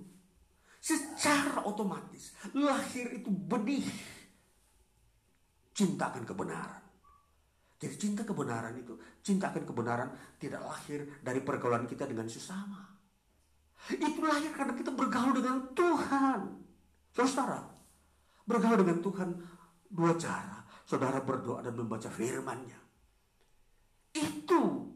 secara 0.80 1.68
otomatis 1.68 2.31
lahir 2.56 3.11
itu 3.19 3.27
benih 3.30 3.85
cinta 5.76 6.11
akan 6.11 6.23
kebenaran. 6.27 6.84
Jadi 7.80 7.95
cinta 7.95 8.27
kebenaran 8.27 8.76
itu, 8.76 8.99
cinta 9.23 9.56
akan 9.56 9.64
kebenaran 9.64 10.11
tidak 10.35 10.60
lahir 10.68 11.07
dari 11.23 11.39
pergaulan 11.39 11.88
kita 11.88 12.03
dengan 12.03 12.27
sesama. 12.27 12.84
Itu 13.88 14.19
lahir 14.19 14.51
karena 14.51 14.76
kita 14.76 14.91
bergaul 14.91 15.31
dengan 15.39 15.72
Tuhan. 15.72 16.39
Saudara, 17.15 17.64
bergaul 18.43 18.84
dengan 18.84 18.99
Tuhan 18.99 19.30
dua 19.88 20.11
cara. 20.19 20.60
Saudara 20.84 21.23
berdoa 21.23 21.64
dan 21.64 21.80
membaca 21.80 22.11
firman-Nya. 22.11 22.80
Itu 24.11 24.91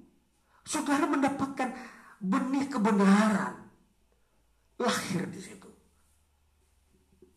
saudara 0.67 1.07
mendapatkan 1.07 1.69
benih 2.19 2.67
kebenaran 2.67 3.55
lahir 4.75 5.23
di 5.31 5.39
situ. 5.39 5.72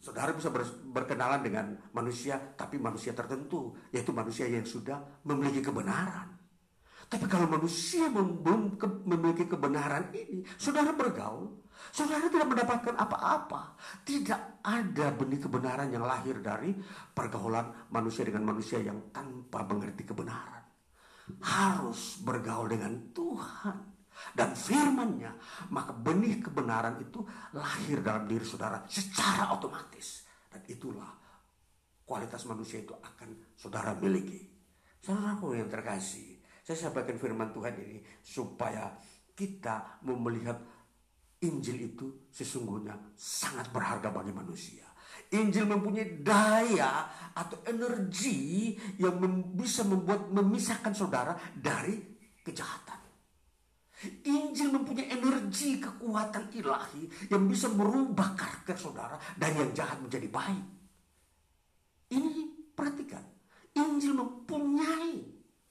Saudara 0.06 0.30
bisa 0.30 0.54
berkenalan 0.86 1.42
dengan 1.42 1.66
manusia, 1.90 2.38
tapi 2.54 2.78
manusia 2.78 3.10
tertentu, 3.10 3.74
yaitu 3.90 4.14
manusia 4.14 4.46
yang 4.46 4.62
sudah 4.62 5.02
memiliki 5.26 5.66
kebenaran. 5.66 6.30
Tapi 7.10 7.26
kalau 7.26 7.50
manusia 7.50 8.06
belum 8.06 8.78
memiliki 9.02 9.50
kebenaran 9.50 10.14
ini, 10.14 10.46
saudara 10.54 10.94
bergaul, 10.94 11.58
saudara 11.90 12.30
tidak 12.30 12.46
mendapatkan 12.46 12.94
apa-apa. 12.94 13.74
Tidak 14.06 14.62
ada 14.62 15.10
benih 15.10 15.42
kebenaran 15.42 15.90
yang 15.90 16.06
lahir 16.06 16.38
dari 16.38 16.70
pergaulan 17.10 17.90
manusia 17.90 18.22
dengan 18.22 18.46
manusia 18.54 18.78
yang 18.78 19.10
tanpa 19.10 19.66
mengerti 19.66 20.06
kebenaran. 20.06 20.62
Harus 21.42 22.22
bergaul 22.22 22.70
dengan 22.70 23.10
Tuhan 23.10 23.95
dan 24.32 24.56
firmannya, 24.56 25.32
maka 25.72 25.92
benih 25.92 26.40
kebenaran 26.40 27.00
itu 27.00 27.24
lahir 27.56 28.00
dalam 28.00 28.24
diri 28.24 28.44
saudara 28.44 28.84
secara 28.88 29.52
otomatis. 29.52 30.24
Dan 30.48 30.64
itulah 30.68 31.12
kualitas 32.04 32.44
manusia 32.48 32.80
itu 32.80 32.94
akan 32.96 33.56
saudara 33.56 33.92
miliki. 33.96 34.40
Saudaraku 35.00 35.54
yang 35.54 35.70
terkasih, 35.70 36.40
saya 36.66 36.88
sampaikan 36.88 37.20
firman 37.20 37.54
Tuhan 37.54 37.78
ini 37.78 38.02
supaya 38.24 38.90
kita 39.36 40.02
mau 40.08 40.18
melihat 40.18 40.58
Injil 41.44 41.94
itu 41.94 42.26
sesungguhnya 42.32 42.96
sangat 43.14 43.68
berharga 43.70 44.08
bagi 44.08 44.32
manusia. 44.32 44.88
Injil 45.30 45.66
mempunyai 45.66 46.22
daya 46.22 47.06
atau 47.34 47.60
energi 47.66 48.72
yang 48.96 49.18
bisa 49.52 49.82
membuat 49.84 50.30
memisahkan 50.32 50.94
saudara 50.94 51.34
dari 51.54 51.98
kejahatan. 52.42 53.05
Injil 54.04 54.76
mempunyai 54.76 55.08
energi 55.08 55.80
kekuatan 55.80 56.52
ilahi 56.52 57.32
yang 57.32 57.48
bisa 57.48 57.72
merubah 57.72 58.36
karakter 58.36 58.76
saudara 58.76 59.16
dari 59.40 59.56
yang 59.56 59.72
jahat 59.72 59.96
menjadi 60.04 60.28
baik. 60.28 60.66
Ini 62.12 62.32
perhatikan, 62.76 63.24
Injil 63.72 64.12
mempunyai 64.12 65.16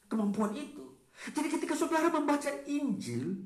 kemampuan 0.09 0.57
itu. 0.57 0.83
Jadi 1.31 1.47
ketika 1.53 1.77
saudara 1.77 2.09
membaca 2.09 2.49
Injil, 2.65 3.37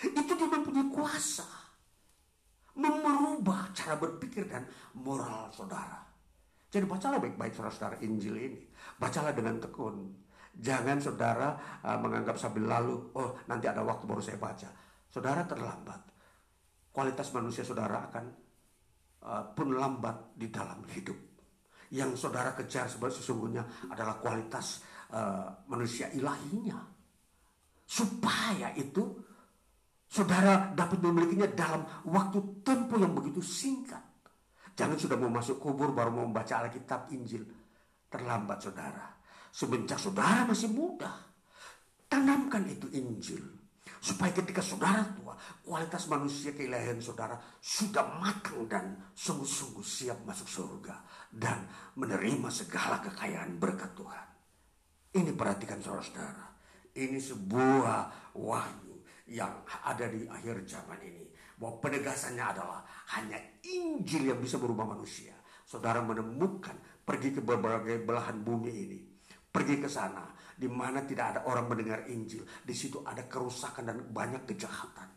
itu 0.00 0.32
dia 0.32 0.48
mempunyai 0.48 0.88
kuasa 0.88 1.60
merubah 2.78 3.68
cara 3.74 3.98
berpikir 3.98 4.46
dan 4.46 4.64
moral 4.94 5.50
saudara. 5.52 6.00
Jadi 6.70 6.86
bacalah 6.86 7.18
baik-baik 7.18 7.50
saudara-saudara 7.50 7.98
Injil 8.06 8.36
ini. 8.38 8.62
Bacalah 8.96 9.34
dengan 9.34 9.58
tekun. 9.58 10.06
Jangan 10.50 10.98
saudara 10.98 11.80
uh, 11.86 11.98
menganggap 12.02 12.36
sambil 12.36 12.66
lalu, 12.66 12.94
oh 13.16 13.38
nanti 13.46 13.70
ada 13.70 13.80
waktu 13.86 14.04
baru 14.04 14.20
saya 14.20 14.36
baca. 14.36 14.68
Saudara 15.06 15.46
terlambat. 15.46 16.00
Kualitas 16.90 17.30
manusia 17.30 17.62
saudara 17.62 18.10
akan 18.10 18.24
uh, 19.24 19.44
pun 19.54 19.68
lambat 19.72 20.34
di 20.34 20.50
dalam 20.50 20.82
hidup. 20.90 21.16
Yang 21.90 22.22
saudara 22.22 22.54
kejar 22.54 22.86
sesungguhnya 22.86 23.90
adalah 23.90 24.18
kualitas 24.22 24.82
uh, 25.10 25.66
manusia 25.66 26.10
ilahinya. 26.14 26.78
Supaya 27.82 28.70
itu 28.78 29.02
saudara 30.06 30.70
dapat 30.70 31.02
memilikinya 31.02 31.50
dalam 31.50 31.82
waktu 32.06 32.62
tempuh 32.62 32.98
yang 32.98 33.14
begitu 33.14 33.42
singkat. 33.42 34.02
Jangan 34.78 34.98
sudah 34.98 35.18
mau 35.18 35.30
masuk 35.30 35.58
kubur 35.58 35.90
baru 35.90 36.14
mau 36.14 36.26
membaca 36.30 36.62
Alkitab 36.62 37.10
Injil. 37.10 37.42
Terlambat 38.10 38.58
saudara. 38.62 39.19
Semenjak 39.50 39.98
saudara 39.98 40.46
masih 40.46 40.70
muda, 40.70 41.10
tanamkan 42.06 42.62
itu 42.70 42.86
Injil. 42.94 43.42
Supaya 44.00 44.32
ketika 44.32 44.64
saudara 44.64 45.04
tua, 45.12 45.36
kualitas 45.60 46.08
manusia 46.08 46.56
keilahian 46.56 47.02
saudara 47.04 47.36
sudah 47.60 48.16
matang 48.16 48.64
dan 48.64 48.96
sungguh-sungguh 49.12 49.84
siap 49.84 50.24
masuk 50.24 50.48
surga. 50.48 51.04
Dan 51.28 51.68
menerima 52.00 52.48
segala 52.48 53.02
kekayaan 53.04 53.60
berkat 53.60 53.92
Tuhan. 53.92 54.26
Ini 55.20 55.36
perhatikan 55.36 55.84
saudara-saudara. 55.84 56.46
Ini 56.96 57.18
sebuah 57.20 58.32
wahyu 58.38 59.04
yang 59.28 59.66
ada 59.84 60.08
di 60.08 60.24
akhir 60.24 60.64
zaman 60.64 60.96
ini. 61.04 61.28
Bahwa 61.60 61.76
penegasannya 61.84 62.44
adalah 62.56 62.80
hanya 63.18 63.36
Injil 63.68 64.32
yang 64.32 64.40
bisa 64.40 64.56
berubah 64.56 64.88
manusia. 64.88 65.36
Saudara 65.68 66.00
menemukan 66.00 67.04
pergi 67.04 67.36
ke 67.36 67.44
berbagai 67.44 68.00
belahan 68.00 68.40
bumi 68.40 68.72
ini 68.72 69.09
Pergi 69.50 69.82
ke 69.82 69.90
sana 69.90 70.30
di 70.54 70.68
mana 70.68 71.02
tidak 71.08 71.26
ada 71.34 71.40
orang 71.48 71.66
mendengar 71.72 72.06
Injil. 72.06 72.44
Di 72.60 72.76
situ 72.76 73.00
ada 73.02 73.24
kerusakan 73.24 73.84
dan 73.88 73.98
banyak 74.12 74.44
kejahatan. 74.44 75.08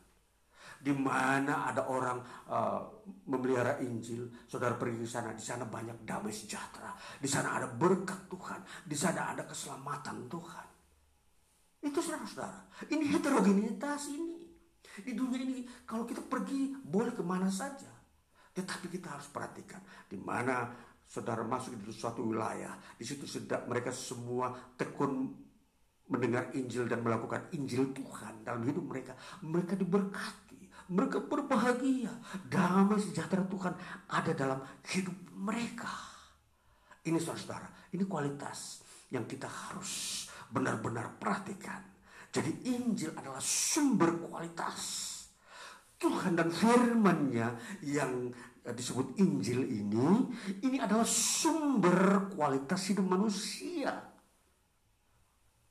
Di 0.84 0.92
mana 0.92 1.68
ada 1.72 1.88
orang 1.88 2.20
uh, 2.52 2.82
memelihara 3.28 3.80
Injil, 3.80 4.28
saudara 4.48 4.76
pergi 4.76 5.04
ke 5.04 5.08
sana, 5.08 5.32
di 5.32 5.40
sana 5.40 5.64
banyak 5.64 6.04
damai 6.04 6.32
sejahtera. 6.32 6.92
Di 7.20 7.28
sana 7.28 7.56
ada 7.56 7.68
berkat 7.72 8.28
Tuhan, 8.28 8.60
di 8.84 8.96
sana 8.96 9.32
ada 9.32 9.48
keselamatan 9.48 10.28
Tuhan. 10.28 10.68
Itu 11.84 12.00
saudara-saudara. 12.00 12.88
Ini 12.88 13.16
heterogenitas 13.16 14.12
ini. 14.12 14.44
Di 15.04 15.12
dunia 15.16 15.40
ini 15.40 15.64
kalau 15.84 16.08
kita 16.08 16.24
pergi 16.24 16.76
boleh 16.84 17.12
ke 17.12 17.24
mana 17.24 17.48
saja. 17.52 17.92
Tetapi 18.54 18.86
kita 18.92 19.18
harus 19.18 19.28
perhatikan 19.28 19.82
di 20.06 20.16
mana 20.20 20.70
saudara 21.08 21.46
masuk 21.46 21.78
di 21.78 21.94
suatu 21.94 22.26
wilayah, 22.26 22.74
di 22.98 23.06
situ 23.06 23.28
sedang 23.30 23.70
mereka 23.70 23.94
semua 23.94 24.54
tekun 24.78 25.30
mendengar 26.10 26.52
Injil 26.54 26.90
dan 26.90 27.00
melakukan 27.00 27.48
Injil 27.56 27.96
Tuhan 27.96 28.44
dalam 28.44 28.66
hidup 28.68 28.84
mereka. 28.84 29.14
Mereka 29.46 29.74
diberkati, 29.80 30.62
mereka 30.92 31.24
berbahagia, 31.24 32.12
damai 32.50 33.00
sejahtera 33.00 33.46
Tuhan 33.48 33.74
ada 34.12 34.32
dalam 34.36 34.60
hidup 34.84 35.16
mereka. 35.38 35.90
Ini 37.04 37.20
saudara, 37.20 37.68
ini 37.92 38.04
kualitas 38.08 38.84
yang 39.12 39.28
kita 39.28 39.48
harus 39.48 40.26
benar-benar 40.52 41.20
perhatikan. 41.20 41.82
Jadi 42.34 42.74
Injil 42.74 43.14
adalah 43.14 43.42
sumber 43.44 44.18
kualitas. 44.18 45.12
Tuhan 46.02 46.36
dan 46.36 46.52
firman-Nya 46.52 47.48
yang 47.88 48.28
disebut 48.72 49.20
Injil 49.20 49.68
ini, 49.68 50.32
ini 50.64 50.78
adalah 50.80 51.04
sumber 51.04 52.32
kualitas 52.32 52.88
hidup 52.88 53.04
manusia 53.04 53.92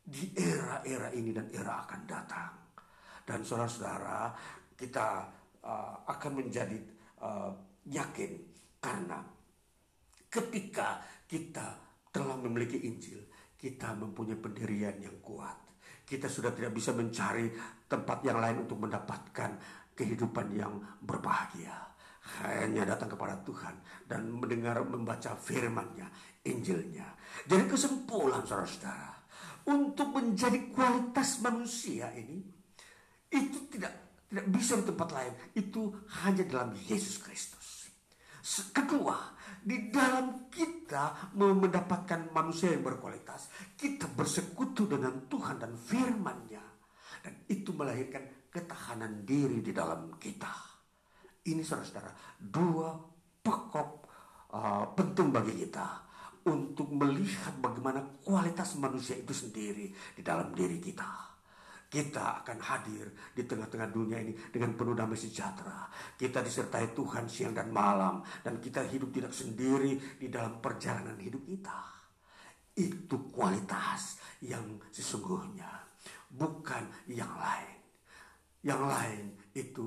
di 0.05 0.28
era-era 0.36 1.09
ini 1.16 1.32
dan 1.32 1.48
era 1.48 1.89
akan 1.89 2.01
datang. 2.05 2.52
Dan 3.24 3.40
saudara-saudara, 3.40 4.36
kita 4.77 5.24
uh, 5.64 6.05
akan 6.05 6.32
menjadi 6.44 6.77
uh, 7.24 7.55
yakin 7.89 8.32
karena 8.82 9.24
ketika 10.28 11.01
kita 11.24 11.81
telah 12.12 12.36
memiliki 12.36 12.77
Injil, 12.85 13.24
kita 13.56 13.97
mempunyai 13.97 14.36
pendirian 14.36 15.01
yang 15.01 15.16
kuat. 15.24 15.55
Kita 16.02 16.28
sudah 16.28 16.52
tidak 16.52 16.77
bisa 16.77 16.93
mencari 16.93 17.48
tempat 17.89 18.20
yang 18.27 18.36
lain 18.43 18.69
untuk 18.69 18.77
mendapatkan 18.85 19.56
kehidupan 19.97 20.47
yang 20.52 20.77
berbahagia. 21.01 21.91
Hanya 22.23 22.86
datang 22.86 23.11
kepada 23.11 23.35
Tuhan 23.43 24.07
dan 24.07 24.31
mendengar 24.31 24.78
membaca 24.86 25.35
firman-Nya, 25.35 26.07
Injilnya. 26.47 27.07
Jadi 27.51 27.65
kesimpulan 27.66 28.47
saudara-saudara, 28.47 29.12
untuk 29.66 30.15
menjadi 30.15 30.70
kualitas 30.70 31.43
manusia 31.43 32.11
ini, 32.15 32.39
itu 33.31 33.59
tidak 33.70 34.24
tidak 34.32 34.47
bisa 34.49 34.81
di 34.81 34.85
tempat 34.89 35.09
lain. 35.12 35.35
Itu 35.53 35.93
hanya 36.24 36.43
dalam 36.49 36.73
Yesus 36.73 37.20
Kristus. 37.20 37.69
Kedua, 38.73 39.15
di 39.62 39.93
dalam 39.93 40.51
kita 40.51 41.31
mendapatkan 41.39 42.32
manusia 42.35 42.74
yang 42.74 42.82
berkualitas, 42.82 43.53
kita 43.77 44.09
bersekutu 44.11 44.89
dengan 44.89 45.28
Tuhan 45.28 45.61
dan 45.61 45.77
firman-Nya. 45.77 46.65
Dan 47.23 47.47
itu 47.47 47.70
melahirkan 47.70 48.51
ketahanan 48.51 49.23
diri 49.23 49.62
di 49.62 49.70
dalam 49.70 50.19
kita. 50.19 50.72
Ini 51.43 51.62
saudara-saudara, 51.66 52.39
dua 52.39 52.94
pokok 53.43 53.90
uh, 54.55 54.86
penting 54.94 55.35
bagi 55.35 55.66
kita 55.66 55.86
untuk 56.47 56.90
melihat 56.94 57.59
bagaimana 57.59 58.02
kualitas 58.23 58.78
manusia 58.78 59.19
itu 59.19 59.35
sendiri 59.35 59.90
di 59.90 60.23
dalam 60.23 60.55
diri 60.55 60.78
kita. 60.78 61.35
Kita 61.93 62.40
akan 62.40 62.59
hadir 62.62 63.05
di 63.36 63.44
tengah-tengah 63.44 63.93
dunia 63.93 64.16
ini 64.16 64.32
dengan 64.48 64.73
penuh 64.73 64.97
damai 64.97 65.19
sejahtera. 65.19 65.90
Kita 66.16 66.40
disertai 66.40 66.97
Tuhan 66.97 67.28
siang 67.28 67.52
dan 67.52 67.69
malam. 67.69 68.24
Dan 68.40 68.64
kita 68.64 68.81
hidup 68.89 69.12
tidak 69.12 69.36
sendiri 69.36 70.16
di 70.16 70.32
dalam 70.32 70.56
perjalanan 70.56 71.20
hidup 71.20 71.44
kita. 71.44 71.81
Itu 72.73 73.28
kualitas 73.28 74.16
yang 74.40 74.81
sesungguhnya. 74.89 75.69
Bukan 76.32 77.12
yang 77.12 77.36
lain. 77.36 77.77
Yang 78.64 78.82
lain 78.89 79.24
itu 79.52 79.85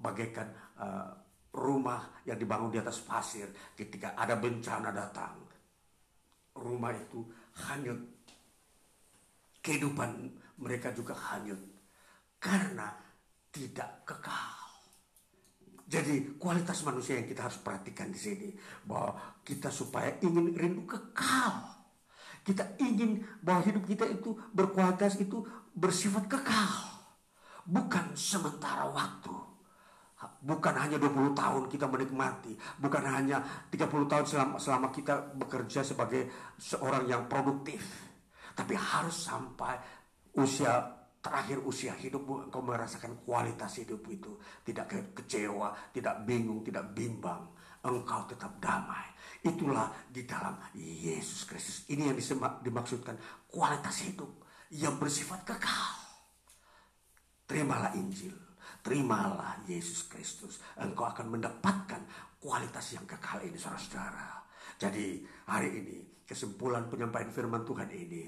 bagaikan 0.00 0.48
uh, 0.82 1.08
rumah 1.54 2.10
yang 2.26 2.40
dibangun 2.40 2.74
di 2.74 2.82
atas 2.82 2.98
pasir 3.06 3.46
ketika 3.78 4.18
ada 4.18 4.34
bencana 4.34 4.90
datang. 4.90 5.38
Rumah 6.58 6.92
itu 6.92 7.22
hanyut. 7.70 8.00
Kehidupan 9.62 10.26
mereka 10.58 10.90
juga 10.90 11.14
hanyut 11.14 11.60
karena 12.42 12.90
tidak 13.54 14.02
kekal. 14.02 14.58
Jadi 15.86 16.40
kualitas 16.40 16.82
manusia 16.82 17.20
yang 17.20 17.28
kita 17.28 17.46
harus 17.46 17.60
perhatikan 17.60 18.10
di 18.10 18.18
sini 18.18 18.48
bahwa 18.88 19.38
kita 19.44 19.68
supaya 19.68 20.18
ingin 20.24 20.56
rindu 20.56 20.82
kekal. 20.88 21.68
Kita 22.42 22.74
ingin 22.82 23.22
bahwa 23.38 23.62
hidup 23.62 23.86
kita 23.86 24.08
itu 24.10 24.34
berkualitas 24.50 25.20
itu 25.22 25.46
bersifat 25.76 26.26
kekal 26.26 26.92
bukan 27.68 28.18
sementara 28.18 28.88
waktu. 28.90 29.51
Bukan 30.42 30.74
hanya 30.74 30.98
20 30.98 31.34
tahun 31.34 31.62
kita 31.66 31.86
menikmati, 31.90 32.54
bukan 32.78 33.02
hanya 33.06 33.42
30 33.70 34.10
tahun 34.10 34.24
selama, 34.26 34.56
selama 34.58 34.88
kita 34.94 35.34
bekerja 35.34 35.82
sebagai 35.82 36.30
seorang 36.58 37.06
yang 37.10 37.26
produktif. 37.26 37.82
Tapi 38.52 38.74
harus 38.76 39.16
sampai 39.26 39.78
usia 40.38 41.02
terakhir 41.22 41.62
usia 41.62 41.94
hidupmu 41.94 42.50
engkau 42.50 42.66
merasakan 42.66 43.22
kualitas 43.22 43.78
hidup 43.78 44.02
itu 44.10 44.34
tidak 44.66 45.14
kecewa, 45.14 45.70
tidak 45.94 46.26
bingung, 46.26 46.66
tidak 46.66 46.90
bimbang. 46.90 47.46
Engkau 47.82 48.26
tetap 48.30 48.62
damai. 48.62 49.10
Itulah 49.42 49.90
di 50.06 50.22
dalam 50.22 50.54
Yesus 50.78 51.46
Kristus. 51.50 51.82
Ini 51.90 52.14
yang 52.14 52.18
dimaksudkan 52.62 53.18
kualitas 53.50 54.06
hidup 54.06 54.30
yang 54.70 54.98
bersifat 55.02 55.42
kekal. 55.42 55.90
Terimalah 57.46 57.90
Injil, 57.98 58.34
terimalah 58.82 59.62
Yesus 59.64 60.10
Kristus. 60.10 60.58
Engkau 60.76 61.06
akan 61.06 61.38
mendapatkan 61.38 62.02
kualitas 62.42 62.98
yang 62.98 63.06
kekal 63.06 63.40
ini 63.46 63.56
saudara-saudara. 63.56 64.42
Jadi 64.76 65.22
hari 65.46 65.70
ini 65.70 65.96
kesimpulan 66.26 66.90
penyampaian 66.90 67.30
firman 67.30 67.62
Tuhan 67.62 67.88
ini 67.94 68.22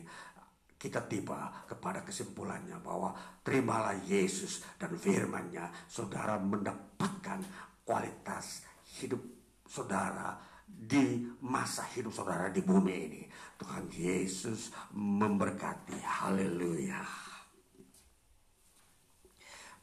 kita 0.79 1.01
tiba 1.09 1.65
kepada 1.65 2.05
kesimpulannya 2.05 2.77
bahwa 2.85 3.17
terimalah 3.41 3.97
Yesus 4.05 4.61
dan 4.77 4.95
firmannya 5.01 5.89
saudara 5.89 6.37
mendapatkan 6.37 7.41
kualitas 7.89 8.61
hidup 9.01 9.25
saudara 9.65 10.37
di 10.69 11.25
masa 11.41 11.89
hidup 11.97 12.13
saudara 12.13 12.53
di 12.53 12.61
bumi 12.61 12.95
ini. 12.95 13.23
Tuhan 13.57 13.89
Yesus 13.89 14.69
memberkati. 14.93 15.97
Haleluya. 16.05 17.34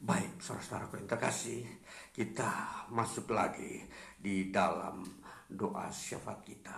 Baik, 0.02 0.42
saudara-saudaraku 0.42 0.98
yang 0.98 1.10
terkasih, 1.14 1.62
kita 2.10 2.50
masuk 2.90 3.30
lagi 3.30 3.86
di 4.18 4.50
dalam 4.50 5.06
doa 5.46 5.94
syafaat 5.94 6.42
kita. 6.42 6.74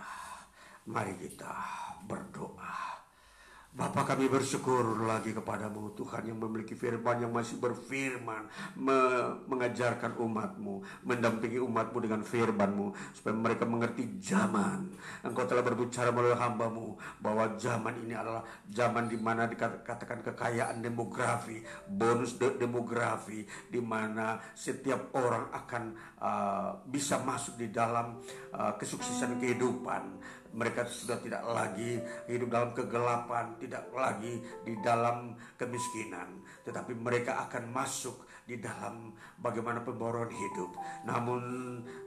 Mari 0.85 1.17
kita 1.17 1.49
berdoa. 2.05 2.94
Bapa 3.75 4.07
kami 4.07 4.31
bersyukur 4.31 5.03
lagi 5.03 5.35
kepadamu 5.35 5.91
Tuhan 5.99 6.31
yang 6.31 6.39
memiliki 6.39 6.79
firman 6.79 7.19
yang 7.19 7.35
masih 7.35 7.59
berfirman 7.59 8.47
me 8.79 8.95
mengajarkan 9.51 10.15
umatmu 10.15 10.79
mendampingi 11.03 11.59
umatmu 11.59 11.99
dengan 11.99 12.23
firmanmu 12.23 12.95
supaya 13.11 13.35
mereka 13.35 13.67
mengerti 13.67 14.15
zaman. 14.23 14.95
Engkau 15.27 15.43
telah 15.43 15.59
berbicara 15.59 16.07
melalui 16.15 16.39
hambamu 16.39 16.95
bahwa 17.19 17.51
zaman 17.59 17.99
ini 17.99 18.15
adalah 18.15 18.47
zaman 18.71 19.11
di 19.11 19.19
mana 19.19 19.43
dikatakan 19.43 20.23
kekayaan 20.23 20.79
demografi 20.79 21.59
bonus 21.83 22.39
de 22.39 22.55
demografi 22.55 23.43
di 23.67 23.83
mana 23.83 24.39
setiap 24.55 25.11
orang 25.19 25.51
akan 25.51 25.83
uh, 26.23 26.79
bisa 26.87 27.19
masuk 27.19 27.59
di 27.59 27.75
dalam 27.75 28.23
uh, 28.55 28.71
kesuksesan 28.79 29.35
kehidupan 29.35 30.15
mereka 30.55 30.87
sudah 30.87 31.19
tidak 31.19 31.43
lagi 31.43 31.99
hidup 32.31 32.47
dalam 32.47 32.71
kegelapan, 32.71 33.59
tidak 33.59 33.91
lagi 33.91 34.39
di 34.63 34.73
dalam 34.79 35.35
kemiskinan, 35.59 36.39
tetapi 36.63 36.95
mereka 36.95 37.43
akan 37.45 37.69
masuk 37.75 38.23
di 38.45 38.61
dalam 38.61 39.11
bagaimana 39.45 39.85
pemboroan 39.85 40.33
hidup. 40.33 40.73
Namun 41.05 41.41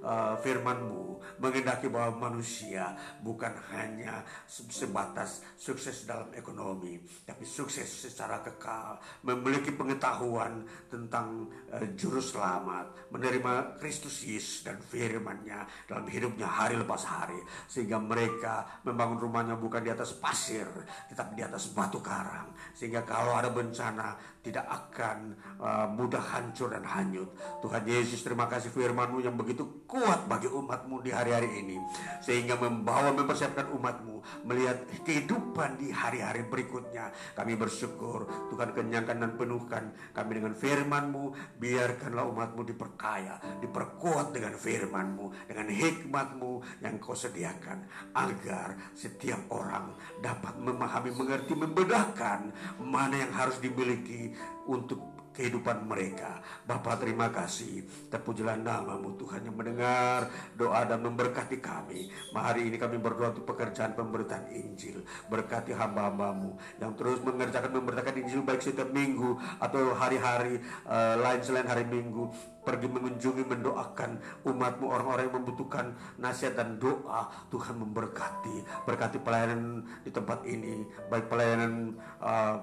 uh, 0.03 0.35
firmanmu 0.43 1.39
mengendaki 1.39 1.87
bahwa 1.87 2.27
manusia 2.31 2.99
bukan 3.23 3.55
hanya 3.71 4.27
sebatas 4.51 5.47
sukses 5.55 6.03
dalam 6.03 6.35
ekonomi, 6.35 6.99
tapi 7.23 7.47
sukses 7.47 7.87
secara 7.87 8.43
kekal, 8.43 8.99
memiliki 9.23 9.71
pengetahuan 9.71 10.67
tentang 10.91 11.47
uh, 11.71 11.87
juru 11.95 12.19
selamat, 12.19 13.15
menerima 13.15 13.79
Kristus 13.79 14.27
Yesus 14.27 14.67
dan 14.67 14.83
firmannya 14.83 15.87
dalam 15.87 16.11
hidupnya 16.11 16.51
hari 16.51 16.75
lepas 16.75 17.07
hari, 17.07 17.39
sehingga 17.71 18.03
mereka 18.03 18.83
membangun 18.83 19.23
rumahnya 19.23 19.55
bukan 19.55 19.87
di 19.87 19.95
atas 19.95 20.19
pasir, 20.19 20.67
tetapi 21.07 21.39
di 21.39 21.45
atas 21.47 21.71
batu 21.71 22.03
karang, 22.03 22.51
sehingga 22.75 23.07
kalau 23.07 23.39
ada 23.39 23.53
bencana 23.55 24.19
tidak 24.43 24.65
akan 24.65 25.37
uh, 25.61 25.87
mudah 25.93 26.25
hancur 26.25 26.73
dan 26.73 26.83
hanyut. 26.83 27.28
Tuhan 27.61 27.85
Yesus 27.85 28.21
terima 28.23 28.47
kasih 28.47 28.71
firmanmu 28.71 29.25
yang 29.25 29.35
begitu 29.35 29.85
kuat 29.89 30.29
bagi 30.31 30.47
umatmu 30.47 31.03
di 31.03 31.11
hari-hari 31.11 31.65
ini. 31.65 31.77
Sehingga 32.23 32.57
membawa 32.61 33.11
mempersiapkan 33.15 33.73
umatmu 33.75 34.45
melihat 34.45 34.85
kehidupan 35.05 35.81
di 35.81 35.91
hari-hari 35.91 36.47
berikutnya. 36.47 37.11
Kami 37.35 37.55
bersyukur 37.55 38.29
Tuhan 38.53 38.73
kenyangkan 38.77 39.17
dan 39.19 39.33
penuhkan 39.35 39.85
kami 40.13 40.41
dengan 40.43 40.55
firmanmu. 40.55 41.57
Biarkanlah 41.59 42.25
umatmu 42.29 42.63
diperkaya, 42.69 43.41
diperkuat 43.65 44.35
dengan 44.35 44.55
firmanmu, 44.55 45.51
dengan 45.51 45.69
hikmatmu 45.69 46.53
yang 46.85 46.97
kau 47.03 47.17
sediakan. 47.17 47.89
Agar 48.15 48.95
setiap 48.95 49.51
orang 49.51 49.95
dapat 50.21 50.55
memahami, 50.59 51.11
mengerti, 51.15 51.53
membedakan 51.55 52.53
mana 52.83 53.17
yang 53.19 53.33
harus 53.35 53.59
dimiliki 53.59 54.35
untuk 54.69 55.18
kehidupan 55.39 55.87
mereka. 55.87 56.43
Bapa 56.67 56.99
terima 56.99 57.31
kasih. 57.31 57.87
Terpujilah 58.11 58.59
namamu 58.59 59.15
Tuhan 59.15 59.47
yang 59.47 59.55
mendengar 59.55 60.27
doa 60.59 60.83
dan 60.83 60.99
memberkati 60.99 61.63
kami. 61.63 62.11
Hari 62.35 62.67
ini 62.67 62.75
kami 62.75 62.99
berdoa 62.99 63.31
untuk 63.31 63.47
pekerjaan 63.47 63.95
pemberitaan 63.95 64.51
Injil. 64.51 65.07
Berkati 65.31 65.71
hamba-hambamu 65.71 66.59
yang 66.83 66.99
terus 66.99 67.23
mengerjakan 67.23 67.71
memberitakan 67.71 68.19
Injil 68.19 68.43
baik 68.43 68.67
setiap 68.67 68.91
minggu 68.91 69.39
atau 69.63 69.95
hari-hari 69.95 70.59
uh, 70.91 71.15
lain 71.23 71.41
selain 71.47 71.71
hari 71.71 71.87
minggu 71.87 72.35
pergi 72.67 72.91
mengunjungi 72.91 73.49
mendoakan 73.49 74.45
umatmu 74.45 74.87
orang-orang 74.93 75.31
yang 75.31 75.37
membutuhkan 75.41 75.97
nasihat 76.21 76.59
dan 76.59 76.77
doa 76.77 77.31
Tuhan 77.49 77.81
memberkati 77.81 78.85
berkati 78.85 79.25
pelayanan 79.25 79.89
di 80.05 80.11
tempat 80.13 80.45
ini 80.45 80.85
baik 81.09 81.33
pelayanan 81.33 81.97
uh, 82.21 82.61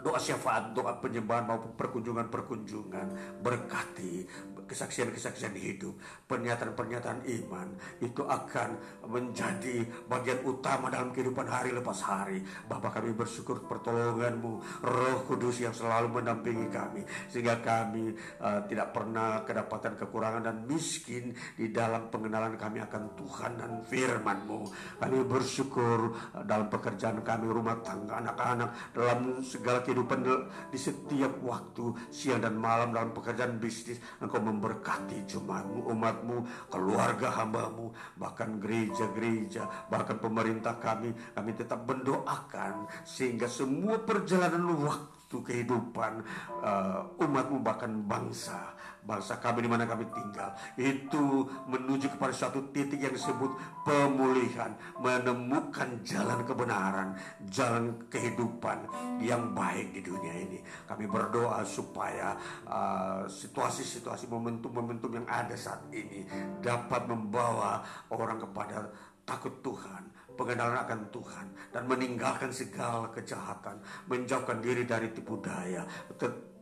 doa 0.00 0.18
syafaat, 0.18 0.72
doa 0.72 0.96
penyembahan 0.98 1.44
maupun 1.46 1.72
perkunjungan-perkunjungan. 1.76 3.06
Berkati 3.44 4.24
kesaksian-kesaksian 4.70 5.58
hidup, 5.58 5.98
pernyataan-pernyataan 6.30 7.26
iman 7.26 7.74
itu 7.98 8.22
akan 8.22 8.78
menjadi 9.10 9.82
bagian 10.06 10.46
utama 10.46 10.86
dalam 10.86 11.10
kehidupan 11.10 11.50
hari 11.50 11.74
lepas 11.74 11.98
hari. 12.06 12.38
Bapak 12.70 13.02
kami 13.02 13.10
bersyukur 13.18 13.66
pertolonganmu, 13.66 14.52
roh 14.86 15.18
kudus 15.26 15.58
yang 15.58 15.74
selalu 15.74 16.22
mendampingi 16.22 16.70
kami. 16.70 17.02
Sehingga 17.26 17.58
kami 17.58 18.14
uh, 18.38 18.62
tidak 18.70 18.94
pernah 18.94 19.42
kedapatan 19.42 19.98
kekurangan 19.98 20.46
dan 20.46 20.56
miskin 20.70 21.34
di 21.58 21.74
dalam 21.74 22.06
pengenalan 22.14 22.54
kami 22.54 22.78
akan 22.86 23.18
Tuhan 23.18 23.52
dan 23.58 23.72
firman-Mu. 23.82 24.60
Kami 25.02 25.18
bersyukur 25.26 26.14
uh, 26.14 26.46
dalam 26.46 26.70
pekerjaan 26.70 27.18
kami, 27.26 27.50
rumah 27.50 27.82
tangga, 27.82 28.22
anak-anak, 28.22 28.94
dalam 28.94 29.42
segala 29.42 29.82
kehidupan 29.82 30.22
di 30.70 30.78
setiap 30.78 31.42
waktu, 31.42 31.90
siang 32.14 32.38
dan 32.38 32.54
malam 32.54 32.94
dalam 32.94 33.10
pekerjaan 33.10 33.58
bisnis. 33.58 33.98
Engkau 34.20 34.38
memberkati 34.60 35.24
jemaatmu, 35.24 35.88
umatmu, 35.88 36.36
keluarga 36.68 37.32
hambamu, 37.32 37.88
bahkan 38.20 38.60
gereja-gereja, 38.60 39.88
bahkan 39.88 40.20
pemerintah 40.20 40.76
kami, 40.76 41.16
kami 41.32 41.56
tetap 41.56 41.88
mendoakan 41.88 42.84
sehingga 43.08 43.48
semua 43.48 43.96
perjalanan 44.04 44.68
waktu 44.84 45.36
kehidupan 45.40 46.20
uh, 46.60 47.08
umatmu 47.24 47.64
bahkan 47.64 48.04
bangsa 48.04 48.76
bangsa 49.04 49.40
kami 49.40 49.64
di 49.64 49.70
mana 49.70 49.84
kami 49.88 50.06
tinggal. 50.12 50.52
Itu 50.76 51.48
menuju 51.68 52.16
kepada 52.16 52.32
suatu 52.32 52.72
titik 52.72 53.00
yang 53.00 53.14
disebut 53.14 53.50
pemulihan 53.84 54.72
menemukan 55.00 56.00
jalan 56.04 56.44
kebenaran 56.44 57.16
jalan 57.48 57.96
kehidupan 58.12 58.84
yang 59.20 59.52
baik 59.56 59.92
di 59.96 60.00
dunia 60.04 60.34
ini. 60.36 60.58
Kami 60.86 61.04
berdoa 61.08 61.64
supaya 61.64 62.36
uh, 62.68 63.24
situasi-situasi 63.26 64.28
momentum-momentum 64.28 65.20
yang 65.20 65.26
ada 65.28 65.56
saat 65.56 65.84
ini 65.92 66.24
dapat 66.60 67.08
membawa 67.08 67.82
orang 68.12 68.38
kepada 68.40 68.88
takut 69.24 69.62
Tuhan 69.62 70.20
pengenalan 70.40 70.80
akan 70.88 71.00
Tuhan 71.12 71.46
dan 71.68 71.84
meninggalkan 71.84 72.48
segala 72.48 73.12
kejahatan, 73.12 73.76
menjauhkan 74.08 74.64
diri 74.64 74.88
dari 74.88 75.12
tipu 75.12 75.36
daya, 75.36 75.84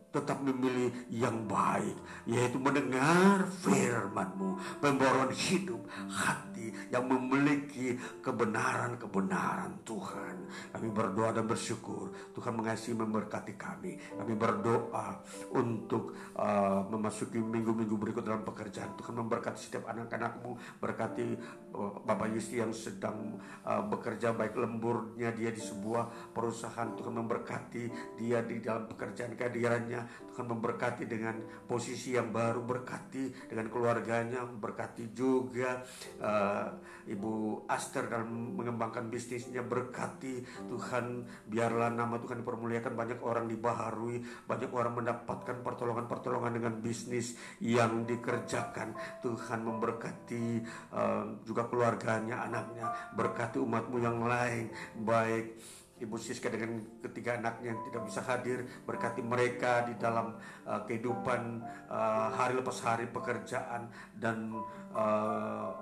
tetap 0.09 0.41
memilih 0.41 0.89
yang 1.13 1.45
baik 1.45 1.93
yaitu 2.25 2.57
mendengar 2.57 3.45
firman-Mu 3.61 4.81
pembaruan 4.81 5.29
hidup 5.29 5.85
hati 6.09 6.73
yang 6.89 7.05
memiliki 7.05 7.97
kebenaran-kebenaran 8.25 9.85
Tuhan. 9.85 10.35
Kami 10.73 10.87
berdoa 10.89 11.29
dan 11.29 11.45
bersyukur 11.45 12.09
Tuhan 12.33 12.57
mengasihi 12.57 12.97
memberkati 12.97 13.53
kami. 13.53 13.97
Kami 14.17 14.33
berdoa 14.33 15.21
untuk 15.53 16.17
uh, 16.33 16.81
memasuki 16.89 17.37
minggu-minggu 17.37 17.93
berikut 17.93 18.25
dalam 18.25 18.41
pekerjaan. 18.41 18.97
Tuhan 18.97 19.13
memberkati 19.13 19.59
setiap 19.61 19.85
anak-anakmu 19.93 20.81
berkati 20.81 21.37
Bapak 21.79 22.27
Yusti 22.35 22.59
yang 22.59 22.75
sedang 22.75 23.39
uh, 23.63 23.83
bekerja 23.87 24.35
baik 24.35 24.59
lemburnya 24.59 25.31
dia 25.31 25.55
di 25.55 25.63
sebuah 25.63 26.35
perusahaan 26.35 26.91
Tuhan 26.99 27.15
memberkati 27.15 27.83
dia 28.19 28.43
di 28.43 28.59
dalam 28.59 28.91
pekerjaan 28.91 29.39
kehadirannya. 29.39 30.27
Tuhan 30.35 30.45
memberkati 30.51 31.03
dengan 31.07 31.39
posisi 31.63 32.15
yang 32.15 32.35
baru 32.35 32.63
berkati 32.63 33.47
dengan 33.47 33.71
keluarganya 33.71 34.43
berkati 34.43 35.15
juga 35.15 35.79
uh, 36.19 36.67
Ibu 37.07 37.65
Aster 37.71 38.11
dalam 38.11 38.59
mengembangkan 38.59 39.07
bisnisnya 39.07 39.63
berkati. 39.63 40.43
Tuhan 40.67 41.23
biarlah 41.47 41.89
nama 41.93 42.19
Tuhan 42.19 42.43
dipermuliakan. 42.43 42.93
Banyak 42.99 43.19
orang 43.23 43.47
dibaharui 43.47 44.21
banyak 44.49 44.71
orang 44.73 44.93
mendapatkan 44.97 45.61
pertolongan-pertolongan 45.61 46.53
dengan 46.57 46.73
bisnis 46.81 47.37
yang 47.61 48.03
dikerjakan. 48.03 48.97
Tuhan 49.21 49.59
memberkati 49.61 50.45
uh, 50.93 51.23
juga 51.45 51.68
keluarganya 51.69 52.49
anaknya 52.49 52.91
berkati 53.13 53.61
umatmu 53.61 53.97
yang 54.01 54.25
lain. 54.25 54.73
Baik 54.99 55.55
Ibu 55.99 56.15
Siska 56.15 56.47
dengan 56.47 56.79
ketiga 57.03 57.35
anaknya 57.35 57.75
yang 57.75 57.81
tidak 57.91 58.01
bisa 58.07 58.23
hadir 58.23 58.63
berkati 58.87 59.19
mereka 59.19 59.83
di 59.83 59.99
dalam 59.99 60.39
uh, 60.63 60.81
kehidupan 60.87 61.59
uh, 61.91 62.31
hari 62.31 62.55
lepas 62.55 62.79
hari 62.81 63.05
pekerjaan 63.11 63.91
dan 64.15 64.55
uh, 64.95 65.75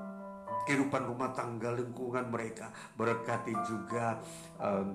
kehidupan 0.65 1.05
rumah 1.05 1.31
tangga 1.37 1.69
lingkungan 1.71 2.27
mereka. 2.33 2.73
Berkati 2.97 3.53
juga 3.69 4.17
uh, 4.57 4.89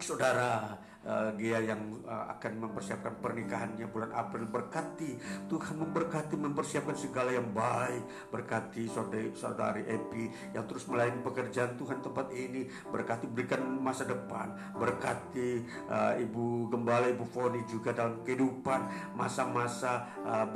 saudara 0.00 0.72
uh, 1.06 1.30
dia 1.36 1.60
yang 1.60 1.80
uh, 2.04 2.32
akan 2.36 2.68
mempersiapkan 2.68 3.20
pernikahannya 3.20 3.86
bulan 3.88 4.10
April. 4.12 4.48
Berkati 4.48 5.16
Tuhan 5.46 5.76
memberkati 5.80 6.34
mempersiapkan 6.36 6.96
segala 6.96 7.30
yang 7.32 7.52
baik. 7.52 8.32
Berkati 8.32 8.88
saudari, 8.88 9.30
saudari 9.36 9.82
Epi 9.86 10.54
yang 10.56 10.64
terus 10.64 10.88
melayani 10.88 11.20
pekerjaan 11.22 11.76
Tuhan 11.76 12.00
tempat 12.00 12.32
ini. 12.34 12.66
Berkati 12.88 13.28
berikan 13.28 13.62
masa 13.80 14.08
depan. 14.08 14.76
Berkati 14.76 15.64
uh, 15.88 16.14
Ibu 16.18 16.72
Gembala 16.72 17.08
Ibu 17.12 17.24
Foni 17.28 17.62
juga 17.68 17.92
dalam 17.94 18.24
kehidupan. 18.24 19.14
Masa-masa 19.14 20.08
uh, 20.24 20.46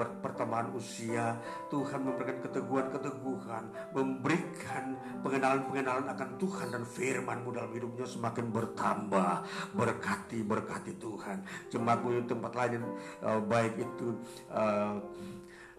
usia. 0.75 1.39
Tuhan 1.69 2.01
memberikan 2.05 2.41
keteguhan-keteguhan. 2.45 3.93
Memberikan 3.93 4.97
pengenalan-pengenalan 5.20 6.09
akan 6.09 6.31
Tuhan 6.41 6.69
dan 6.73 6.85
firman-Mu 6.85 7.49
dalam 7.53 7.70
hidupnya 7.73 8.07
semakin 8.09 8.49
bertambah. 8.49 9.33
Berkati 9.75 10.38
diberkati 10.39 10.94
Tuhan. 10.97 11.43
Jemaatmu 11.69 12.09
di 12.15 12.24
tempat 12.31 12.52
lain 12.55 12.82
uh, 13.27 13.43
baik 13.43 13.74
itu 13.82 14.09
uh, 14.55 15.02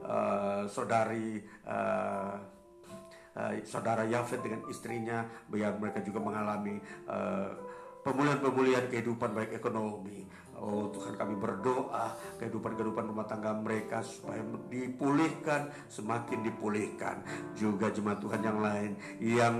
uh, 0.03 0.64
saudari 0.68 1.40
uh, 1.64 2.36
uh, 3.36 3.52
saudara 3.64 4.03
Yafet 4.03 4.44
dengan 4.44 4.68
istrinya 4.68 5.23
biar 5.48 5.80
mereka 5.80 6.03
juga 6.03 6.19
mengalami 6.19 6.77
uh, 7.07 7.52
pemulihan-pemulihan 8.03 8.88
kehidupan 8.88 9.36
baik 9.36 9.60
ekonomi 9.60 10.23
Oh 10.60 10.91
Tuhan 10.91 11.15
kami 11.15 11.40
berdoa 11.40 12.11
kehidupan-kehidupan 12.38 13.06
rumah 13.07 13.23
tangga 13.23 13.56
mereka 13.56 14.03
supaya 14.03 14.44
dipulihkan, 14.68 15.72
semakin 15.88 16.44
dipulihkan. 16.44 17.23
Juga 17.56 17.88
jemaat 17.90 18.19
Tuhan 18.19 18.41
yang 18.44 18.60
lain 18.60 18.91
yang 19.23 19.56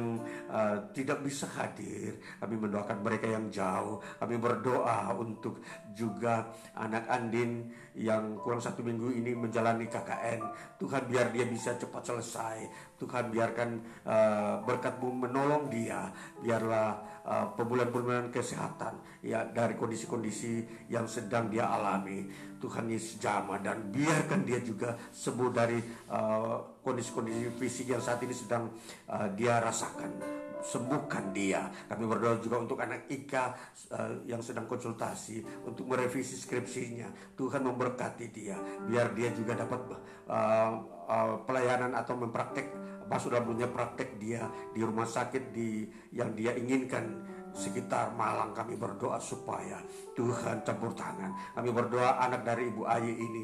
uh, 0.52 0.78
tidak 0.92 1.24
bisa 1.24 1.48
hadir, 1.56 2.20
kami 2.44 2.56
mendoakan 2.60 3.00
mereka 3.00 3.32
yang 3.32 3.48
jauh. 3.48 4.04
Kami 4.20 4.36
berdoa 4.36 5.16
untuk 5.16 5.64
juga 5.96 6.52
anak 6.76 7.08
Andin 7.08 7.72
yang 7.96 8.36
kurang 8.40 8.60
satu 8.60 8.84
minggu 8.84 9.12
ini 9.16 9.36
menjalani 9.36 9.88
KKN. 9.88 10.42
Tuhan 10.80 11.04
biar 11.08 11.32
dia 11.32 11.48
bisa 11.48 11.76
cepat 11.80 12.04
selesai. 12.04 12.58
Tuhan 13.00 13.32
biarkan 13.32 13.70
uh, 14.04 14.56
berkatmu 14.68 15.10
menolong 15.26 15.72
dia. 15.72 16.12
Biarlah 16.44 17.00
uh, 17.24 17.48
pemulihan-pemulihan 17.56 18.28
kesehatan 18.30 19.00
ya 19.24 19.48
dari 19.48 19.80
kondisi-kondisi 19.80 20.86
yang 20.92 21.08
sedang 21.08 21.48
dia 21.48 21.72
alami. 21.72 22.28
Tuhan 22.60 22.92
Yesus 22.92 23.24
jamah 23.24 23.64
dan 23.64 23.88
biarkan 23.88 24.44
dia 24.44 24.60
juga 24.60 25.00
sembuh 25.16 25.50
dari 25.50 25.80
uh, 26.12 26.84
kondisi-kondisi 26.84 27.56
fisik 27.56 27.96
yang 27.96 28.04
saat 28.04 28.20
ini 28.20 28.36
sedang 28.36 28.68
uh, 29.08 29.32
dia 29.32 29.64
rasakan 29.64 30.40
sembuhkan 30.60 31.32
dia. 31.32 31.72
Kami 31.88 32.04
berdoa 32.04 32.36
juga 32.44 32.60
untuk 32.60 32.80
anak 32.84 33.08
Ika 33.08 33.56
uh, 33.96 34.12
yang 34.28 34.44
sedang 34.44 34.68
konsultasi 34.68 35.44
untuk 35.64 35.88
merevisi 35.88 36.36
skripsinya. 36.36 37.08
Tuhan 37.40 37.64
memberkati 37.64 38.26
dia, 38.32 38.60
biar 38.88 39.16
dia 39.16 39.32
juga 39.32 39.56
dapat 39.56 39.80
uh, 40.28 40.72
uh, 41.08 41.36
pelayanan 41.48 41.96
atau 41.96 42.20
mempraktek 42.20 42.89
pas 43.10 43.18
sudah 43.18 43.42
punya 43.42 43.66
praktek 43.66 44.22
dia 44.22 44.46
di 44.72 44.86
rumah 44.86 45.10
sakit 45.10 45.50
di 45.50 45.90
yang 46.14 46.38
dia 46.38 46.54
inginkan 46.54 47.26
sekitar 47.54 48.14
Malang 48.16 48.54
kami 48.56 48.80
berdoa 48.80 49.18
supaya 49.20 49.82
Tuhan 50.14 50.62
campur 50.64 50.94
tangan. 50.94 51.32
Kami 51.56 51.70
berdoa 51.72 52.20
anak 52.20 52.46
dari 52.46 52.70
Ibu 52.70 52.84
Ayi 52.86 53.14
ini 53.16 53.44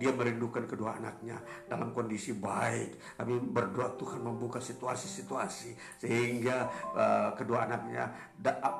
dia 0.00 0.16
merindukan 0.16 0.64
kedua 0.64 0.96
anaknya 0.96 1.36
dalam 1.68 1.92
kondisi 1.92 2.32
baik. 2.32 3.20
Kami 3.20 3.36
berdoa 3.52 4.00
Tuhan 4.00 4.24
membuka 4.24 4.56
situasi-situasi 4.56 6.00
sehingga 6.00 6.72
uh, 6.96 7.30
kedua 7.36 7.68
anaknya 7.68 8.08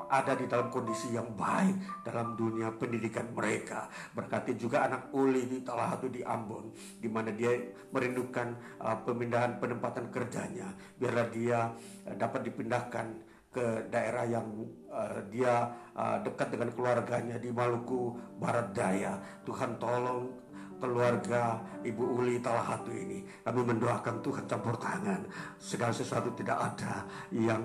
ada 0.09 0.32
di 0.32 0.48
dalam 0.48 0.72
kondisi 0.72 1.12
yang 1.12 1.36
baik 1.36 2.06
dalam 2.09 2.40
dunia 2.40 2.72
pendidikan 2.72 3.28
mereka. 3.36 3.93
Berkati 4.16 4.56
juga 4.56 4.89
anak 4.89 5.12
Uli 5.12 5.44
di 5.44 5.60
Talahatu 5.60 6.09
di 6.09 6.24
Ambon 6.24 6.72
di 6.97 7.09
mana 7.12 7.28
dia 7.36 7.52
merindukan 7.93 8.81
uh, 8.81 8.97
pemindahan 9.05 9.60
penempatan 9.60 10.09
kerjanya. 10.09 10.72
Biarlah 10.97 11.28
dia 11.28 11.68
uh, 12.09 12.16
dapat 12.16 12.48
dipindahkan 12.48 13.30
ke 13.51 13.90
daerah 13.90 14.24
yang 14.31 14.47
uh, 14.86 15.18
dia 15.27 15.66
uh, 15.98 16.22
dekat 16.22 16.55
dengan 16.55 16.70
keluarganya 16.70 17.36
di 17.36 17.51
Maluku 17.51 18.14
Barat 18.39 18.70
Daya. 18.70 19.18
Tuhan 19.43 19.74
tolong 19.82 20.31
keluarga 20.78 21.59
Ibu 21.82 22.05
Uli 22.22 22.39
Talahatu 22.39 22.94
ini. 22.94 23.27
Kami 23.43 23.60
mendoakan 23.60 24.22
Tuhan 24.22 24.44
campur 24.47 24.78
tangan. 24.78 25.27
Segala 25.59 25.90
sesuatu 25.90 26.31
tidak 26.39 26.56
ada 26.56 27.05
yang 27.35 27.60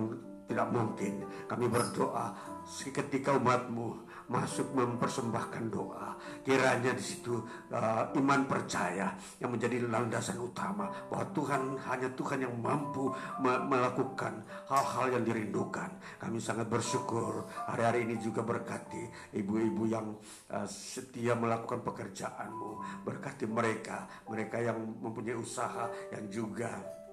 tidak 0.45 0.67
mungkin 0.69 1.25
kami 1.49 1.65
berdoa 1.65 2.29
ketika 2.93 3.33
umatmu 3.33 4.04
masuk 4.27 4.73
mempersembahkan 4.73 5.63
doa. 5.69 6.17
Kiranya 6.41 6.93
di 6.93 7.03
situ 7.03 7.37
uh, 7.69 8.03
iman 8.17 8.41
percaya 8.49 9.13
yang 9.37 9.53
menjadi 9.53 9.85
landasan 9.85 10.41
utama 10.41 10.89
bahwa 11.09 11.25
Tuhan 11.33 11.61
hanya 11.85 12.09
Tuhan 12.17 12.45
yang 12.45 12.55
mampu 12.57 13.13
me 13.41 13.53
melakukan 13.65 14.41
hal-hal 14.69 15.19
yang 15.19 15.23
dirindukan. 15.25 15.89
Kami 16.17 16.37
sangat 16.41 16.69
bersyukur 16.69 17.45
hari-hari 17.69 18.09
ini 18.09 18.15
juga 18.17 18.41
berkati 18.41 19.33
ibu-ibu 19.37 19.83
yang 19.89 20.17
uh, 20.53 20.67
setia 20.69 21.37
melakukan 21.37 21.85
pekerjaanmu. 21.85 23.03
Berkati 23.05 23.45
mereka 23.45 24.09
mereka 24.25 24.57
yang 24.61 24.77
mempunyai 25.01 25.37
usaha 25.37 25.89
yang 26.13 26.25
juga 26.29 27.04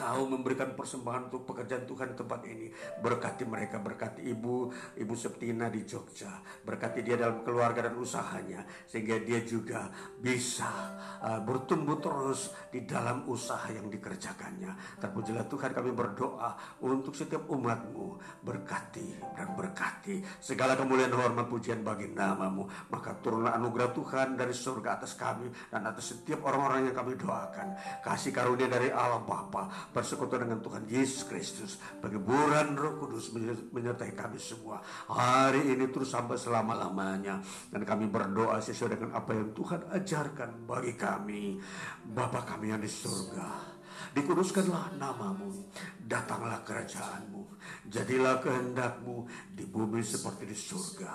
tahu 0.00 0.32
memberikan 0.32 0.72
persembahan 0.72 1.28
untuk 1.28 1.44
pekerjaan 1.44 1.84
Tuhan 1.84 2.16
tempat 2.16 2.40
ini. 2.48 2.72
Berkati 3.04 3.44
mereka, 3.44 3.76
berkati 3.76 4.24
ibu, 4.24 4.72
ibu 4.96 5.12
Septina 5.12 5.68
di 5.68 5.84
Jogja. 5.84 6.40
Berkati 6.64 7.04
dia 7.04 7.20
dalam 7.20 7.44
keluarga 7.44 7.84
dan 7.84 8.00
usahanya. 8.00 8.64
Sehingga 8.88 9.20
dia 9.20 9.44
juga 9.44 9.92
bisa 10.16 10.96
uh, 11.20 11.44
bertumbuh 11.44 12.00
terus 12.00 12.56
di 12.72 12.88
dalam 12.88 13.28
usaha 13.28 13.68
yang 13.68 13.92
dikerjakannya. 13.92 14.96
Terpujilah 15.04 15.44
Tuhan 15.44 15.76
kami 15.76 15.92
berdoa 15.92 16.80
untuk 16.80 17.12
setiap 17.12 17.44
umatmu. 17.52 18.40
Berkati 18.40 19.36
dan 19.36 19.52
berkati. 19.52 20.24
Segala 20.40 20.80
kemuliaan 20.80 21.12
hormat 21.12 21.44
pujian 21.52 21.84
bagi 21.84 22.08
namamu. 22.08 22.64
Maka 22.88 23.20
turunlah 23.20 23.52
anugerah 23.60 23.92
Tuhan 23.92 24.40
dari 24.40 24.56
surga 24.56 24.96
atas 24.96 25.12
kami 25.12 25.52
dan 25.68 25.84
atas 25.84 26.16
setiap 26.16 26.40
orang-orang 26.48 26.88
yang 26.88 26.96
kami 26.96 27.20
doakan. 27.20 27.76
Kasih 28.00 28.32
karunia 28.32 28.70
dari 28.70 28.88
Allah 28.88 29.20
Bapa 29.20 29.89
bersekutu 29.90 30.38
dengan 30.38 30.62
Tuhan 30.62 30.86
Yesus 30.86 31.26
Kristus. 31.26 31.72
Pengeburan 31.98 32.78
Roh 32.78 32.98
Kudus 32.98 33.34
menyertai 33.74 34.14
kami 34.14 34.38
semua. 34.38 34.78
Hari 35.10 35.74
ini 35.74 35.90
terus 35.90 36.14
sampai 36.14 36.38
selama-lamanya. 36.38 37.42
Dan 37.70 37.82
kami 37.82 38.06
berdoa 38.06 38.62
sesuai 38.62 38.96
dengan 38.98 39.10
apa 39.18 39.30
yang 39.34 39.50
Tuhan 39.54 39.90
ajarkan 39.90 40.66
bagi 40.66 40.94
kami. 40.94 41.58
Bapa 42.06 42.46
kami 42.46 42.72
yang 42.72 42.82
di 42.82 42.90
surga. 42.90 43.78
Dikuduskanlah 44.10 44.96
namamu, 44.98 45.70
datanglah 46.02 46.64
kerajaanmu, 46.64 47.46
jadilah 47.86 48.40
kehendakmu 48.40 49.28
di 49.52 49.68
bumi 49.68 50.00
seperti 50.02 50.48
di 50.48 50.56
surga. 50.56 51.14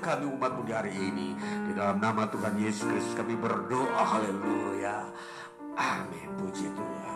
kami 0.00 0.24
umatmu 0.26 0.62
di 0.66 0.72
hari 0.72 0.92
ini. 0.94 1.34
Di 1.66 1.72
dalam 1.74 1.98
nama 1.98 2.26
Tuhan 2.30 2.56
Yesus 2.58 2.86
Kristus 2.86 3.14
kami 3.18 3.34
berdoa. 3.36 4.02
Haleluya. 4.16 5.10
Amin. 5.76 6.28
Puji 6.40 6.66
Tuhan. 6.72 7.15